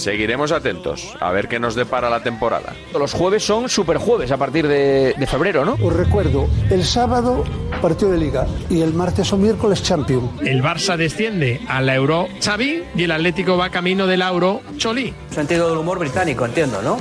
Seguiremos 0.09 0.53
atentos 0.53 1.15
a 1.21 1.31
ver 1.33 1.49
qué 1.49 1.61
nos 1.61 1.75
depara 1.75 2.09
la 2.09 2.23
temporada. 2.23 2.73
Los 2.99 3.13
jueves 3.13 3.45
son 3.45 3.69
superjueves 3.69 4.31
a 4.33 4.39
partir 4.39 4.67
de, 4.67 5.13
de 5.19 5.27
febrero, 5.27 5.67
¿no? 5.67 5.77
Os 5.83 5.93
recuerdo, 5.93 6.49
el 6.71 6.83
sábado 6.83 7.45
partido 7.83 8.13
de 8.13 8.17
liga 8.17 8.47
y 8.71 8.81
el 8.81 8.95
martes 8.95 9.31
o 9.35 9.37
miércoles 9.37 9.83
champion. 9.83 10.31
El 10.41 10.63
Barça 10.63 10.97
desciende 10.97 11.61
a 11.69 11.83
la 11.83 11.95
Euro 11.95 12.27
Xavi 12.43 12.85
y 12.97 13.03
el 13.03 13.11
Atlético 13.11 13.59
va 13.59 13.69
camino 13.69 14.07
del 14.07 14.23
Euro 14.23 14.63
Choli. 14.79 15.13
Sentido 15.31 15.69
del 15.69 15.77
humor 15.77 15.99
británico, 15.99 16.47
entiendo, 16.47 16.81
¿no? 16.81 16.97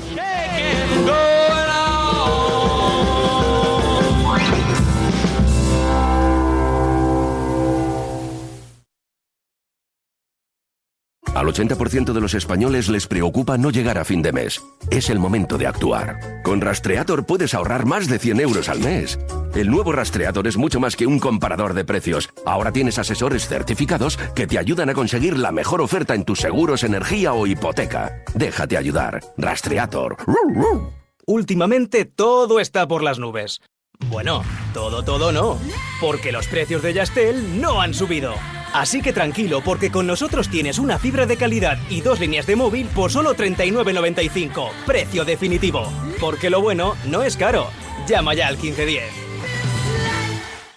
Al 11.38 11.46
80% 11.46 12.14
de 12.14 12.20
los 12.20 12.34
españoles 12.34 12.90
les 12.90 13.06
preocupa 13.06 13.60
no 13.60 13.70
llegar 13.70 14.00
a 14.00 14.06
fin 14.06 14.24
de 14.24 14.34
mes. 14.34 14.60
Es 14.90 15.12
el 15.12 15.20
momento 15.20 15.60
de 15.60 15.68
actuar. 15.68 16.42
Con 16.42 16.62
Rastreator 16.62 17.28
puedes 17.28 17.54
ahorrar 17.54 17.86
más 17.86 18.08
de 18.08 18.18
100 18.18 18.40
euros 18.40 18.70
al 18.70 18.80
mes. 18.80 19.20
El 19.54 19.70
nuevo 19.70 19.92
Rastreator 19.92 20.48
es 20.48 20.58
mucho 20.58 20.80
más 20.80 20.96
que 20.96 21.06
un 21.06 21.20
comparador 21.20 21.76
de 21.76 21.86
precios. 21.86 22.28
Ahora 22.44 22.72
tienes 22.72 22.98
asesores 22.98 23.48
certificados 23.48 24.18
que 24.34 24.48
te 24.48 24.58
ayudan 24.58 24.90
a 24.90 24.96
conseguir 24.96 25.38
la 25.38 25.52
mejor 25.52 25.80
oferta 25.80 26.16
en 26.16 26.26
tus 26.26 26.40
seguros, 26.40 26.84
energía 26.84 27.34
o 27.34 27.46
hipoteca. 27.46 28.24
Déjate 28.34 28.76
ayudar. 28.76 29.20
Rastreator. 29.38 30.18
Últimamente 31.28 32.06
todo 32.06 32.60
está 32.60 32.88
por 32.88 33.04
las 33.04 33.20
nubes. 33.20 33.62
Bueno, 34.10 34.42
todo, 34.74 35.04
todo 35.04 35.32
no. 35.32 35.60
Porque 36.02 36.32
los 36.32 36.48
precios 36.48 36.82
de 36.82 36.96
Yastel 36.96 37.62
no 37.62 37.80
han 37.80 37.94
subido. 37.94 38.34
Así 38.74 39.02
que 39.02 39.14
tranquilo, 39.14 39.62
porque 39.64 39.92
con 39.92 40.08
nosotros 40.08 40.50
tienes 40.50 40.80
una 40.80 41.00
fibra 41.00 41.26
de 41.26 41.38
calidad 41.38 41.78
y 41.90 42.02
dos 42.02 42.20
líneas 42.20 42.46
de 42.46 42.56
móvil 42.56 42.88
por 42.88 43.12
solo 43.12 43.36
39.95. 43.36 44.70
Precio 44.86 45.26
definitivo. 45.26 45.92
Porque 46.20 46.50
lo 46.50 46.62
bueno 46.62 46.96
no 47.06 47.24
es 47.24 47.38
caro. 47.38 47.70
Llama 48.08 48.34
ya 48.34 48.48
al 48.48 48.58
1510. 48.58 49.27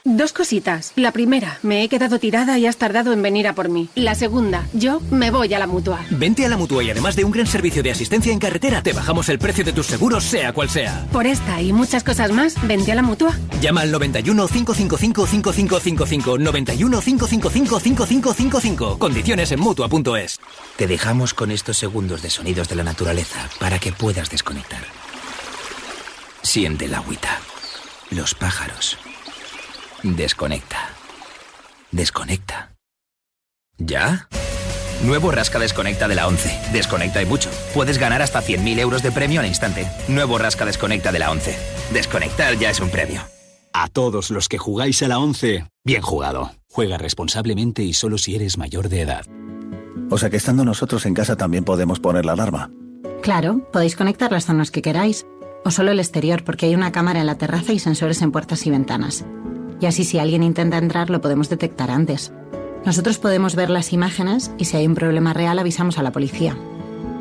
Dos 0.05 0.33
cositas. 0.33 0.93
La 0.97 1.13
primera, 1.13 1.59
me 1.63 1.83
he 1.83 1.89
quedado 1.89 2.19
tirada 2.19 2.59
y 2.59 2.67
has 2.67 2.79
tardado 2.79 3.13
en 3.13 3.21
venir 3.21 3.47
a 3.47 3.55
por 3.55 3.69
mí. 3.69 3.89
La 3.95 4.15
segunda, 4.15 4.67
yo 4.73 5.01
me 5.11 5.31
voy 5.31 5.53
a 5.53 5.59
la 5.59 5.67
mutua. 5.67 6.01
Vente 6.11 6.47
a 6.47 6.49
la 6.49 6.57
mutua 6.57 6.83
y 6.83 6.91
además 6.91 7.17
de 7.17 7.25
un 7.25 7.31
gran 7.31 7.47
servicio 7.47 7.83
de 7.83 7.91
asistencia 7.91 8.33
en 8.33 8.39
carretera, 8.39 8.83
te 8.83 8.93
bajamos 8.93 9.29
el 9.29 9.39
precio 9.39 9.65
de 9.65 9.73
tus 9.73 9.87
seguros, 9.87 10.25
sea 10.25 10.53
cual 10.53 10.71
sea. 10.71 11.07
Por 11.13 11.27
esta 11.27 11.61
y 11.61 11.73
muchas 11.73 12.03
cosas 12.03 12.33
más, 12.33 12.55
vente 12.67 12.93
a 12.93 12.95
la 12.95 13.03
mutua. 13.03 13.37
Llama 13.61 13.83
al 13.83 13.91
91 13.91 14.49
555 14.49 15.27
5555 15.27 16.39
91 16.39 17.01
555 17.01 17.81
5555. 17.81 18.99
Condiciones 18.99 19.53
en 19.53 19.61
mutua.es. 19.61 20.41
Te 20.77 20.87
dejamos 20.87 21.35
con 21.35 21.51
estos 21.51 21.77
segundos 21.77 22.23
de 22.23 22.31
sonidos 22.31 22.69
de 22.69 22.77
la 22.77 22.85
naturaleza 22.85 23.49
para 23.59 23.79
que 23.79 23.93
puedas 23.93 24.31
desconectar. 24.31 24.83
Siente 26.43 26.87
el 26.87 26.95
agüita, 26.95 27.39
los 28.11 28.35
pájaros. 28.35 28.97
Desconecta. 30.03 30.79
Desconecta. 31.91 32.73
¿Ya? 33.77 34.29
Nuevo 35.05 35.31
Rasca 35.31 35.59
Desconecta 35.59 36.09
de 36.09 36.15
la 36.15 36.27
11. 36.27 36.73
Desconecta 36.73 37.23
y 37.23 37.27
mucho. 37.27 37.51
Puedes 37.75 37.99
ganar 37.99 38.23
hasta 38.23 38.43
100.000 38.43 38.79
euros 38.79 39.03
de 39.03 39.13
premio 39.13 39.41
al 39.41 39.47
instante. 39.47 39.87
Nuevo 40.09 40.39
Rasca 40.39 40.65
Desconecta 40.65 41.13
de 41.13 41.19
la 41.19 41.31
11. 41.31 41.57
Desconectar 41.93 42.57
ya 42.59 42.71
es 42.71 42.81
un 42.81 42.91
premio. 42.91 43.23
A 43.73 43.89
todos 43.89 44.31
los 44.31 44.49
que 44.49 44.59
jugáis 44.59 45.03
a 45.03 45.09
la 45.09 45.19
11, 45.19 45.67
bien 45.85 46.03
jugado. 46.03 46.51
Juega 46.71 46.99
responsablemente 46.99 47.83
y 47.83 47.93
solo 47.93 48.19
si 48.19 48.35
eres 48.35 48.59
mayor 48.59 48.89
de 48.89 49.03
edad. 49.03 49.27
O 50.11 50.19
sea 50.19 50.31
que 50.31 50.37
estando 50.37 50.65
nosotros 50.65 51.07
en 51.07 51.15
casa 51.15 51.37
también 51.37 51.65
podemos 51.65 52.01
poner 52.01 52.25
la 52.25 52.33
alarma. 52.33 52.71
Claro, 53.23 53.69
podéis 53.71 53.97
conectar 53.97 54.33
las 54.33 54.47
zonas 54.47 54.71
que 54.71 54.83
queráis. 54.83 55.27
O 55.63 55.71
solo 55.71 55.91
el 55.91 56.01
exterior, 56.01 56.43
porque 56.43 56.67
hay 56.67 56.75
una 56.75 56.91
cámara 56.91 57.21
en 57.21 57.27
la 57.27 57.37
terraza 57.37 57.75
y 57.75 57.79
sensores 57.79 58.23
en 58.23 58.33
puertas 58.33 58.67
y 58.67 58.71
ventanas. 58.71 59.27
Y 59.81 59.87
así 59.87 60.05
si 60.05 60.19
alguien 60.19 60.43
intenta 60.43 60.79
entrar 60.79 61.11
lo 61.11 61.21
podemos 61.21 61.49
detectar 61.49 61.91
antes. 61.91 62.33
Nosotros 62.85 63.19
podemos 63.19 63.57
ver 63.57 63.71
las 63.71 63.93
imágenes 63.93 64.53
y 64.59 64.67
si 64.67 64.77
hay 64.77 64.87
un 64.87 64.95
problema 64.95 65.33
real 65.33 65.59
avisamos 65.59 65.99
a 65.99 66.03
la 66.03 66.13
policía. 66.13 66.57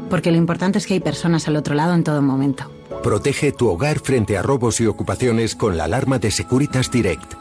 Porque 0.09 0.31
lo 0.31 0.37
importante 0.37 0.77
es 0.77 0.87
que 0.87 0.95
hay 0.95 0.99
personas 0.99 1.47
al 1.47 1.55
otro 1.55 1.75
lado 1.75 1.93
en 1.93 2.03
todo 2.03 2.21
momento. 2.21 2.69
Protege 3.03 3.51
tu 3.51 3.69
hogar 3.69 3.99
frente 3.99 4.37
a 4.37 4.41
robos 4.41 4.81
y 4.81 4.87
ocupaciones 4.87 5.55
con 5.55 5.77
la 5.77 5.85
alarma 5.85 6.19
de 6.19 6.31
Securitas 6.31 6.91
Direct. 6.91 7.35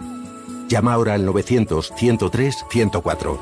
Llama 0.68 0.93
ahora 0.93 1.14
al 1.14 1.26
900-103-104. 1.26 3.38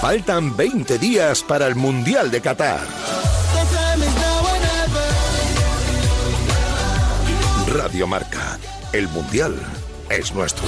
Faltan 0.00 0.56
20 0.56 0.98
días 0.98 1.42
para 1.42 1.66
el 1.66 1.74
Mundial 1.74 2.30
de 2.30 2.40
Qatar. 2.40 2.86
Radio 7.74 8.06
Marca. 8.06 8.58
El 8.92 9.08
Mundial 9.08 9.54
es 10.08 10.32
nuestro. 10.34 10.66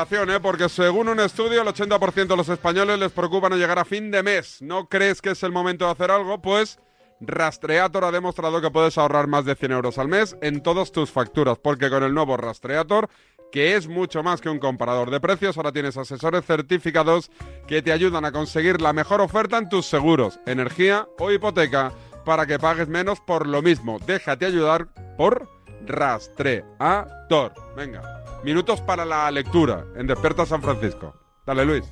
¿Eh? 0.00 0.40
porque 0.40 0.68
según 0.68 1.08
un 1.08 1.18
estudio, 1.18 1.62
el 1.62 1.68
80% 1.68 2.28
de 2.28 2.36
los 2.36 2.48
españoles 2.48 2.98
les 3.00 3.10
preocupa 3.10 3.48
no 3.48 3.56
llegar 3.56 3.80
a 3.80 3.84
fin 3.84 4.12
de 4.12 4.22
mes. 4.22 4.62
¿No 4.62 4.88
crees 4.88 5.20
que 5.20 5.30
es 5.30 5.42
el 5.42 5.50
momento 5.50 5.86
de 5.86 5.90
hacer 5.90 6.12
algo? 6.12 6.40
Pues 6.40 6.78
Rastreator 7.20 8.04
ha 8.04 8.12
demostrado 8.12 8.60
que 8.60 8.70
puedes 8.70 8.96
ahorrar 8.96 9.26
más 9.26 9.44
de 9.44 9.56
100 9.56 9.72
euros 9.72 9.98
al 9.98 10.06
mes 10.06 10.36
en 10.40 10.62
todas 10.62 10.92
tus 10.92 11.10
facturas, 11.10 11.58
porque 11.58 11.90
con 11.90 12.04
el 12.04 12.14
nuevo 12.14 12.36
Rastreator, 12.36 13.08
que 13.50 13.74
es 13.74 13.88
mucho 13.88 14.22
más 14.22 14.40
que 14.40 14.48
un 14.48 14.60
comparador 14.60 15.10
de 15.10 15.18
precios, 15.18 15.56
ahora 15.56 15.72
tienes 15.72 15.96
asesores 15.96 16.44
certificados 16.44 17.30
que 17.66 17.82
te 17.82 17.90
ayudan 17.90 18.24
a 18.24 18.30
conseguir 18.30 18.80
la 18.80 18.92
mejor 18.92 19.20
oferta 19.20 19.58
en 19.58 19.68
tus 19.68 19.86
seguros, 19.86 20.38
energía 20.46 21.08
o 21.18 21.32
hipoteca, 21.32 21.92
para 22.24 22.46
que 22.46 22.60
pagues 22.60 22.86
menos 22.86 23.20
por 23.20 23.48
lo 23.48 23.62
mismo. 23.62 23.98
Déjate 24.06 24.46
ayudar 24.46 24.86
por 25.16 25.48
Rastreator. 25.86 27.52
Venga. 27.74 28.17
Minutos 28.44 28.80
para 28.80 29.04
la 29.04 29.30
lectura 29.30 29.84
en 29.96 30.06
Despierta 30.06 30.46
San 30.46 30.62
Francisco. 30.62 31.14
Dale, 31.44 31.64
Luis. 31.64 31.84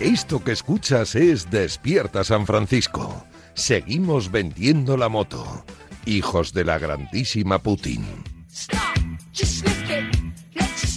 Esto 0.00 0.44
que 0.44 0.52
escuchas 0.52 1.14
es 1.14 1.50
Despierta 1.50 2.24
San 2.24 2.46
Francisco. 2.46 3.26
Seguimos 3.54 4.30
vendiendo 4.30 4.96
la 4.96 5.08
moto. 5.08 5.64
Hijos 6.06 6.52
de 6.52 6.64
la 6.64 6.78
grandísima 6.78 7.58
Putin. 7.58 8.04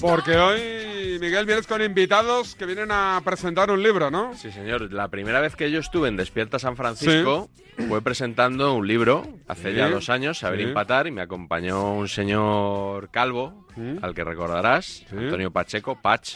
Porque 0.02 0.36
hoy, 0.36 0.77
Miguel, 1.20 1.46
vienes 1.46 1.68
con 1.68 1.82
invitados 1.82 2.56
que 2.56 2.66
vienen 2.66 2.90
a 2.92 3.22
presentar 3.24 3.72
un 3.72 3.82
libro, 3.82 4.12
¿no? 4.12 4.36
Sí, 4.36 4.52
señor. 4.52 4.92
La 4.92 5.08
primera 5.10 5.40
vez 5.42 5.56
que 5.56 5.72
yo 5.72 5.80
estuve 5.80 6.08
en 6.08 6.18
Despierta 6.18 6.60
San 6.60 6.76
Francisco 6.76 7.50
fue 7.88 8.02
presentando 8.02 8.74
un 8.74 8.88
libro 8.88 9.28
hace 9.48 9.72
Sí, 9.72 9.78
ya 9.78 9.90
dos 9.90 10.10
años, 10.10 10.40
Saber 10.40 10.60
sí. 10.60 10.66
Empatar, 10.66 11.08
y 11.08 11.12
me 11.12 11.22
acompañó 11.22 11.94
un 11.94 12.08
señor 12.08 13.10
calvo, 13.10 13.68
al 14.02 14.14
que 14.14 14.24
recordarás, 14.24 15.06
Antonio 15.12 15.52
Pacheco, 15.52 16.00
Pach, 16.02 16.30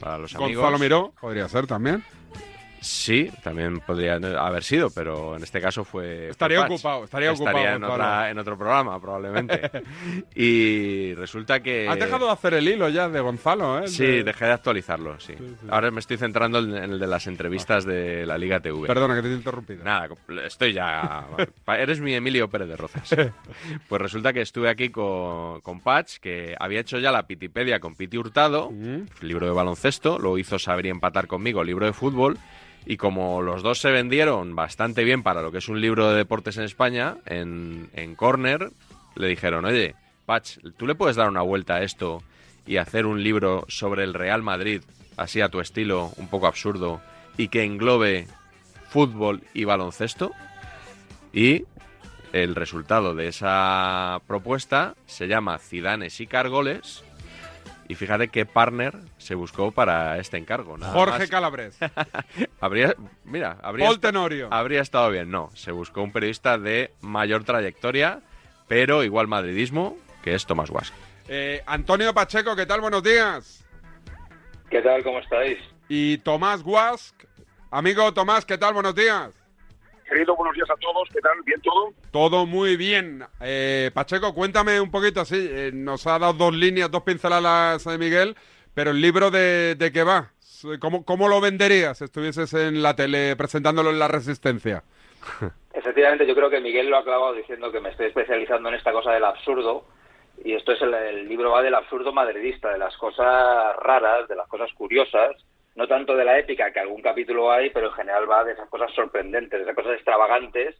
para 0.00 0.18
los 0.18 0.34
amigos. 0.34 0.56
Gonzalo 0.56 0.78
Miró, 0.78 1.14
podría 1.20 1.48
ser 1.48 1.66
también. 1.66 2.02
Sí, 2.80 3.30
también 3.42 3.80
podría 3.80 4.14
haber 4.14 4.62
sido, 4.64 4.90
pero 4.90 5.36
en 5.36 5.42
este 5.42 5.60
caso 5.60 5.84
fue. 5.84 6.30
Estaría 6.30 6.62
ocupado, 6.62 7.04
estaría 7.04 7.32
ocupado, 7.32 7.58
en, 7.58 7.84
otra- 7.84 8.30
en 8.30 8.38
otro 8.38 8.56
programa, 8.56 8.98
probablemente. 9.00 9.70
y 10.34 11.14
resulta 11.14 11.60
que. 11.60 11.88
Has 11.88 11.98
dejado 11.98 12.26
de 12.26 12.32
hacer 12.32 12.54
el 12.54 12.66
hilo 12.68 12.88
ya 12.88 13.08
de 13.08 13.20
Gonzalo, 13.20 13.80
¿eh? 13.82 13.88
Sí, 13.88 14.04
De- 14.06 14.24
dejé 14.24 14.46
de 14.46 14.52
actualizarlo, 14.52 15.18
sí. 15.20 15.34
Ahora 15.68 15.90
me 15.90 16.00
estoy 16.00 16.16
centrando 16.16 16.58
en 16.58 16.74
el 16.74 16.98
de 16.98 17.06
las 17.06 17.26
entrevistas 17.26 17.84
de 17.84 18.24
la 18.26 18.38
Liga 18.38 18.60
TV. 18.60 18.86
Perdona 18.86 19.14
que 19.16 19.22
te 19.22 19.28
he 19.28 19.34
interrumpido. 19.34 19.84
Nada, 19.84 20.08
estoy 20.44 20.72
ya... 20.72 21.26
Eres 21.66 22.00
mi 22.00 22.14
Emilio 22.14 22.48
Pérez 22.48 22.68
de 22.68 22.76
Rozas. 22.76 23.10
Pues 23.88 24.00
resulta 24.02 24.32
que 24.32 24.40
estuve 24.40 24.68
aquí 24.68 24.88
con, 24.90 25.60
con 25.60 25.80
Patch, 25.80 26.18
que 26.18 26.54
había 26.58 26.80
hecho 26.80 26.98
ya 26.98 27.10
la 27.12 27.26
Pitipedia 27.26 27.80
con 27.80 27.94
Piti 27.94 28.16
Hurtado, 28.16 28.72
libro 29.20 29.46
de 29.46 29.52
baloncesto, 29.52 30.18
lo 30.18 30.38
hizo 30.38 30.58
Saber 30.58 30.86
y 30.86 30.88
Empatar 30.90 31.26
conmigo, 31.26 31.62
libro 31.64 31.86
de 31.86 31.92
fútbol, 31.92 32.38
y 32.86 32.96
como 32.96 33.42
los 33.42 33.62
dos 33.62 33.80
se 33.80 33.90
vendieron 33.90 34.54
bastante 34.54 35.04
bien 35.04 35.22
para 35.22 35.42
lo 35.42 35.52
que 35.52 35.58
es 35.58 35.68
un 35.68 35.80
libro 35.80 36.10
de 36.10 36.16
deportes 36.16 36.56
en 36.56 36.64
España, 36.64 37.16
en, 37.26 38.14
Corner, 38.16 38.70
le 39.14 39.28
dijeron, 39.28 39.64
oye, 39.64 39.94
Patch, 40.26 40.58
¿tú 40.76 40.86
le 40.86 40.94
puedes 40.94 41.16
dar 41.16 41.28
una 41.28 41.42
vuelta 41.42 41.76
a 41.76 41.82
esto 41.82 42.22
y 42.66 42.76
hacer 42.76 43.06
un 43.06 43.22
libro 43.22 43.64
sobre 43.68 44.04
el 44.04 44.14
Real 44.14 44.42
Madrid, 44.42 44.82
así 45.16 45.40
a 45.40 45.48
tu 45.48 45.60
estilo, 45.60 46.12
un 46.16 46.28
poco 46.28 46.46
absurdo, 46.46 47.00
y 47.36 47.48
que 47.48 47.64
englobe 47.64 48.26
fútbol 48.88 49.42
y 49.54 49.64
baloncesto? 49.64 50.32
Y 51.32 51.64
el 52.32 52.54
resultado 52.54 53.14
de 53.14 53.28
esa 53.28 54.20
propuesta 54.26 54.94
se 55.06 55.26
llama 55.26 55.58
Cidanes 55.58 56.20
y 56.20 56.26
Cargoles. 56.26 57.04
Y 57.90 57.96
fíjate 57.96 58.28
qué 58.28 58.46
partner 58.46 58.94
se 59.18 59.34
buscó 59.34 59.72
para 59.72 60.16
este 60.18 60.36
encargo. 60.36 60.78
nada 60.78 60.92
Jorge 60.92 61.18
más. 61.18 61.28
Calabres. 61.28 61.76
Habría, 62.60 62.94
mira, 63.24 63.56
habría, 63.62 63.86
Paul 63.86 63.98
Tenorio. 63.98 64.46
habría 64.52 64.80
estado 64.80 65.10
bien. 65.10 65.28
No, 65.28 65.50
se 65.54 65.72
buscó 65.72 66.00
un 66.00 66.12
periodista 66.12 66.56
de 66.56 66.92
mayor 67.00 67.42
trayectoria, 67.42 68.20
pero 68.68 69.02
igual 69.02 69.26
madridismo, 69.26 69.96
que 70.22 70.36
es 70.36 70.46
Tomás 70.46 70.70
Guas. 70.70 70.92
Eh, 71.26 71.64
Antonio 71.66 72.14
Pacheco, 72.14 72.54
¿qué 72.54 72.64
tal? 72.64 72.80
Buenos 72.80 73.02
días. 73.02 73.64
¿Qué 74.70 74.82
tal? 74.82 75.02
¿Cómo 75.02 75.18
estáis? 75.18 75.58
Y 75.88 76.18
Tomás 76.18 76.62
Guask. 76.62 77.24
Amigo 77.72 78.14
Tomás, 78.14 78.44
¿qué 78.44 78.56
tal? 78.56 78.72
Buenos 78.72 78.94
días. 78.94 79.34
Querido, 80.10 80.34
buenos 80.34 80.56
días 80.56 80.68
a 80.68 80.74
todos. 80.74 81.08
¿Qué 81.12 81.20
tal? 81.20 81.40
¿Bien 81.44 81.60
todo? 81.62 81.92
Todo 82.10 82.44
muy 82.44 82.76
bien. 82.76 83.22
Eh, 83.40 83.92
Pacheco, 83.94 84.34
cuéntame 84.34 84.80
un 84.80 84.90
poquito 84.90 85.20
así. 85.20 85.36
eh, 85.38 85.70
nos 85.72 86.04
ha 86.08 86.18
dado 86.18 86.32
dos 86.32 86.52
líneas, 86.54 86.90
dos 86.90 87.04
pinceladas 87.04 87.84
de 87.84 87.96
Miguel, 87.96 88.34
pero 88.74 88.90
el 88.90 89.00
libro 89.00 89.30
de, 89.30 89.76
de 89.76 89.92
qué 89.92 90.02
va. 90.02 90.32
¿Cómo, 90.80 91.04
¿Cómo 91.04 91.28
lo 91.28 91.40
venderías 91.40 91.98
si 91.98 92.04
estuvieses 92.04 92.52
en 92.54 92.82
la 92.82 92.94
tele 92.96 93.36
presentándolo 93.36 93.90
en 93.90 93.98
La 94.00 94.08
Resistencia? 94.08 94.82
Efectivamente, 95.72 96.26
yo 96.26 96.34
creo 96.34 96.50
que 96.50 96.60
Miguel 96.60 96.90
lo 96.90 96.98
ha 96.98 97.04
clavado 97.04 97.32
diciendo 97.32 97.70
que 97.70 97.80
me 97.80 97.90
estoy 97.90 98.06
especializando 98.06 98.68
en 98.68 98.74
esta 98.74 98.92
cosa 98.92 99.12
del 99.12 99.24
absurdo. 99.24 99.84
Y 100.44 100.54
esto 100.54 100.72
es 100.72 100.82
el, 100.82 100.92
el 100.92 101.28
libro 101.28 101.52
va 101.52 101.62
del 101.62 101.74
absurdo 101.76 102.12
madridista, 102.12 102.70
de 102.70 102.78
las 102.78 102.96
cosas 102.96 103.76
raras, 103.76 104.26
de 104.26 104.34
las 104.34 104.48
cosas 104.48 104.70
curiosas, 104.74 105.36
no 105.74 105.86
tanto 105.86 106.16
de 106.16 106.24
la 106.24 106.38
épica, 106.38 106.72
que 106.72 106.80
algún 106.80 107.02
capítulo 107.02 107.50
hay, 107.50 107.70
pero 107.70 107.88
en 107.88 107.92
general 107.94 108.30
va 108.30 108.44
de 108.44 108.52
esas 108.52 108.68
cosas 108.68 108.92
sorprendentes, 108.94 109.58
de 109.58 109.62
esas 109.62 109.74
cosas 109.74 109.94
extravagantes, 109.94 110.76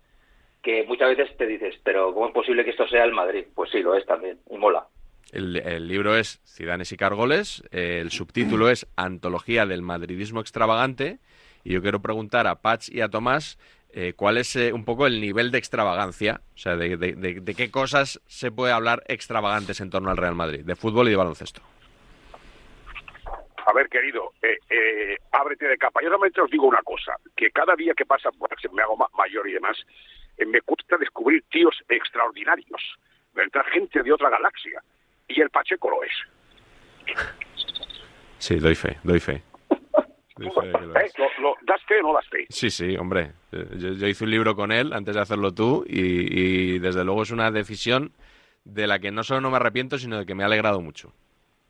que 0.63 0.85
muchas 0.85 1.17
veces 1.17 1.37
te 1.37 1.47
dices, 1.47 1.77
pero 1.83 2.13
¿cómo 2.13 2.29
es 2.29 2.35
posible 2.35 2.65
que 2.65 2.71
esto 2.71 2.87
sea 2.89 3.05
el 3.05 3.13
Madrid? 3.13 3.47
Pues 3.55 3.71
sí, 3.71 3.81
lo 3.83 3.95
es 3.95 4.05
también, 4.05 4.39
y 4.51 4.59
mola. 4.59 4.87
El, 5.33 5.87
libro 5.87 6.17
es 6.17 6.41
Cidanes 6.45 6.91
y 6.91 6.97
Cargoles, 6.97 7.63
el 7.71 8.11
subtítulo 8.11 8.69
es 8.69 8.89
Antología 8.97 9.65
del 9.65 9.81
Madridismo 9.81 10.41
Extravagante, 10.41 11.19
y 11.63 11.73
yo 11.73 11.83
quiero 11.83 12.03
preguntar 12.03 12.49
a 12.49 12.57
Patch 12.57 12.89
y 12.91 13.01
a 13.01 13.09
Tomás 13.09 13.59
eh, 13.93 14.15
cuál 14.17 14.39
es 14.39 14.57
eh, 14.57 14.73
un 14.73 14.85
poco 14.85 15.07
el 15.07 15.21
nivel 15.21 15.53
de 15.53 15.59
extravagancia, 15.59 16.41
o 16.55 16.59
sea, 16.59 16.75
de 16.77 17.55
qué 17.57 17.71
cosas 17.71 18.21
se 18.27 18.51
puede 18.51 18.73
hablar 18.73 19.05
extravagantes 19.07 19.81
en 19.81 19.91
torno 19.91 20.11
al 20.11 20.17
Real 20.17 20.35
Madrid, 20.35 20.65
de 20.65 20.75
fútbol 20.75 21.07
y 21.07 21.11
de 21.13 21.17
baloncesto. 21.17 21.63
A 23.67 23.73
ver, 23.73 23.89
querido, 23.89 24.33
eh, 24.43 24.57
eh, 24.71 25.17
ábrete 25.33 25.67
de 25.67 25.77
capa. 25.79 26.01
Yo 26.03 26.09
solamente 26.09 26.41
os 26.41 26.51
digo 26.51 26.67
una 26.67 26.83
cosa, 26.83 27.15
que 27.37 27.51
cada 27.51 27.75
día 27.77 27.93
que 27.95 28.07
pasa, 28.07 28.31
bueno, 28.37 28.57
que 28.61 28.69
me 28.71 28.83
hago 28.83 28.97
ma- 28.97 29.09
mayor 29.17 29.49
y 29.49 29.53
demás, 29.53 29.77
eh, 30.39 30.47
me 30.47 30.61
cuesta 30.63 30.97
descubrir 30.97 31.43
tíos 31.51 31.75
extraordinarios. 31.89 32.83
vendrá 33.33 33.63
gente 33.65 34.03
de 34.03 34.13
otra 34.13 34.29
galaxia. 34.29 34.83
Y 35.29 35.41
el 35.41 35.51
Pacheco 35.51 35.89
lo 35.89 36.03
es. 36.03 36.11
Sí, 38.39 38.57
doy 38.57 38.75
fe, 38.75 38.99
doy 39.05 39.21
fe. 39.21 39.43
Doy 40.37 40.51
fe 40.51 40.67
de 40.67 40.73
que 40.73 40.87
lo 40.87 40.95
¿Eh? 41.01 41.03
es. 41.07 41.19
Lo- 41.19 41.31
lo- 41.41 41.57
¿Das 41.63 41.81
fe 41.85 42.01
o 42.01 42.03
no 42.03 42.13
das 42.15 42.27
fe? 42.29 42.47
Sí, 42.49 42.71
sí, 42.71 42.97
hombre. 42.97 43.33
Eh, 43.53 43.67
Yo, 43.79 43.93
yo 43.93 44.07
hice 44.09 44.25
un 44.25 44.31
libro 44.31 44.57
con 44.57 44.73
él 44.73 44.93
antes 44.93 45.15
de 45.15 45.21
hacerlo 45.21 45.53
tú 45.53 45.85
y, 45.87 46.01
y 46.75 46.79
desde 46.81 47.05
luego 47.05 47.23
es 47.23 47.31
una 47.31 47.51
decisión 47.51 48.13
de 48.65 48.87
la 48.87 48.99
que 48.99 49.11
no 49.13 49.23
solo 49.23 49.41
no 49.41 49.51
me 49.51 49.57
arrepiento, 49.57 49.99
sino 49.99 50.19
de 50.19 50.27
que 50.27 50.35
me 50.35 50.43
ha 50.43 50.47
alegrado 50.47 50.81
mucho. 50.81 51.13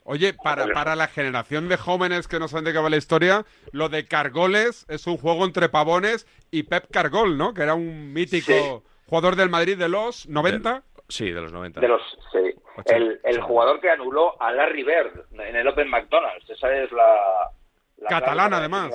Oye, 0.05 0.35
para, 0.35 0.67
para 0.69 0.97
la 0.97 1.07
generación 1.09 1.69
de 1.69 1.77
jóvenes 1.77 2.27
que 2.27 2.39
no 2.39 2.49
saben 2.49 2.65
de 2.65 2.73
qué 2.73 2.79
va 2.79 2.91
la 2.91 2.97
historia, 2.97 3.45
lo 3.73 3.89
de 3.89 4.07
Cargoles 4.07 4.87
es 4.89 5.07
un 5.07 5.17
juego 5.19 5.45
entre 5.45 5.69
Pavones 5.69 6.27
y 6.51 6.65
Pep 6.65 6.87
Cargol, 6.91 7.37
¿no? 7.37 7.55
Que 7.55 7.63
era 7.63 7.75
un 7.75 8.13
mítico 8.13 8.83
jugador 9.07 9.37
del 9.37 9.51
Madrid 9.51 9.77
de 9.79 9.89
los 9.89 10.27
90. 10.29 10.83
Sí, 11.09 11.31
de 11.31 11.41
los 11.41 11.53
90. 11.53 11.81
De 11.81 11.89
los, 11.89 12.01
sí. 12.33 12.55
El, 12.87 13.21
el 13.25 13.41
jugador 13.43 13.81
que 13.81 13.91
anuló 13.91 14.41
a 14.41 14.53
Larry 14.53 14.85
Bird 14.85 15.27
en 15.33 15.57
el 15.57 15.67
Open 15.69 15.89
McDonald's. 15.89 16.49
Esa 16.49 16.73
es 16.75 16.91
la. 16.93 17.51
la 17.99 18.09
Catalana, 18.09 18.59
además. 18.59 18.93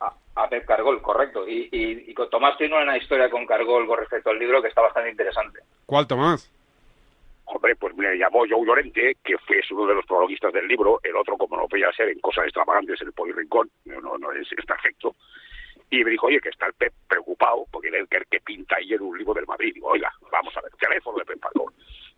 A, 0.00 0.14
a 0.34 0.48
Pep 0.48 0.66
Cargol, 0.66 1.00
correcto. 1.02 1.46
Y, 1.46 1.68
y, 1.70 2.10
y 2.10 2.14
con 2.14 2.30
Tomás 2.30 2.56
tiene 2.56 2.82
una 2.82 2.96
historia 2.96 3.30
con 3.30 3.46
Cargol 3.46 3.86
con 3.86 3.98
respecto 3.98 4.30
al 4.30 4.38
libro 4.38 4.60
que 4.62 4.68
está 4.68 4.80
bastante 4.80 5.10
interesante. 5.10 5.60
¿Cuál, 5.86 6.06
Tomás? 6.06 6.50
Hombre, 7.50 7.76
pues 7.76 7.96
me 7.96 8.14
llamó 8.16 8.40
Joe 8.40 8.66
Llorente, 8.66 9.16
que 9.24 9.38
fue 9.38 9.60
uno 9.70 9.86
de 9.86 9.94
los 9.94 10.04
prologuistas 10.04 10.52
del 10.52 10.68
libro, 10.68 11.00
el 11.02 11.16
otro, 11.16 11.38
como 11.38 11.56
no 11.56 11.66
podía 11.66 11.90
ser, 11.92 12.10
en 12.10 12.20
cosas 12.20 12.44
extravagantes, 12.44 13.00
en 13.00 13.06
el 13.08 13.14
Pollo 13.14 13.34
Rincón, 13.34 13.70
no, 13.86 14.18
no, 14.18 14.32
es, 14.32 14.46
es 14.52 14.66
perfecto. 14.66 15.16
Y 15.90 16.04
me 16.04 16.10
dijo, 16.10 16.26
oye, 16.26 16.40
que 16.40 16.50
está 16.50 16.66
el 16.66 16.74
Pep 16.74 16.92
preocupado, 17.08 17.64
porque 17.72 17.88
él 17.88 18.06
que 18.06 18.40
pinta 18.40 18.76
ahí 18.76 18.92
en 18.92 19.00
un 19.00 19.16
libro 19.16 19.32
del 19.32 19.46
Madrid. 19.46 19.72
Digo, 19.72 19.88
oiga, 19.88 20.12
vamos 20.30 20.54
a 20.58 20.60
ver, 20.60 20.72
teléfono 20.72 21.18
de 21.18 21.24
Pep 21.24 21.40
Pargol. 21.40 21.72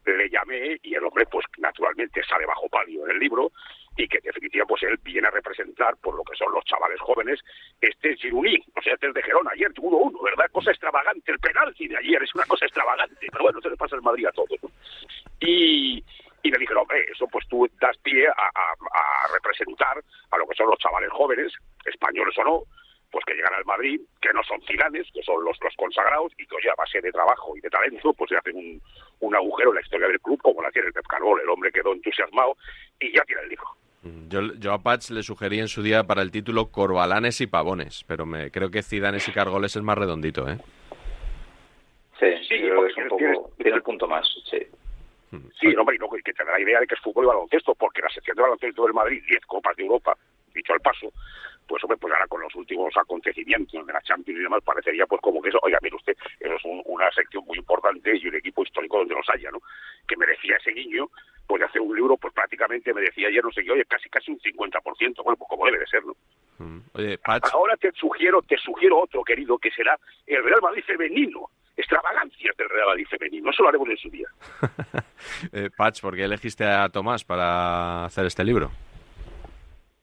Le 0.07 0.29
llamé 0.29 0.79
y 0.83 0.95
el 0.95 1.05
hombre, 1.05 1.27
pues 1.27 1.47
naturalmente 1.59 2.23
sale 2.25 2.47
bajo 2.47 2.69
palio 2.69 3.05
en 3.05 3.13
el 3.13 3.19
libro 3.19 3.53
y 3.97 4.09
que 4.09 4.19
en 4.19 4.25
definitiva, 4.25 4.65
pues 4.67 4.83
él 4.83 4.99
viene 5.03 5.29
a 5.29 5.31
representar 5.31 5.97
por 5.99 6.15
lo 6.15 6.25
que 6.25 6.37
son 6.37 6.53
los 6.53 6.65
chavales 6.65 7.01
jóvenes 7.01 7.41
este 7.81 8.17
Giruní, 8.17 8.57
o 8.77 8.83
sea, 8.83 8.95
este 8.95 9.09
es 9.09 9.15
de 9.15 9.23
Gerona, 9.23 9.51
ayer 9.53 9.73
1-1, 9.73 10.23
¿verdad? 10.23 10.51
Cosa 10.53 10.71
extravagante, 10.71 11.33
el 11.33 11.39
penalti 11.39 11.89
de 11.89 11.99
ayer 11.99 12.23
es 12.23 12.35
una 12.35 12.45
cosa 12.45 12.67
extravagante, 12.67 13.27
pero 13.31 13.45
bueno, 13.45 13.61
se 13.61 13.71
le 13.71 13.77
pasa 13.77 13.97
el 13.97 14.03
Madrid 14.03 14.27
a 14.27 14.33
todos, 14.33 14.59
¿no? 14.63 14.71
Y, 15.41 16.05
y 16.43 16.51
me 16.51 16.59
dijeron, 16.59 16.83
hombre, 16.83 17.05
eso 17.11 17.27
pues 17.29 17.47
tú 17.49 17.69
das 17.81 17.97
pie 17.99 18.29
a, 18.29 19.33
representar 19.33 20.03
a 20.31 20.39
lo 20.39 20.47
que 20.47 20.57
son 20.57 20.69
los 20.69 20.79
chavales 20.79 21.11
jóvenes, 21.11 21.53
españoles 21.85 22.37
o 22.39 22.45
no, 22.45 22.63
pues 23.11 23.25
que 23.25 23.35
llegan 23.35 23.55
al 23.55 23.65
Madrid, 23.65 24.01
que 24.21 24.33
no 24.33 24.43
son 24.45 24.61
ciganes, 24.63 25.07
que 25.13 25.23
son 25.23 25.45
los, 25.45 25.59
los 25.61 25.75
consagrados, 25.77 26.33
y 26.39 26.47
que 26.47 26.57
oye, 26.57 26.71
a 26.71 26.75
base 26.75 27.01
de 27.01 27.13
trabajo 27.13 27.57
y 27.57 27.61
de 27.61 27.71
talento, 27.71 28.13
pues 28.15 28.29
se 28.29 28.37
hacen 28.37 28.57
un, 28.57 28.83
un 29.21 29.35
agujero 29.35 29.71
en 29.71 29.77
la 29.77 29.81
historia 29.81 30.09
del 30.09 30.21
club, 30.21 30.41
como 30.43 30.63
la 30.63 30.71
tiene 30.71 30.89
el 30.89 30.93
Pep 30.93 31.07
Cargol. 31.07 31.41
El 31.41 31.49
hombre 31.49 31.71
quedó 31.73 31.93
entusiasmado 31.93 32.57
y 32.99 33.15
ya 33.15 33.23
tiene 33.25 33.43
el 33.43 33.49
libro. 33.49 33.67
Yo, 34.29 34.41
yo 34.59 34.73
a 34.73 34.83
Patch 34.83 35.11
le 35.11 35.23
sugerí 35.23 35.61
en 35.61 35.69
su 35.69 35.83
día 35.83 36.05
para 36.05 36.23
el 36.23 36.31
título 36.31 36.71
Corbalanes 36.71 37.41
y 37.43 37.47
Pavones, 37.47 38.05
pero 38.07 38.25
me 38.25 38.51
creo 38.51 38.71
que 38.71 38.83
Zidanes 38.83 39.29
y 39.29 39.33
Cargoles 39.33 39.77
es 39.77 39.83
más 39.83 39.99
redondito, 39.99 40.49
¿eh? 40.49 40.59
Sí, 42.19 42.59
yo 42.61 42.69
creo 42.69 42.85
que 42.85 42.91
es 42.91 42.97
un 42.97 43.09
poco. 43.09 43.51
Tiene 43.59 43.77
el 43.77 43.83
punto 43.83 44.07
más, 44.09 44.27
sí. 44.51 44.59
Sí, 45.61 45.77
hombre, 45.77 45.97
y 46.01 46.03
hay 46.03 46.23
que 46.23 46.33
tener 46.33 46.53
la 46.53 46.61
idea 46.61 46.81
de 46.81 46.87
que 46.87 46.95
es 46.95 47.01
fútbol 47.01 47.25
y 47.25 47.29
baloncesto, 47.29 47.75
porque 47.77 48.03
la 48.03 48.09
sección 48.09 48.37
de 48.37 48.43
baloncesto 48.43 48.83
del 48.83 48.95
Madrid, 48.95 49.23
10 49.29 49.47
Copas 49.47 49.77
de 49.77 49.85
Europa, 49.85 50.17
dicho 50.53 50.73
al 50.73 50.81
paso, 50.81 51.13
pues 51.71 51.85
hombre, 51.85 51.97
pues 51.99 52.13
ahora 52.13 52.27
con 52.27 52.41
los 52.43 52.53
últimos 52.57 52.93
acontecimientos 52.97 53.87
de 53.87 53.93
la 53.93 54.03
Champions 54.03 54.41
y 54.41 54.43
demás, 54.43 54.61
parecería 54.65 55.07
pues 55.07 55.21
como 55.23 55.41
que 55.41 55.51
eso, 55.51 55.59
oiga, 55.63 55.79
mire 55.81 55.95
usted, 55.95 56.17
eso 56.41 56.55
es 56.57 56.65
un- 56.65 56.83
una 56.87 57.09
sección 57.13 57.45
muy 57.47 57.57
importante 57.59 58.11
y 58.17 58.27
un 58.27 58.35
equipo 58.35 58.65
histórico 58.65 58.99
donde 58.99 59.15
los 59.15 59.27
haya, 59.33 59.51
¿no? 59.53 59.61
Que 60.09 60.17
merecía 60.17 60.57
ese 60.57 60.73
guiño, 60.73 61.09
pues 61.47 61.61
de 61.61 61.67
hacer 61.67 61.81
un 61.81 61.95
libro, 61.95 62.17
pues 62.17 62.35
prácticamente 62.35 62.93
me 62.93 63.03
decía 63.03 63.29
ayer, 63.29 63.45
no 63.45 63.53
sé 63.53 63.63
qué, 63.63 63.71
oye, 63.71 63.85
casi 63.85 64.09
casi 64.09 64.33
un 64.33 64.41
50%, 64.41 65.23
bueno, 65.23 65.37
pues 65.37 65.49
como 65.49 65.65
debe 65.67 65.79
de 65.79 65.87
ser, 65.87 66.05
¿no? 66.05 66.15
Oye, 66.95 67.17
Patch, 67.19 67.45
Ahora 67.53 67.77
te 67.77 67.93
sugiero, 67.93 68.43
te 68.43 68.57
sugiero 68.59 68.99
otro, 68.99 69.23
querido, 69.23 69.57
que 69.59 69.71
será 69.71 69.97
el 70.27 70.43
Real 70.43 70.61
Madrid 70.61 70.83
femenino. 70.85 71.49
Extravagancias 71.77 72.55
del 72.59 72.69
Real 72.69 72.89
Madrid 72.89 73.07
femenino. 73.09 73.51
Eso 73.51 73.63
lo 73.63 73.69
haremos 73.71 73.89
en 73.89 73.97
su 73.97 74.11
día. 74.11 74.27
eh, 75.53 75.71
Patch, 75.75 76.03
¿por 76.03 76.15
qué 76.15 76.25
elegiste 76.25 76.65
a 76.65 76.89
Tomás 76.91 77.25
para 77.25 78.05
hacer 78.05 78.27
este 78.27 78.45
libro? 78.45 78.71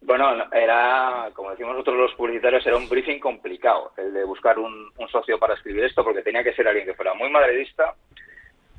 Bueno, 0.08 0.34
no, 0.34 0.46
era, 0.54 1.30
como 1.34 1.52
decimos 1.52 1.74
nosotros 1.74 1.98
los 1.98 2.14
publicitarios, 2.14 2.66
era 2.66 2.78
un 2.78 2.88
briefing 2.88 3.20
complicado 3.20 3.92
el 3.98 4.14
de 4.14 4.24
buscar 4.24 4.58
un, 4.58 4.90
un 4.98 5.08
socio 5.10 5.38
para 5.38 5.56
escribir 5.56 5.84
esto, 5.84 6.02
porque 6.02 6.22
tenía 6.22 6.46
que 6.46 6.54
ser 6.54 6.66
alguien 6.66 6.86
que 6.86 6.94
fuera 6.94 7.14
muy 7.14 7.30
madridista, 7.30 7.94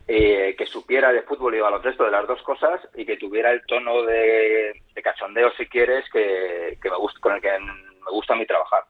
eh, 0.07 0.55
que 0.57 0.65
supiera 0.65 1.13
de 1.13 1.21
fútbol 1.21 1.55
y 1.55 1.61
baloncesto 1.61 2.05
de 2.05 2.13
las 2.13 2.27
dos 2.27 2.41
cosas 2.41 2.81
y 2.95 3.05
que 3.05 3.19
tuviera 3.19 3.51
el 3.51 3.61
tono 3.67 4.05
de, 4.05 4.73
de 4.95 5.03
cachondeo, 5.03 5.53
si 5.53 5.67
quieres, 5.67 6.09
que, 6.11 6.79
que 6.81 6.89
me 6.89 6.97
gusta, 6.97 7.21
con 7.21 7.35
el 7.35 7.43
que 7.43 7.59
me 7.59 8.11
gusta 8.11 8.33
a 8.33 8.37
mí 8.39 8.47
trabajar. 8.47 8.85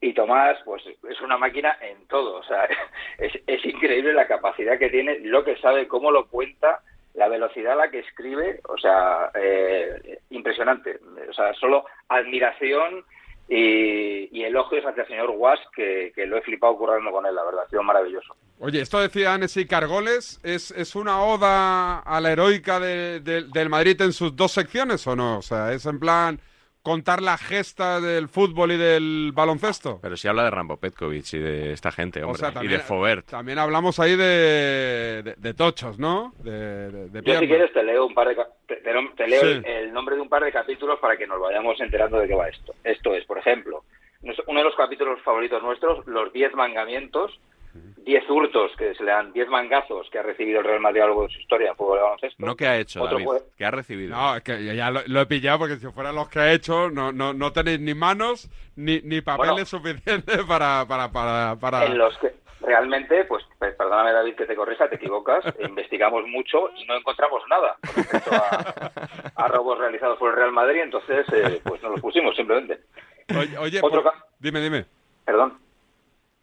Y 0.00 0.14
Tomás, 0.14 0.56
pues 0.64 0.82
es 0.86 1.20
una 1.20 1.36
máquina 1.36 1.76
en 1.82 2.06
todo, 2.06 2.36
o 2.36 2.42
sea, 2.44 2.66
es 3.18 3.64
increíble 3.66 4.14
la 4.14 4.26
capacidad 4.26 4.78
que 4.78 4.88
tiene, 4.88 5.18
lo 5.18 5.44
que 5.44 5.58
sabe, 5.58 5.86
cómo 5.86 6.10
lo 6.10 6.28
cuenta, 6.28 6.80
la 7.14 7.28
velocidad 7.28 7.72
a 7.72 7.76
la 7.76 7.90
que 7.90 7.98
escribe, 8.00 8.60
o 8.68 8.78
sea, 8.78 9.30
eh, 9.34 10.20
impresionante. 10.30 10.98
O 11.28 11.32
sea, 11.32 11.52
solo 11.54 11.84
admiración 12.08 13.04
y, 13.48 14.28
y 14.38 14.44
elogios 14.44 14.84
hacia 14.84 15.02
el 15.02 15.08
señor 15.08 15.30
Was, 15.30 15.58
que, 15.74 16.12
que 16.14 16.26
lo 16.26 16.36
he 16.36 16.42
flipado 16.42 16.76
currando 16.76 17.10
con 17.10 17.24
él, 17.26 17.34
la 17.34 17.44
verdad, 17.44 17.64
ha 17.66 17.70
sido 17.70 17.82
maravilloso. 17.82 18.36
Oye, 18.60 18.80
esto 18.80 19.00
decía 19.00 19.34
Anesi 19.34 19.66
Cargoles, 19.66 20.38
¿es, 20.42 20.70
¿es 20.72 20.94
una 20.94 21.22
oda 21.22 22.00
a 22.00 22.20
la 22.20 22.32
heroica 22.32 22.78
de- 22.78 23.20
de- 23.20 23.44
del 23.44 23.68
Madrid 23.70 24.00
en 24.02 24.12
sus 24.12 24.36
dos 24.36 24.52
secciones 24.52 25.06
o 25.06 25.16
no? 25.16 25.38
O 25.38 25.42
sea, 25.42 25.72
es 25.72 25.86
en 25.86 25.98
plan 25.98 26.40
contar 26.88 27.22
la 27.22 27.36
gesta 27.36 28.00
del 28.00 28.28
fútbol 28.28 28.72
y 28.72 28.78
del 28.78 29.32
baloncesto. 29.34 29.98
Pero 30.00 30.16
si 30.16 30.26
habla 30.26 30.44
de 30.44 30.50
Rambo 30.50 30.78
Petkovic 30.78 31.34
y 31.34 31.38
de 31.38 31.72
esta 31.72 31.92
gente, 31.92 32.24
hombre, 32.24 32.38
sea, 32.38 32.64
y 32.64 32.66
de 32.66 32.78
Fobert. 32.78 33.26
También 33.28 33.58
hablamos 33.58 34.00
ahí 34.00 34.16
de, 34.16 35.22
de, 35.22 35.34
de 35.36 35.54
tochos, 35.54 35.98
¿no? 35.98 36.32
De, 36.38 36.90
de, 36.90 37.08
de 37.10 37.22
Yo, 37.22 37.38
si 37.38 37.46
quieres, 37.46 37.72
te 37.74 37.82
leo 37.82 38.06
un 38.06 38.14
par 38.14 38.28
de 38.28 38.36
te, 38.66 38.80
leo 39.26 39.40
Sí. 39.40 39.62
el, 39.64 39.92
nombre 39.92 40.16
de 40.16 40.22
un 40.22 40.28
par 40.28 40.42
de 40.42 40.50
capítulos 40.50 40.98
para 40.98 41.16
que 41.16 41.26
nos 41.26 41.38
vayamos 41.40 41.78
enterando 41.80 42.18
de 42.18 42.26
qué 42.28 42.34
va 42.34 42.48
esto. 42.48 42.74
Esto 42.82 43.14
es, 43.14 43.24
por 43.26 43.38
ejemplo, 43.38 43.84
uno 44.22 44.58
de 44.60 44.64
los 44.64 44.74
capítulos 44.74 45.20
favoritos 45.22 45.62
nuestros, 45.62 46.06
los 46.06 46.32
10 46.32 46.54
mandamientos, 46.54 47.38
10 47.74 48.30
hurtos 48.30 48.72
que 48.78 48.94
se 48.94 49.04
le 49.04 49.10
dan, 49.10 49.32
10 49.32 49.48
mangazos 49.48 50.08
que 50.10 50.18
ha 50.18 50.22
recibido 50.22 50.60
el 50.60 50.64
Real 50.66 50.80
Madrid 50.80 51.00
a 51.00 51.04
lo 51.04 51.08
largo 51.10 51.22
de 51.28 51.34
su 51.34 51.40
historia 51.40 51.70
en 51.70 51.76
fútbol 51.76 51.98
baloncesto. 52.00 52.44
No 52.46 52.56
que 52.56 52.66
ha 52.66 52.78
hecho, 52.78 53.02
Otro 53.02 53.18
David, 53.18 53.42
que 53.56 53.64
ha 53.64 53.70
recibido. 53.70 54.16
No, 54.16 54.36
es 54.36 54.42
que 54.42 54.64
ya- 54.64 54.74
ya 54.74 54.90
lo, 54.90 55.00
lo 55.06 55.20
he 55.20 55.26
pillado 55.26 55.58
porque 55.60 55.76
si 55.76 55.86
fueran 55.88 56.14
los 56.14 56.28
que 56.28 56.38
ha 56.38 56.52
hecho, 56.52 56.88
no, 56.90 57.12
no, 57.12 57.34
no 57.34 57.52
tenéis 57.52 57.80
ni 57.80 57.94
manos 57.94 58.48
ni, 58.76 59.00
ni 59.02 59.20
papeles 59.20 59.68
suficientes 59.68 60.42
para, 60.48 60.86
para, 60.88 61.10
para, 61.12 61.56
para... 61.56 61.84
en 61.84 61.98
los 61.98 62.16
que 62.18 62.32
realmente, 62.60 63.24
pues 63.26 63.44
pe- 63.58 63.72
perdóname 63.72 64.12
David 64.12 64.34
que 64.34 64.46
te 64.46 64.56
corrija, 64.56 64.88
te 64.88 64.96
equivocas, 64.96 65.44
investigamos 65.60 66.24
mucho 66.26 66.70
y 66.76 66.84
no 66.86 66.96
encontramos 66.96 67.42
nada 67.48 67.76
con 67.84 67.94
respecto 67.94 68.30
a, 68.34 68.92
a 69.36 69.48
robos 69.48 69.78
realizados 69.78 70.18
por 70.18 70.30
el 70.30 70.36
Real 70.36 70.52
Madrid, 70.52 70.80
entonces 70.82 71.26
eh, 71.32 71.60
pues 71.62 71.82
nos 71.82 71.92
los 71.92 72.00
pusimos 72.00 72.34
simplemente. 72.34 72.80
Oye, 73.38 73.58
oye, 73.58 73.78
Otro 73.82 74.02
por- 74.02 74.12
ca- 74.12 74.24
dime, 74.38 74.60
dime. 74.60 74.86
Perdón. 75.24 75.58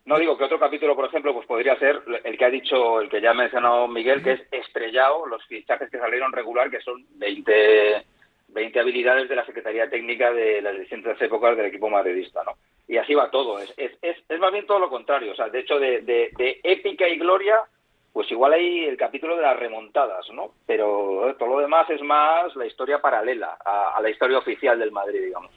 No 0.05 0.19
digo 0.19 0.37
que 0.37 0.43
otro 0.43 0.59
capítulo, 0.59 0.95
por 0.95 1.05
ejemplo, 1.05 1.33
pues 1.33 1.47
podría 1.47 1.77
ser 1.79 1.99
el 2.23 2.37
que 2.37 2.45
ha 2.45 2.49
dicho, 2.49 3.01
el 3.01 3.09
que 3.09 3.21
ya 3.21 3.31
ha 3.31 3.33
mencionado 3.33 3.87
Miguel, 3.87 4.23
que 4.23 4.33
es 4.33 4.41
estrellado, 4.51 5.25
los 5.25 5.43
fichajes 5.45 5.89
que 5.89 5.97
salieron 5.97 6.31
regular, 6.31 6.69
que 6.69 6.79
son 6.81 7.03
20, 7.17 8.05
20 8.49 8.79
habilidades 8.79 9.27
de 9.27 9.35
la 9.35 9.45
Secretaría 9.47 9.89
Técnica 9.89 10.31
de 10.31 10.61
las 10.61 10.77
distintas 10.77 11.19
épocas 11.19 11.57
del 11.57 11.65
equipo 11.65 11.89
madridista, 11.89 12.43
¿no? 12.43 12.51
Y 12.87 12.97
así 12.97 13.15
va 13.15 13.31
todo. 13.31 13.57
Es, 13.57 13.73
es, 13.77 13.93
es, 14.03 14.17
es 14.29 14.39
más 14.39 14.51
bien 14.51 14.67
todo 14.67 14.77
lo 14.77 14.91
contrario. 14.91 15.31
O 15.31 15.35
sea, 15.35 15.49
de 15.49 15.61
hecho, 15.61 15.79
de, 15.79 16.01
de, 16.01 16.59
épica 16.61 17.09
y 17.09 17.17
gloria, 17.17 17.61
pues 18.13 18.29
igual 18.29 18.53
hay 18.53 18.85
el 18.85 18.97
capítulo 18.97 19.35
de 19.35 19.41
las 19.41 19.57
remontadas, 19.57 20.29
¿no? 20.31 20.51
Pero 20.67 21.31
eh, 21.31 21.35
todo 21.39 21.49
lo 21.49 21.59
demás 21.61 21.89
es 21.89 22.01
más 22.03 22.55
la 22.55 22.67
historia 22.67 23.01
paralela 23.01 23.57
a, 23.65 23.97
a 23.97 24.01
la 24.01 24.11
historia 24.11 24.37
oficial 24.37 24.77
del 24.77 24.91
Madrid, 24.91 25.23
digamos. 25.23 25.51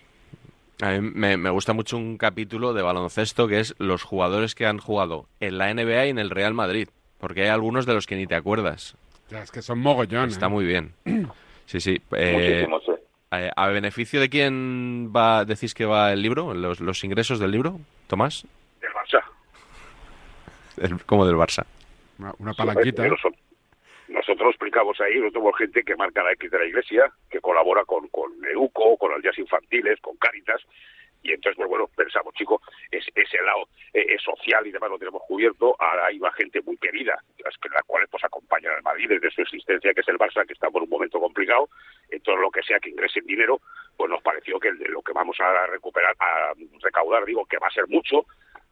A 0.80 0.90
mí 0.92 1.00
me, 1.00 1.36
me 1.36 1.50
gusta 1.50 1.72
mucho 1.72 1.96
un 1.96 2.16
capítulo 2.18 2.72
de 2.72 2.82
baloncesto 2.82 3.48
que 3.48 3.58
es 3.60 3.74
los 3.78 4.02
jugadores 4.04 4.54
que 4.54 4.66
han 4.66 4.78
jugado 4.78 5.26
en 5.40 5.58
la 5.58 5.72
NBA 5.74 6.06
y 6.06 6.10
en 6.10 6.18
el 6.18 6.30
Real 6.30 6.54
Madrid. 6.54 6.88
Porque 7.18 7.42
hay 7.42 7.48
algunos 7.48 7.84
de 7.84 7.94
los 7.94 8.06
que 8.06 8.14
ni 8.14 8.26
te 8.26 8.36
acuerdas. 8.36 8.96
Ya, 9.28 9.42
es 9.42 9.50
que 9.50 9.60
son 9.60 9.80
mogollón. 9.80 10.28
Está 10.28 10.46
¿eh? 10.46 10.50
muy 10.50 10.64
bien. 10.64 10.92
Sí, 11.66 11.82
sí. 11.82 12.00
eh, 12.12 12.66
sí. 12.86 12.92
eh, 13.32 13.50
¿A 13.54 13.66
beneficio 13.66 14.20
de 14.20 14.30
quién 14.30 15.12
va, 15.14 15.44
decís 15.44 15.74
que 15.74 15.84
va 15.84 16.14
el 16.14 16.22
libro? 16.22 16.54
¿Los, 16.54 16.80
los 16.80 17.04
ingresos 17.04 17.38
del 17.38 17.50
libro, 17.50 17.78
Tomás? 18.06 18.46
Del 18.80 18.88
Barça. 18.92 19.22
El- 20.78 21.04
como 21.04 21.26
del 21.26 21.36
Barça. 21.36 21.66
Una, 22.18 22.32
una 22.38 22.54
palanquita. 22.54 23.06
Nosotros 24.08 24.50
explicamos 24.50 24.98
ahí, 25.00 25.14
nosotros 25.14 25.34
tenemos 25.34 25.58
gente 25.58 25.82
que 25.84 25.96
marca 25.96 26.22
la 26.22 26.32
X 26.32 26.50
de 26.50 26.58
la 26.58 26.64
iglesia, 26.64 27.12
que 27.30 27.40
colabora 27.40 27.84
con, 27.84 28.08
con 28.08 28.32
EUCO, 28.44 28.96
con 28.96 29.12
las 29.12 29.22
días 29.22 29.38
infantiles, 29.38 30.00
con 30.00 30.16
Cáritas, 30.16 30.62
Y 31.22 31.32
entonces, 31.32 31.56
pues 31.56 31.68
bueno, 31.68 31.88
pensamos, 31.96 32.32
chico, 32.34 32.62
es, 32.90 33.04
ese 33.14 33.42
lado 33.42 33.68
eh, 33.92 34.06
es 34.08 34.22
social 34.22 34.66
y 34.66 34.70
demás 34.70 34.90
lo 34.90 34.98
tenemos 34.98 35.22
cubierto. 35.26 35.76
Ahora 35.78 36.08
una 36.18 36.32
gente 36.32 36.60
muy 36.62 36.76
querida, 36.78 37.20
las, 37.44 37.54
las 37.70 37.84
cuales 37.84 38.08
pues 38.10 38.24
acompañan 38.24 38.74
al 38.74 38.82
Madrid 38.82 39.08
desde 39.08 39.30
su 39.30 39.42
existencia, 39.42 39.92
que 39.92 40.00
es 40.00 40.08
el 40.08 40.18
Barça, 40.18 40.46
que 40.46 40.54
está 40.54 40.70
por 40.70 40.82
un 40.82 40.88
momento 40.88 41.20
complicado. 41.20 41.68
Entonces, 42.10 42.40
lo 42.40 42.50
que 42.50 42.62
sea 42.62 42.78
que 42.80 42.90
ingresen 42.90 43.26
dinero, 43.26 43.60
pues 43.96 44.10
nos 44.10 44.22
pareció 44.22 44.58
que 44.58 44.70
lo 44.72 45.02
que 45.02 45.12
vamos 45.12 45.38
a 45.40 45.66
recuperar, 45.66 46.14
a 46.18 46.54
recaudar, 46.82 47.24
digo, 47.24 47.44
que 47.46 47.58
va 47.58 47.66
a 47.66 47.72
ser 47.72 47.86
mucho, 47.88 48.24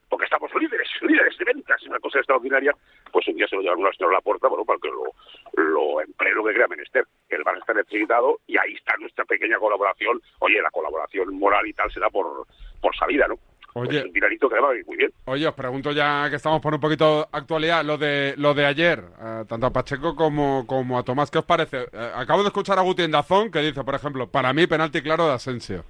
porque 0.09 0.25
estamos 0.25 0.51
líderes, 0.55 0.89
líderes 1.03 1.37
de 1.39 1.45
ventas, 1.45 1.83
una 1.85 1.99
cosa 1.99 2.19
extraordinaria, 2.19 2.73
pues 3.13 3.27
un 3.29 3.37
día 3.37 3.47
se 3.49 3.57
lo 3.57 3.63
llevan 3.63 3.81
a 3.81 4.13
la 4.13 4.21
puerta, 4.21 4.49
bueno, 4.49 4.65
para 4.65 4.79
que 4.79 4.89
lo, 4.89 5.63
lo 5.63 6.01
emplee 6.01 6.35
lo 6.35 6.45
que 6.45 6.55
crea 6.55 6.69
menester. 6.69 7.05
El 7.29 7.45
Barça 7.45 7.59
está 7.59 7.75
necesitado 7.75 8.41
y 8.47 8.57
ahí 8.57 8.75
está 8.75 8.95
nuestra 8.99 9.25
pequeña 9.25 9.59
colaboración. 9.59 10.21
Oye, 10.41 10.61
la 10.63 10.71
colaboración 10.71 11.37
moral 11.39 11.67
y 11.67 11.73
tal 11.73 11.91
será 11.91 12.09
por, 12.11 12.47
por 12.81 12.95
salida, 12.97 13.27
¿no? 13.29 13.35
Oye. 13.75 13.89
Pues 13.89 14.05
un 14.05 14.13
dinerito 14.13 14.49
que 14.49 14.59
va 14.59 14.71
a 14.71 14.75
muy 14.87 14.97
bien. 14.97 15.13
Oye, 15.27 15.47
os 15.47 15.55
pregunto 15.55 15.93
ya 15.93 16.31
que 16.31 16.37
estamos 16.37 16.63
por 16.63 16.73
un 16.73 16.81
poquito 16.81 17.29
actualidad, 17.31 17.85
lo 17.85 17.99
de 17.99 18.35
lo 18.39 18.55
de 18.55 18.65
ayer, 18.65 19.05
eh, 19.21 19.45
tanto 19.47 19.67
a 19.67 19.71
Pacheco 19.71 20.17
como, 20.17 20.67
como 20.67 20.99
a 20.99 21.03
Tomás, 21.03 21.31
¿qué 21.31 21.39
os 21.39 21.45
parece? 21.45 21.89
Eh, 21.93 22.13
acabo 22.15 22.41
de 22.41 22.49
escuchar 22.49 22.79
a 22.79 22.83
Guti 22.83 23.03
en 23.03 23.11
Dazón 23.11 23.51
que 23.51 23.61
dice, 23.61 23.85
por 23.85 23.95
ejemplo, 23.95 24.31
para 24.31 24.55
mí 24.55 24.67
penalti 24.67 25.03
claro 25.03 25.27
de 25.27 25.35
Asensio. 25.35 25.85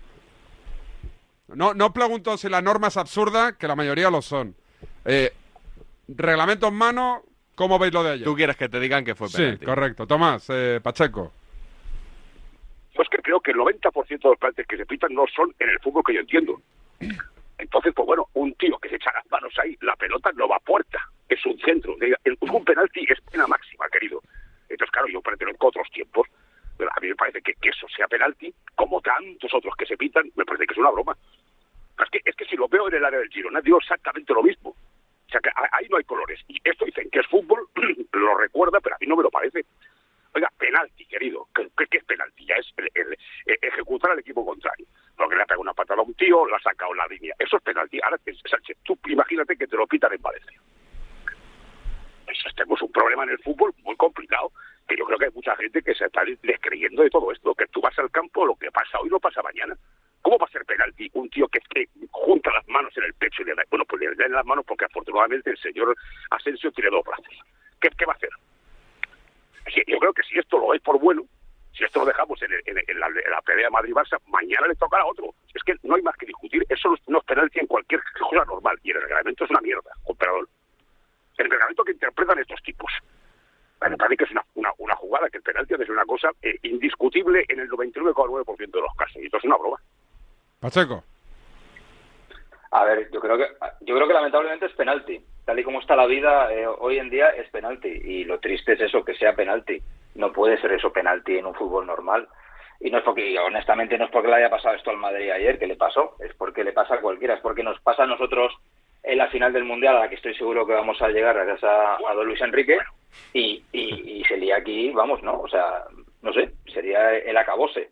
No, 1.49 1.75
no 1.75 1.93
pregunto 1.93 2.37
si 2.37 2.49
la 2.49 2.61
norma 2.61 2.89
es 2.89 2.97
absurda, 2.97 3.57
que 3.57 3.69
la 3.69 3.77
mayoría 3.77 4.11
lo 4.11 4.23
son. 4.23 4.55
Eh, 5.05 5.33
reglamento 6.09 6.69
en 6.69 6.75
mano, 6.75 7.23
¿cómo 7.55 7.79
veis 7.79 7.93
lo 7.93 8.03
de 8.03 8.13
ayer? 8.13 8.25
Tú 8.25 8.35
quieres 8.35 8.57
que 8.57 8.69
te 8.69 8.81
digan 8.81 9.05
que 9.05 9.15
fue 9.15 9.29
penalti. 9.29 9.59
Sí, 9.61 9.65
correcto. 9.65 10.07
Tomás, 10.07 10.47
eh, 10.51 10.81
Pacheco. 10.83 11.33
Pues 12.95 13.09
que 13.09 13.19
creo 13.19 13.41
que 13.41 13.53
el 13.53 13.59
90% 13.59 14.09
de 14.09 14.19
los 14.23 14.39
penaltis 14.39 14.67
que 14.67 14.77
se 14.77 14.87
pitan 14.87 15.15
no 15.15 15.25
son 15.35 15.55
en 15.59 15.69
el 15.69 15.79
fútbol 15.81 16.03
que 16.05 16.15
yo 16.15 16.21
entiendo. 16.21 16.61
Entonces, 17.59 17.93
pues 17.95 18.07
bueno, 18.07 18.27
un 18.35 18.53
tío 18.55 18.79
que 18.79 18.89
se 18.89 18.97
echa 18.97 19.13
las 19.15 19.31
manos 19.31 19.53
ahí, 19.63 19.77
la 19.81 19.97
pelota 19.97 20.31
no 20.35 20.49
va 20.49 20.57
a 20.57 20.61
puerta, 20.61 20.99
es 21.29 21.45
un 21.47 21.59
centro. 21.59 21.95
Un 22.41 22.65
penalti 22.65 23.05
es 23.09 23.21
pena 23.31 23.47
máxima, 23.47 23.87
querido. 23.91 24.21
Entonces, 24.69 24.91
claro, 24.91 25.09
yo 25.09 25.21
a 25.21 25.67
otros 25.67 25.89
tiempos. 25.93 26.27
A 26.79 27.01
mí 27.01 27.09
me 27.09 27.15
parece 27.15 27.41
que, 27.43 27.55
eso 27.69 27.87
sea 27.89 28.07
penalti, 28.09 28.53
como 28.75 29.01
tantos 29.01 29.53
otros 29.55 29.75
que 29.77 29.87
se 29.87 29.97
pitan, 29.97 30.31
me 30.35 30.45
parece 30.45 30.67
que 30.67 30.73
es 30.75 30.79
una 30.79 30.91
broma. 30.91 31.17
Es 32.03 32.11
que, 32.11 32.21
es 32.25 32.37
que 32.37 32.45
si 32.45 32.57
lo 32.57 32.69
veo 32.69 32.89
en 32.89 32.95
el 32.95 33.05
área 33.05 33.19
del 33.19 33.31
Girona, 33.31 33.61
digo 33.61 33.79
exactamente 33.79 34.33
lo 34.35 34.43
mismo. 34.43 34.71
O 34.71 35.29
sea, 35.31 35.41
que 35.41 35.51
ahí 35.73 35.87
no 35.89 35.97
hay 35.97 36.05
colores. 36.05 36.41
Y 36.49 36.61
esto 36.63 36.85
dicen 36.85 37.09
que 37.11 37.21
es 37.21 37.27
fútbol, 37.27 37.67
lo 38.13 38.37
recuerda, 38.37 38.81
pero 38.81 38.95
a 38.95 38.99
mí 39.01 39.07
no 39.07 39.17
me 39.17 39.23
lo 39.23 39.31
parece. 39.31 39.65
Oiga, 40.35 40.51
penalti, 40.59 41.07
querido. 41.07 41.49
¿Qué, 41.55 41.67
es 41.97 42.05
penalti? 42.05 42.45
Ya 42.45 42.57
es 42.57 42.67
el- 42.95 43.13
eh, 43.47 43.59
ejecutar 43.63 44.11
al 44.11 44.19
equipo 44.19 44.45
contrario. 44.45 44.87
Porque 45.17 45.35
le 45.35 45.43
ha 45.43 45.47
pegado 45.47 45.63
una 45.63 45.73
patada 45.73 46.01
a 46.03 46.05
un 46.05 46.15
tío, 46.15 46.47
la 46.47 46.59
ha 46.59 46.61
sacado 46.61 46.93
en 46.93 46.99
la 46.99 47.07
línea. 47.07 47.35
Eso 47.39 47.57
es 47.57 47.63
penalti. 47.63 47.99
Ahora, 48.03 48.19
que- 48.25 48.35
Sánchez, 48.35 48.77
tú 48.85 48.99
imagínate 49.07 49.57
que 49.57 49.67
te 49.67 49.77
lo 49.77 49.87
pitan 49.87 50.13
en 50.13 50.21
Valencia. 50.21 50.61
Tenemos 52.55 52.81
un 52.83 52.93
problema 52.93 53.25
en 53.25 53.31
el 53.31 53.39
fútbol 53.39 53.73
muy 53.83 53.97
complicado, 53.97 54.51
que 54.89 54.97
yo 54.97 55.05
creo 55.05 55.19
que 55.19 55.25
hay 55.27 55.31
mucha 55.33 55.55
gente 55.57 55.83
que 55.83 55.95
se 55.95 56.05
está 56.07 56.23
descreyendo 56.43 57.03
de 57.03 57.11
todo 57.11 57.33
esto, 57.33 57.55
que 57.55 57.67
tú 57.69 57.81
vas 57.81 57.99
al 57.99 58.11
campo, 58.11 58.47
lo 58.47 58.55
que 58.57 58.71
pasa 58.71 58.99
hoy 59.01 59.09
no 59.09 59.19
pasa 59.21 59.43
mañana. 59.43 59.77
¿Cómo 60.23 60.39
va 60.39 60.47
a 60.47 60.51
ser 60.51 60.65
penalti 60.65 61.09
un 61.15 61.29
tío 61.31 61.47
que, 61.49 61.61
junta 62.11 62.51
las 62.53 62.67
manos 62.69 62.97
en 62.97 63.05
el 63.05 63.15
pecho 63.15 63.43
y 63.43 63.47
le 63.47 63.55
da, 63.55 63.63
bueno, 63.71 63.85
pues 63.85 64.01
le 64.01 64.15
da 64.15 64.27
en 64.27 64.33
las 64.33 64.45
manos 64.45 64.65
porque 64.67 64.85
afortunadamente 64.87 65.51
el 65.51 65.59
señor 65.59 65.97
Asensio 66.31 66.73
tiene 66.73 66.91
dos 66.91 67.05
brazos? 67.05 67.39
¿Qué, 67.81 67.89
qué 67.97 68.05
va 68.07 68.13
a 68.15 68.17
hacer? 68.17 68.31
Yo 69.87 69.99
creo 69.99 70.13
que 70.13 70.23
si 70.23 70.39
esto 70.39 70.59
lo 70.59 70.75
es 70.75 70.81
por 70.81 70.99
bueno, 70.99 71.23
si 71.73 71.85
esto 71.85 72.01
lo 72.01 72.07
dejamos 72.07 72.41
en, 72.43 72.51
en- 72.65 73.01
la, 73.01 73.43
pelea 73.43 73.69
Madrid-Barça, 73.71 74.19
mañana 74.29 74.67
le 74.67 74.75
tocará 74.77 75.03
a 75.03 75.07
otro. 75.07 75.35
Es 75.55 75.63
que 75.63 75.75
no 75.83 75.95
hay 75.97 76.03
más 76.03 76.17
que 76.17 76.27
discutir. 76.27 76.65
Eso 76.69 76.89
no 76.89 76.95
es- 76.95 77.09
no 77.09 77.19
es 77.19 77.25
penalti 77.25 77.61
en 77.61 77.67
cualquier 77.67 78.01
cosa 78.19 78.45
normal. 78.47 78.79
Y 78.83 78.93
el 78.93 79.03
reglamento 79.03 79.45
es 79.45 79.51
una 79.51 79.61
mierda, 79.61 79.91
con 80.05 80.17
perdón. 80.17 80.47
El 81.39 81.51
reglamento 81.51 81.85
que 81.85 81.93
interpretan 81.93 82.39
estos 82.39 82.63
tipos. 82.63 82.91
Me 83.81 83.97
parece 83.97 84.17
que 84.17 84.25
es 84.25 84.31
una, 84.31 84.43
una, 84.55 84.71
una 84.79 84.97
jugada, 84.97 85.29
que 85.29 85.37
el 85.39 85.43
penalti 85.43 85.75
es 85.75 85.89
una 85.89 86.05
cosa 86.05 86.31
eh, 86.43 86.59
indiscutible 86.63 87.45
en 87.49 87.61
el 87.61 87.69
99,9% 87.69 88.57
de 88.57 88.81
los 88.81 88.95
casos. 88.97 89.17
Y 89.17 89.27
esto 89.27 89.37
es 89.37 89.45
una 89.45 89.57
broma. 89.57 89.77
Pacheco. 90.61 91.05
A 92.71 92.85
ver, 92.85 93.11
yo 93.13 93.21
creo 93.21 93.39
que 93.39 93.47
yo 93.83 93.95
creo 93.95 94.09
que 94.09 94.15
lamentablemente 94.15 94.67
es 94.67 94.73
penalti. 94.73 95.25
Tal 95.45 95.59
y 95.59 95.65
como 95.65 95.81
está 95.81 95.95
la 95.95 96.07
vida 96.07 96.53
eh, 96.53 96.67
hoy 96.67 96.99
en 96.99 97.11
día 97.11 97.29
es 97.31 97.49
penalti 97.51 97.89
y 97.89 98.25
lo 98.25 98.41
triste 98.41 98.73
es 98.73 98.81
eso 98.81 99.05
que 99.05 99.15
sea 99.15 99.37
penalti. 99.37 99.81
No 100.15 100.33
puede 100.33 100.61
ser 100.61 100.73
eso 100.73 100.93
penalti 100.93 101.39
en 101.39 101.47
un 101.47 101.55
fútbol 101.55 101.87
normal. 101.87 102.29
Y 102.81 102.91
no 102.91 102.99
es 102.99 103.05
porque 103.05 103.31
y 103.31 103.39
honestamente 103.39 103.97
no 103.97 104.07
es 104.07 104.11
porque 104.11 104.29
le 104.29 104.37
haya 104.37 104.51
pasado 104.51 104.75
esto 104.75 104.91
al 104.91 104.97
Madrid 104.99 105.31
ayer 105.31 105.59
que 105.59 105.67
le 105.67 105.77
pasó, 105.77 106.17
es 106.21 106.35
porque 106.35 106.65
le 106.65 106.73
pasa 106.73 106.97
a 106.97 107.01
cualquiera, 107.01 107.35
es 107.35 107.41
porque 107.41 107.63
nos 107.63 107.81
pasa 107.81 108.03
a 108.03 108.07
nosotros 108.07 108.53
en 109.07 109.19
la 109.19 109.29
final 109.29 109.53
del 109.53 109.65
mundial 109.65 109.97
a 109.97 110.01
la 110.01 110.09
que 110.09 110.17
estoy 110.17 110.35
seguro 110.35 110.67
que 110.67 110.73
vamos 110.75 111.01
a 111.01 111.09
llegar 111.09 111.35
gracias 111.37 111.65
a, 111.65 111.95
a 111.97 112.15
don 112.15 112.27
Luis 112.27 112.41
Enrique 112.43 112.77
y, 113.33 113.63
y, 113.73 114.19
y 114.21 114.25
sería 114.25 114.57
aquí, 114.57 114.91
vamos, 114.91 115.23
¿no? 115.23 115.41
O 115.41 115.49
sea, 115.49 115.85
no 116.23 116.33
sé, 116.33 116.51
sería 116.75 117.17
el 117.17 117.37
acabose. 117.37 117.91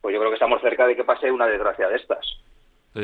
Pues 0.00 0.12
yo 0.12 0.20
creo 0.20 0.30
que 0.30 0.36
estamos 0.36 0.60
cerca 0.60 0.86
de 0.86 0.94
que 0.94 1.04
pase 1.04 1.30
una 1.30 1.46
desgracia 1.46 1.88
de 1.88 1.96
estas. 1.96 2.24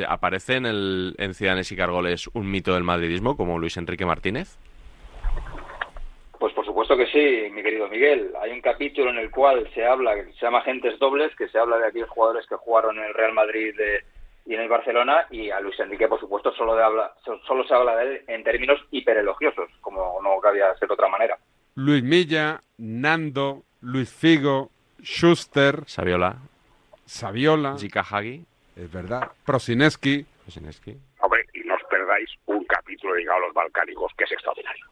¿Aparece 0.07 0.57
en, 0.57 0.67
el, 0.67 1.15
en 1.17 1.33
Ciudadanos 1.33 1.73
y 1.73 1.77
Cargoles 1.77 2.27
un 2.35 2.51
mito 2.51 2.75
del 2.75 2.85
madridismo 2.85 3.37
como 3.37 3.59
Luis 3.59 3.77
Enrique 3.79 4.05
Martínez? 4.05 4.59
Pues 6.39 6.53
por 6.53 6.65
supuesto 6.67 6.97
que 6.97 7.07
sí, 7.07 7.51
mi 7.53 7.63
querido 7.63 7.89
Miguel. 7.89 8.31
Hay 8.41 8.51
un 8.53 8.61
capítulo 8.61 9.11
en 9.11 9.17
el 9.19 9.31
cual 9.31 9.69
se 9.75 9.85
habla, 9.87 10.15
que 10.15 10.25
se 10.35 10.41
llama 10.41 10.59
Agentes 10.59 10.99
Dobles, 10.99 11.35
que 11.37 11.49
se 11.49 11.59
habla 11.59 11.79
de 11.79 11.87
aquellos 11.89 12.11
jugadores 12.11 12.47
que 12.47 12.55
jugaron 12.57 12.99
en 12.99 13.05
el 13.05 13.15
Real 13.15 13.33
Madrid 13.33 13.75
de- 13.77 14.05
y 14.49 14.55
en 14.55 14.61
el 14.63 14.69
Barcelona, 14.69 15.27
y 15.31 15.51
a 15.51 15.61
Luis 15.61 15.79
Enrique, 15.79 16.09
por 16.09 16.19
supuesto, 16.19 16.51
solo, 16.55 16.75
de 16.75 16.83
habla, 16.83 17.13
so- 17.25 17.39
solo 17.47 17.63
se 17.65 17.75
habla 17.75 17.95
de 17.97 18.03
él 18.17 18.25
en 18.29 18.43
términos 18.43 18.81
hiperelogiosos, 18.91 19.71
como 19.83 20.19
no 20.23 20.41
cabía 20.41 20.75
ser 20.77 20.89
de 20.89 20.95
otra 20.95 21.09
manera. 21.09 21.37
Luis 21.75 22.03
Milla, 22.03 22.61
Nando, 22.79 23.63
Luis 23.83 24.11
Figo, 24.13 24.71
Schuster, 25.03 25.85
Saviola, 25.87 26.37
Saviola, 27.05 27.77
Zika 27.79 28.01
Hagi. 28.03 28.45
es 28.77 28.91
verdad, 28.93 29.31
Prosineski. 29.45 30.25
Hombre, 31.21 31.45
y 31.53 31.61
no 31.61 31.75
os 31.75 31.83
perdáis 31.91 32.31
un 32.47 32.65
capítulo 32.65 33.15
dedicado 33.15 33.37
a 33.39 33.47
los 33.47 33.55
balcánicos, 33.55 34.13
que 34.17 34.25
es 34.25 34.33
extraordinario. 34.33 34.87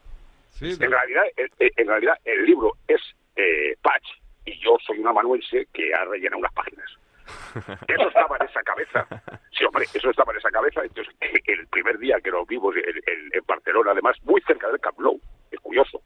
Sí, 0.51 0.71
en, 0.79 0.91
realidad, 0.91 1.23
eh, 1.35 1.47
eh, 1.59 1.71
en 1.77 1.87
realidad, 1.87 2.15
el 2.25 2.45
libro 2.45 2.73
es 2.87 3.01
eh, 3.35 3.75
Patch, 3.81 4.05
y 4.45 4.57
yo 4.59 4.77
soy 4.85 4.99
un 4.99 5.07
amanuense 5.07 5.67
que 5.73 5.93
ha 5.93 6.05
rellenado 6.05 6.39
unas 6.39 6.53
páginas. 6.53 6.85
Eso 7.87 8.07
estaba 8.07 8.37
en 8.37 8.47
esa 8.47 8.61
cabeza. 8.63 9.07
Sí, 9.51 9.65
hombre, 9.65 9.85
eso 9.93 10.09
estaba 10.09 10.31
en 10.31 10.37
esa 10.39 10.49
cabeza. 10.51 10.81
Entonces, 10.83 11.13
el 11.47 11.67
primer 11.67 11.97
día 11.97 12.19
que 12.21 12.31
nos 12.31 12.47
vimos 12.47 12.75
en, 12.75 13.43
Barcelona, 13.45 13.91
además, 13.91 14.17
muy 14.23 14.41
cerca 14.41 14.67
del 14.67 14.79
Camp 14.79 14.99
Nou, 14.99 15.19
es 15.51 15.59
curioso, 15.59 16.01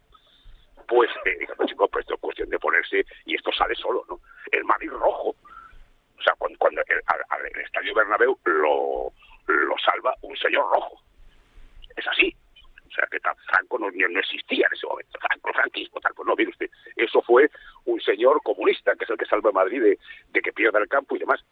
pues 0.87 1.09
eh, 1.25 1.47
chicos, 1.65 1.89
pues 1.91 2.03
esto 2.03 2.15
es 2.15 2.19
cuestión 2.21 2.49
de 2.49 2.59
ponerse, 2.59 3.05
y 3.25 3.35
esto 3.35 3.51
sale 3.51 3.75
solo, 3.75 4.03
¿no? 4.09 4.19
El 4.51 4.63
Madrid 4.65 4.89
rojo. 4.91 5.29
O 6.17 6.21
sea, 6.23 6.33
cuando, 6.37 6.57
cuando 6.59 6.81
al- 7.07 7.45
el 7.53 7.61
Estadio 7.61 7.93
Bernabéu 7.95 8.37
lo, 8.45 9.11
lo 9.47 9.75
salva 9.83 10.15
un 10.21 10.35
señor 10.37 10.69
rojo. 10.71 11.01
Es 11.95 12.07
así. 12.07 12.35
O 12.87 12.91
sea, 12.91 13.00
que 13.11 13.19
Franco 13.19 13.77
no, 13.77 13.89
existía 13.89 14.67
en 14.67 14.73
ese 14.73 14.87
momento. 14.87 15.19
Franco, 15.19 15.53
franquismo, 15.53 15.99
tal. 15.99 16.13
Pues 16.15 16.27
no, 16.27 16.35
mire 16.35 16.49
usted, 16.49 16.69
eso 16.95 17.21
fue 17.21 17.49
un 17.85 17.99
señor 18.01 18.41
comunista, 18.43 18.95
que 18.95 19.03
es 19.03 19.09
el 19.09 19.17
que 19.17 19.25
salva 19.25 19.49
a 19.49 19.53
Madrid 19.53 19.81
de, 19.81 19.99
de 20.31 20.41
que 20.41 20.53
pierda 20.53 20.79
el 20.79 20.87
campo 20.87 21.15
y 21.15 21.19
demás. 21.19 21.43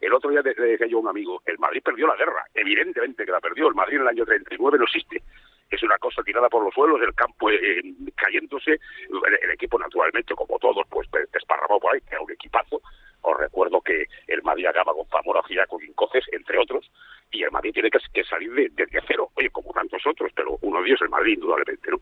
El 0.00 0.14
otro 0.14 0.30
día 0.30 0.42
le 0.42 0.54
decía 0.54 0.86
yo 0.86 0.98
a 0.98 1.00
un 1.00 1.08
amigo, 1.08 1.42
el 1.46 1.58
Madrid 1.58 1.82
perdió 1.84 2.06
la 2.06 2.16
guerra, 2.16 2.44
evidentemente 2.54 3.24
que 3.24 3.32
la 3.32 3.40
perdió. 3.40 3.68
El 3.68 3.74
Madrid 3.74 3.96
en 3.96 4.02
el 4.02 4.08
año 4.08 4.24
39 4.24 4.78
no 4.78 4.84
existe. 4.84 5.22
Es 5.70 5.82
una 5.82 5.98
cosa 5.98 6.22
tirada 6.22 6.48
por 6.48 6.64
los 6.64 6.72
suelos, 6.74 7.00
el 7.02 7.14
campo 7.14 7.50
eh, 7.50 7.82
cayéndose, 8.16 8.72
el, 8.72 9.50
equipo 9.50 9.78
naturalmente, 9.78 10.34
como 10.34 10.58
todos, 10.58 10.86
pues 10.88 11.08
desparramado 11.32 11.78
por 11.80 11.94
ahí, 11.94 12.00
era 12.10 12.20
un 12.20 12.30
equipazo. 12.32 12.80
Os 13.20 13.36
recuerdo 13.38 13.80
que 13.82 14.06
el 14.28 14.42
Madrid 14.42 14.66
acaba 14.66 14.94
con 14.94 15.06
Zamora, 15.08 15.42
Giaco, 15.46 15.80
Incoces, 15.82 16.24
entre 16.32 16.58
otros, 16.58 16.90
y 17.30 17.42
el 17.42 17.50
Madrid 17.50 17.72
tiene 17.74 17.90
que, 17.90 17.98
que 18.14 18.24
salir 18.24 18.52
de- 18.54 18.70
desde 18.72 19.00
cero, 19.06 19.30
oye, 19.34 19.50
como 19.50 19.72
tantos 19.72 20.00
otros, 20.06 20.30
pero 20.34 20.56
uno 20.62 20.80
de 20.80 20.88
ellos 20.88 21.02
el 21.02 21.10
Madrid, 21.10 21.34
indudablemente, 21.34 21.90
¿no? 21.90 22.00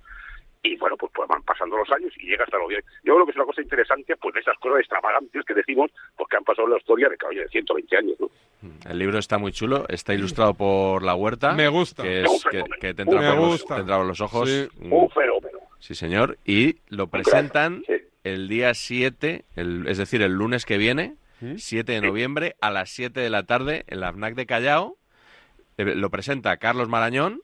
Y 0.67 0.77
bueno, 0.77 0.97
pues, 0.97 1.13
pues 1.15 1.29
van 1.29 1.43
pasando 1.43 1.77
los 1.77 1.91
años 1.93 2.13
y 2.19 2.27
llega 2.27 2.45
hasta 2.45 2.59
los 2.59 2.69
10. 2.69 2.85
Yo 3.05 3.15
creo 3.15 3.25
que 3.25 3.31
es 3.31 3.37
una 3.37 3.47
cosa 3.47 3.63
interesante, 3.63 4.17
pues 4.17 4.35
de 4.35 4.41
esas 4.41 4.57
cosas 4.59 4.81
extravagantes 4.81 5.45
que 5.45 5.55
decimos, 5.55 5.91
pues 6.17 6.29
que 6.29 6.37
han 6.37 6.45
pasado 6.45 6.67
en 6.67 6.73
la 6.73 6.79
historia 6.79 7.09
de, 7.09 7.17
oye, 7.29 7.41
de 7.43 7.49
120 7.49 7.97
años, 7.97 8.17
¿no? 8.21 8.29
El 8.91 8.99
libro 8.99 9.19
está 9.19 9.39
muy 9.39 9.53
chulo, 9.53 9.85
está 9.89 10.13
ilustrado 10.15 10.55
por 10.55 11.03
La 11.03 11.15
Huerta. 11.15 11.53
Me 11.53 11.69
gusta. 11.69 12.03
Que, 12.03 12.23
es, 12.23 12.45
que, 12.51 12.65
que 12.81 12.95
te, 12.95 13.03
entra 13.03 13.21
Me 13.21 13.29
por 13.29 13.37
los, 13.37 13.49
gusta. 13.51 13.75
te 13.77 13.81
entra 13.83 13.97
por 13.99 14.07
los 14.07 14.21
ojos. 14.21 14.49
Sí. 14.51 14.69
Mm, 14.81 14.93
Un 14.93 15.11
fenómeno. 15.11 15.59
Sí, 15.79 15.95
señor. 15.95 16.39
Y 16.45 16.77
lo 16.89 17.07
presentan 17.09 17.85
el 18.25 18.49
día 18.49 18.75
7, 18.75 19.45
el- 19.55 19.87
es 19.87 19.99
decir, 19.99 20.23
el 20.23 20.33
lunes 20.33 20.65
que 20.65 20.79
viene, 20.79 21.15
7 21.57 21.93
de 21.93 22.01
noviembre, 22.01 22.57
a 22.61 22.71
las 22.71 22.91
7 22.91 23.21
de 23.21 23.31
la 23.31 23.45
tarde, 23.45 23.85
en 23.89 24.01
la 24.01 24.11
FNAC 24.13 24.35
de 24.35 24.47
Callao. 24.47 24.97
Eh, 25.77 25.85
Lo 25.95 26.11
presenta 26.11 26.57
Carlos 26.57 26.89
Marañón. 26.89 27.43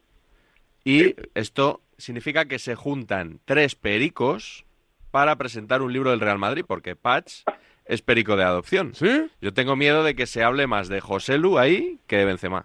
Y 0.84 1.14
esto 1.34 1.80
significa 2.02 2.44
que 2.46 2.58
se 2.58 2.74
juntan 2.74 3.40
tres 3.44 3.74
pericos 3.74 4.64
para 5.10 5.36
presentar 5.36 5.82
un 5.82 5.92
libro 5.92 6.10
del 6.10 6.20
Real 6.20 6.38
Madrid, 6.38 6.64
porque 6.66 6.96
Patch 6.96 7.42
es 7.84 8.02
perico 8.02 8.36
de 8.36 8.44
adopción. 8.44 8.94
¿Sí? 8.94 9.30
Yo 9.40 9.52
tengo 9.52 9.76
miedo 9.76 10.02
de 10.04 10.14
que 10.14 10.26
se 10.26 10.42
hable 10.42 10.66
más 10.66 10.88
de 10.88 11.00
José 11.00 11.38
Lu 11.38 11.58
ahí 11.58 11.98
que 12.06 12.16
de 12.16 12.24
Benzema. 12.24 12.64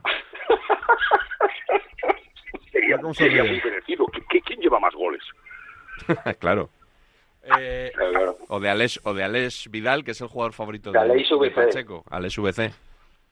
Sería, 3.14 3.44
muy 3.44 3.62
merecido. 3.64 4.06
¿Qui- 4.08 4.26
qui- 4.28 4.44
¿Quién 4.46 4.60
lleva 4.62 4.80
más 4.80 4.94
goles? 4.94 5.22
claro. 6.40 6.70
Eh, 7.60 7.92
O 8.50 8.60
de 8.60 8.70
Alex, 8.70 9.00
o 9.04 9.14
de 9.14 9.24
Alex 9.24 9.70
Vidal, 9.72 10.04
que 10.04 10.12
es 10.12 10.22
el 10.22 10.28
jugador 10.28 10.54
favorito 10.54 10.92
De 10.92 11.00
de, 11.00 11.06
Alex 11.06 11.30
de. 11.30 11.52
Pacheco. 11.52 12.04
Alex 12.10 12.38
VC. 12.38 12.74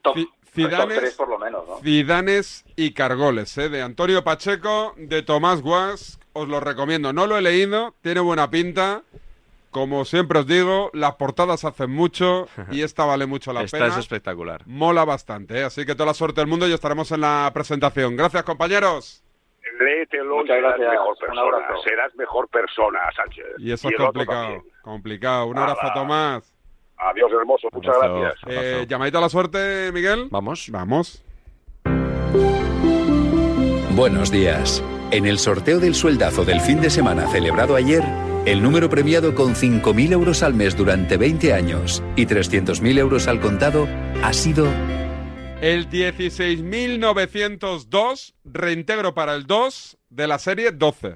Top, 0.06 0.16
Fi- 0.16 0.26
top 0.26 0.72
Zidanes- 0.72 0.99
tres 0.99 1.16
por 1.16 1.28
lo 1.28 1.38
menos, 1.38 1.68
¿no? 1.68 1.78
Zidanes 1.80 2.64
y 2.78 2.93
Cargoles, 2.93 3.58
¿eh? 3.58 3.68
de 3.68 3.82
Antonio 3.82 4.24
Pacheco, 4.24 4.93
de 4.97 5.22
Tomás 5.22 5.62
Guas. 5.62 6.20
Os 6.32 6.47
lo 6.47 6.60
recomiendo. 6.62 7.12
No 7.14 7.28
lo 7.28 7.38
he 7.38 7.41
leído, 7.41 7.93
tiene 8.01 8.20
buena 8.22 8.49
pinta. 8.49 9.01
Como 9.72 10.06
siempre 10.06 10.39
os 10.39 10.47
digo, 10.47 10.89
las 10.93 11.16
portadas 11.16 11.66
hacen 11.66 11.91
mucho 11.91 12.47
y 12.72 12.82
esta 12.84 13.03
vale 13.03 13.26
mucho 13.26 13.51
la 13.51 13.62
Esta 13.64 13.78
pena. 13.78 13.89
es 13.89 13.97
espectacular. 13.97 14.62
Mola 14.66 15.03
bastante, 15.03 15.60
¿eh? 15.60 15.64
así 15.66 15.86
que 15.86 15.95
toda 15.95 16.06
la 16.08 16.14
suerte 16.14 16.39
del 16.39 16.47
mundo 16.49 16.66
y 16.68 16.72
estaremos 16.74 17.12
en 17.12 17.20
la 17.22 17.51
presentación. 17.53 18.16
Gracias, 18.16 18.43
compañeros. 18.43 19.22
Léetelo 19.78 20.36
y 20.36 20.38
Muchas 20.43 20.56
serás 20.56 20.78
gracias. 20.78 20.91
mejor 20.91 21.18
persona. 21.18 21.82
Serás 21.84 22.16
mejor 22.16 22.47
persona, 22.47 22.99
Sánchez. 23.16 23.45
Y 23.58 23.72
eso 23.74 23.89
es 23.89 23.95
complicado, 23.97 24.64
complicado. 24.82 25.47
Un 25.47 25.58
abrazo. 25.58 25.91
Tomás. 25.93 26.55
Adiós, 26.98 27.32
hermoso. 27.32 27.68
Muchas 27.74 27.96
Abrazo. 27.96 28.20
gracias. 28.20 28.43
Eh, 28.48 28.86
llamadita 28.88 29.18
a 29.18 29.22
la 29.22 29.30
suerte, 29.30 29.91
Miguel. 29.93 30.28
Vamos. 30.32 30.70
Vamos. 30.72 31.24
Buenos 33.96 34.32
días. 34.32 34.84
En 35.12 35.26
el 35.26 35.38
sorteo 35.39 35.80
del 35.80 35.96
sueldazo 35.96 36.43
del 36.46 36.60
fin 36.62 36.82
de 36.82 36.89
semana 36.89 37.28
celebrado 37.28 37.76
ayer, 37.76 38.04
el 38.46 38.62
número 38.62 38.89
premiado 38.89 39.34
con 39.36 39.56
5.000 39.56 40.12
euros 40.12 40.43
al 40.43 40.54
mes 40.54 40.76
durante 40.76 41.16
20 41.18 41.54
años 41.54 42.04
y 42.16 42.26
300.000 42.26 42.98
euros 43.00 43.28
al 43.28 43.39
contado 43.39 43.88
ha 44.24 44.34
sido 44.34 44.68
El 45.62 45.89
16.902, 45.89 48.34
reintegro 48.43 49.14
para 49.14 49.36
el 49.36 49.46
2 49.48 49.98
de 50.10 50.28
la 50.28 50.38
serie 50.39 50.72
12. 50.72 51.16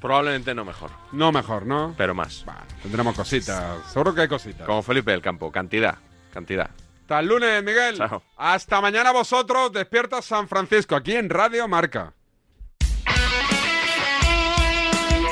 Probablemente 0.00 0.54
no 0.54 0.64
mejor, 0.64 0.90
No 1.12 1.32
mejor, 1.32 1.66
¿no? 1.66 1.94
pero 1.96 2.14
más. 2.14 2.44
Tendremos 2.82 3.14
cositas. 3.16 3.78
Seguro 3.92 4.14
que 4.14 4.22
hay 4.22 4.28
cositas. 4.28 4.66
Como 4.66 4.82
Felipe 4.82 5.10
del 5.10 5.20
Campo. 5.22 5.50
Cantidad. 5.50 5.96
Cantidad. 6.32 6.70
Hasta 7.02 7.20
el 7.20 7.26
lunes, 7.26 7.62
Miguel. 7.64 7.96
Chao. 7.96 8.22
Hasta 8.36 8.80
mañana 8.80 9.10
vosotros. 9.12 9.72
Despierta 9.72 10.20
San 10.22 10.46
Francisco, 10.46 10.94
aquí 10.94 11.16
en 11.16 11.30
Radio 11.30 11.66
Marca. 11.66 12.12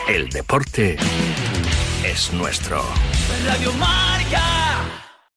El 0.08 0.28
deporte 0.30 0.96
es 2.04 2.32
nuestro. 2.32 2.82
Radio 3.46 3.72
Marca. 3.74 4.65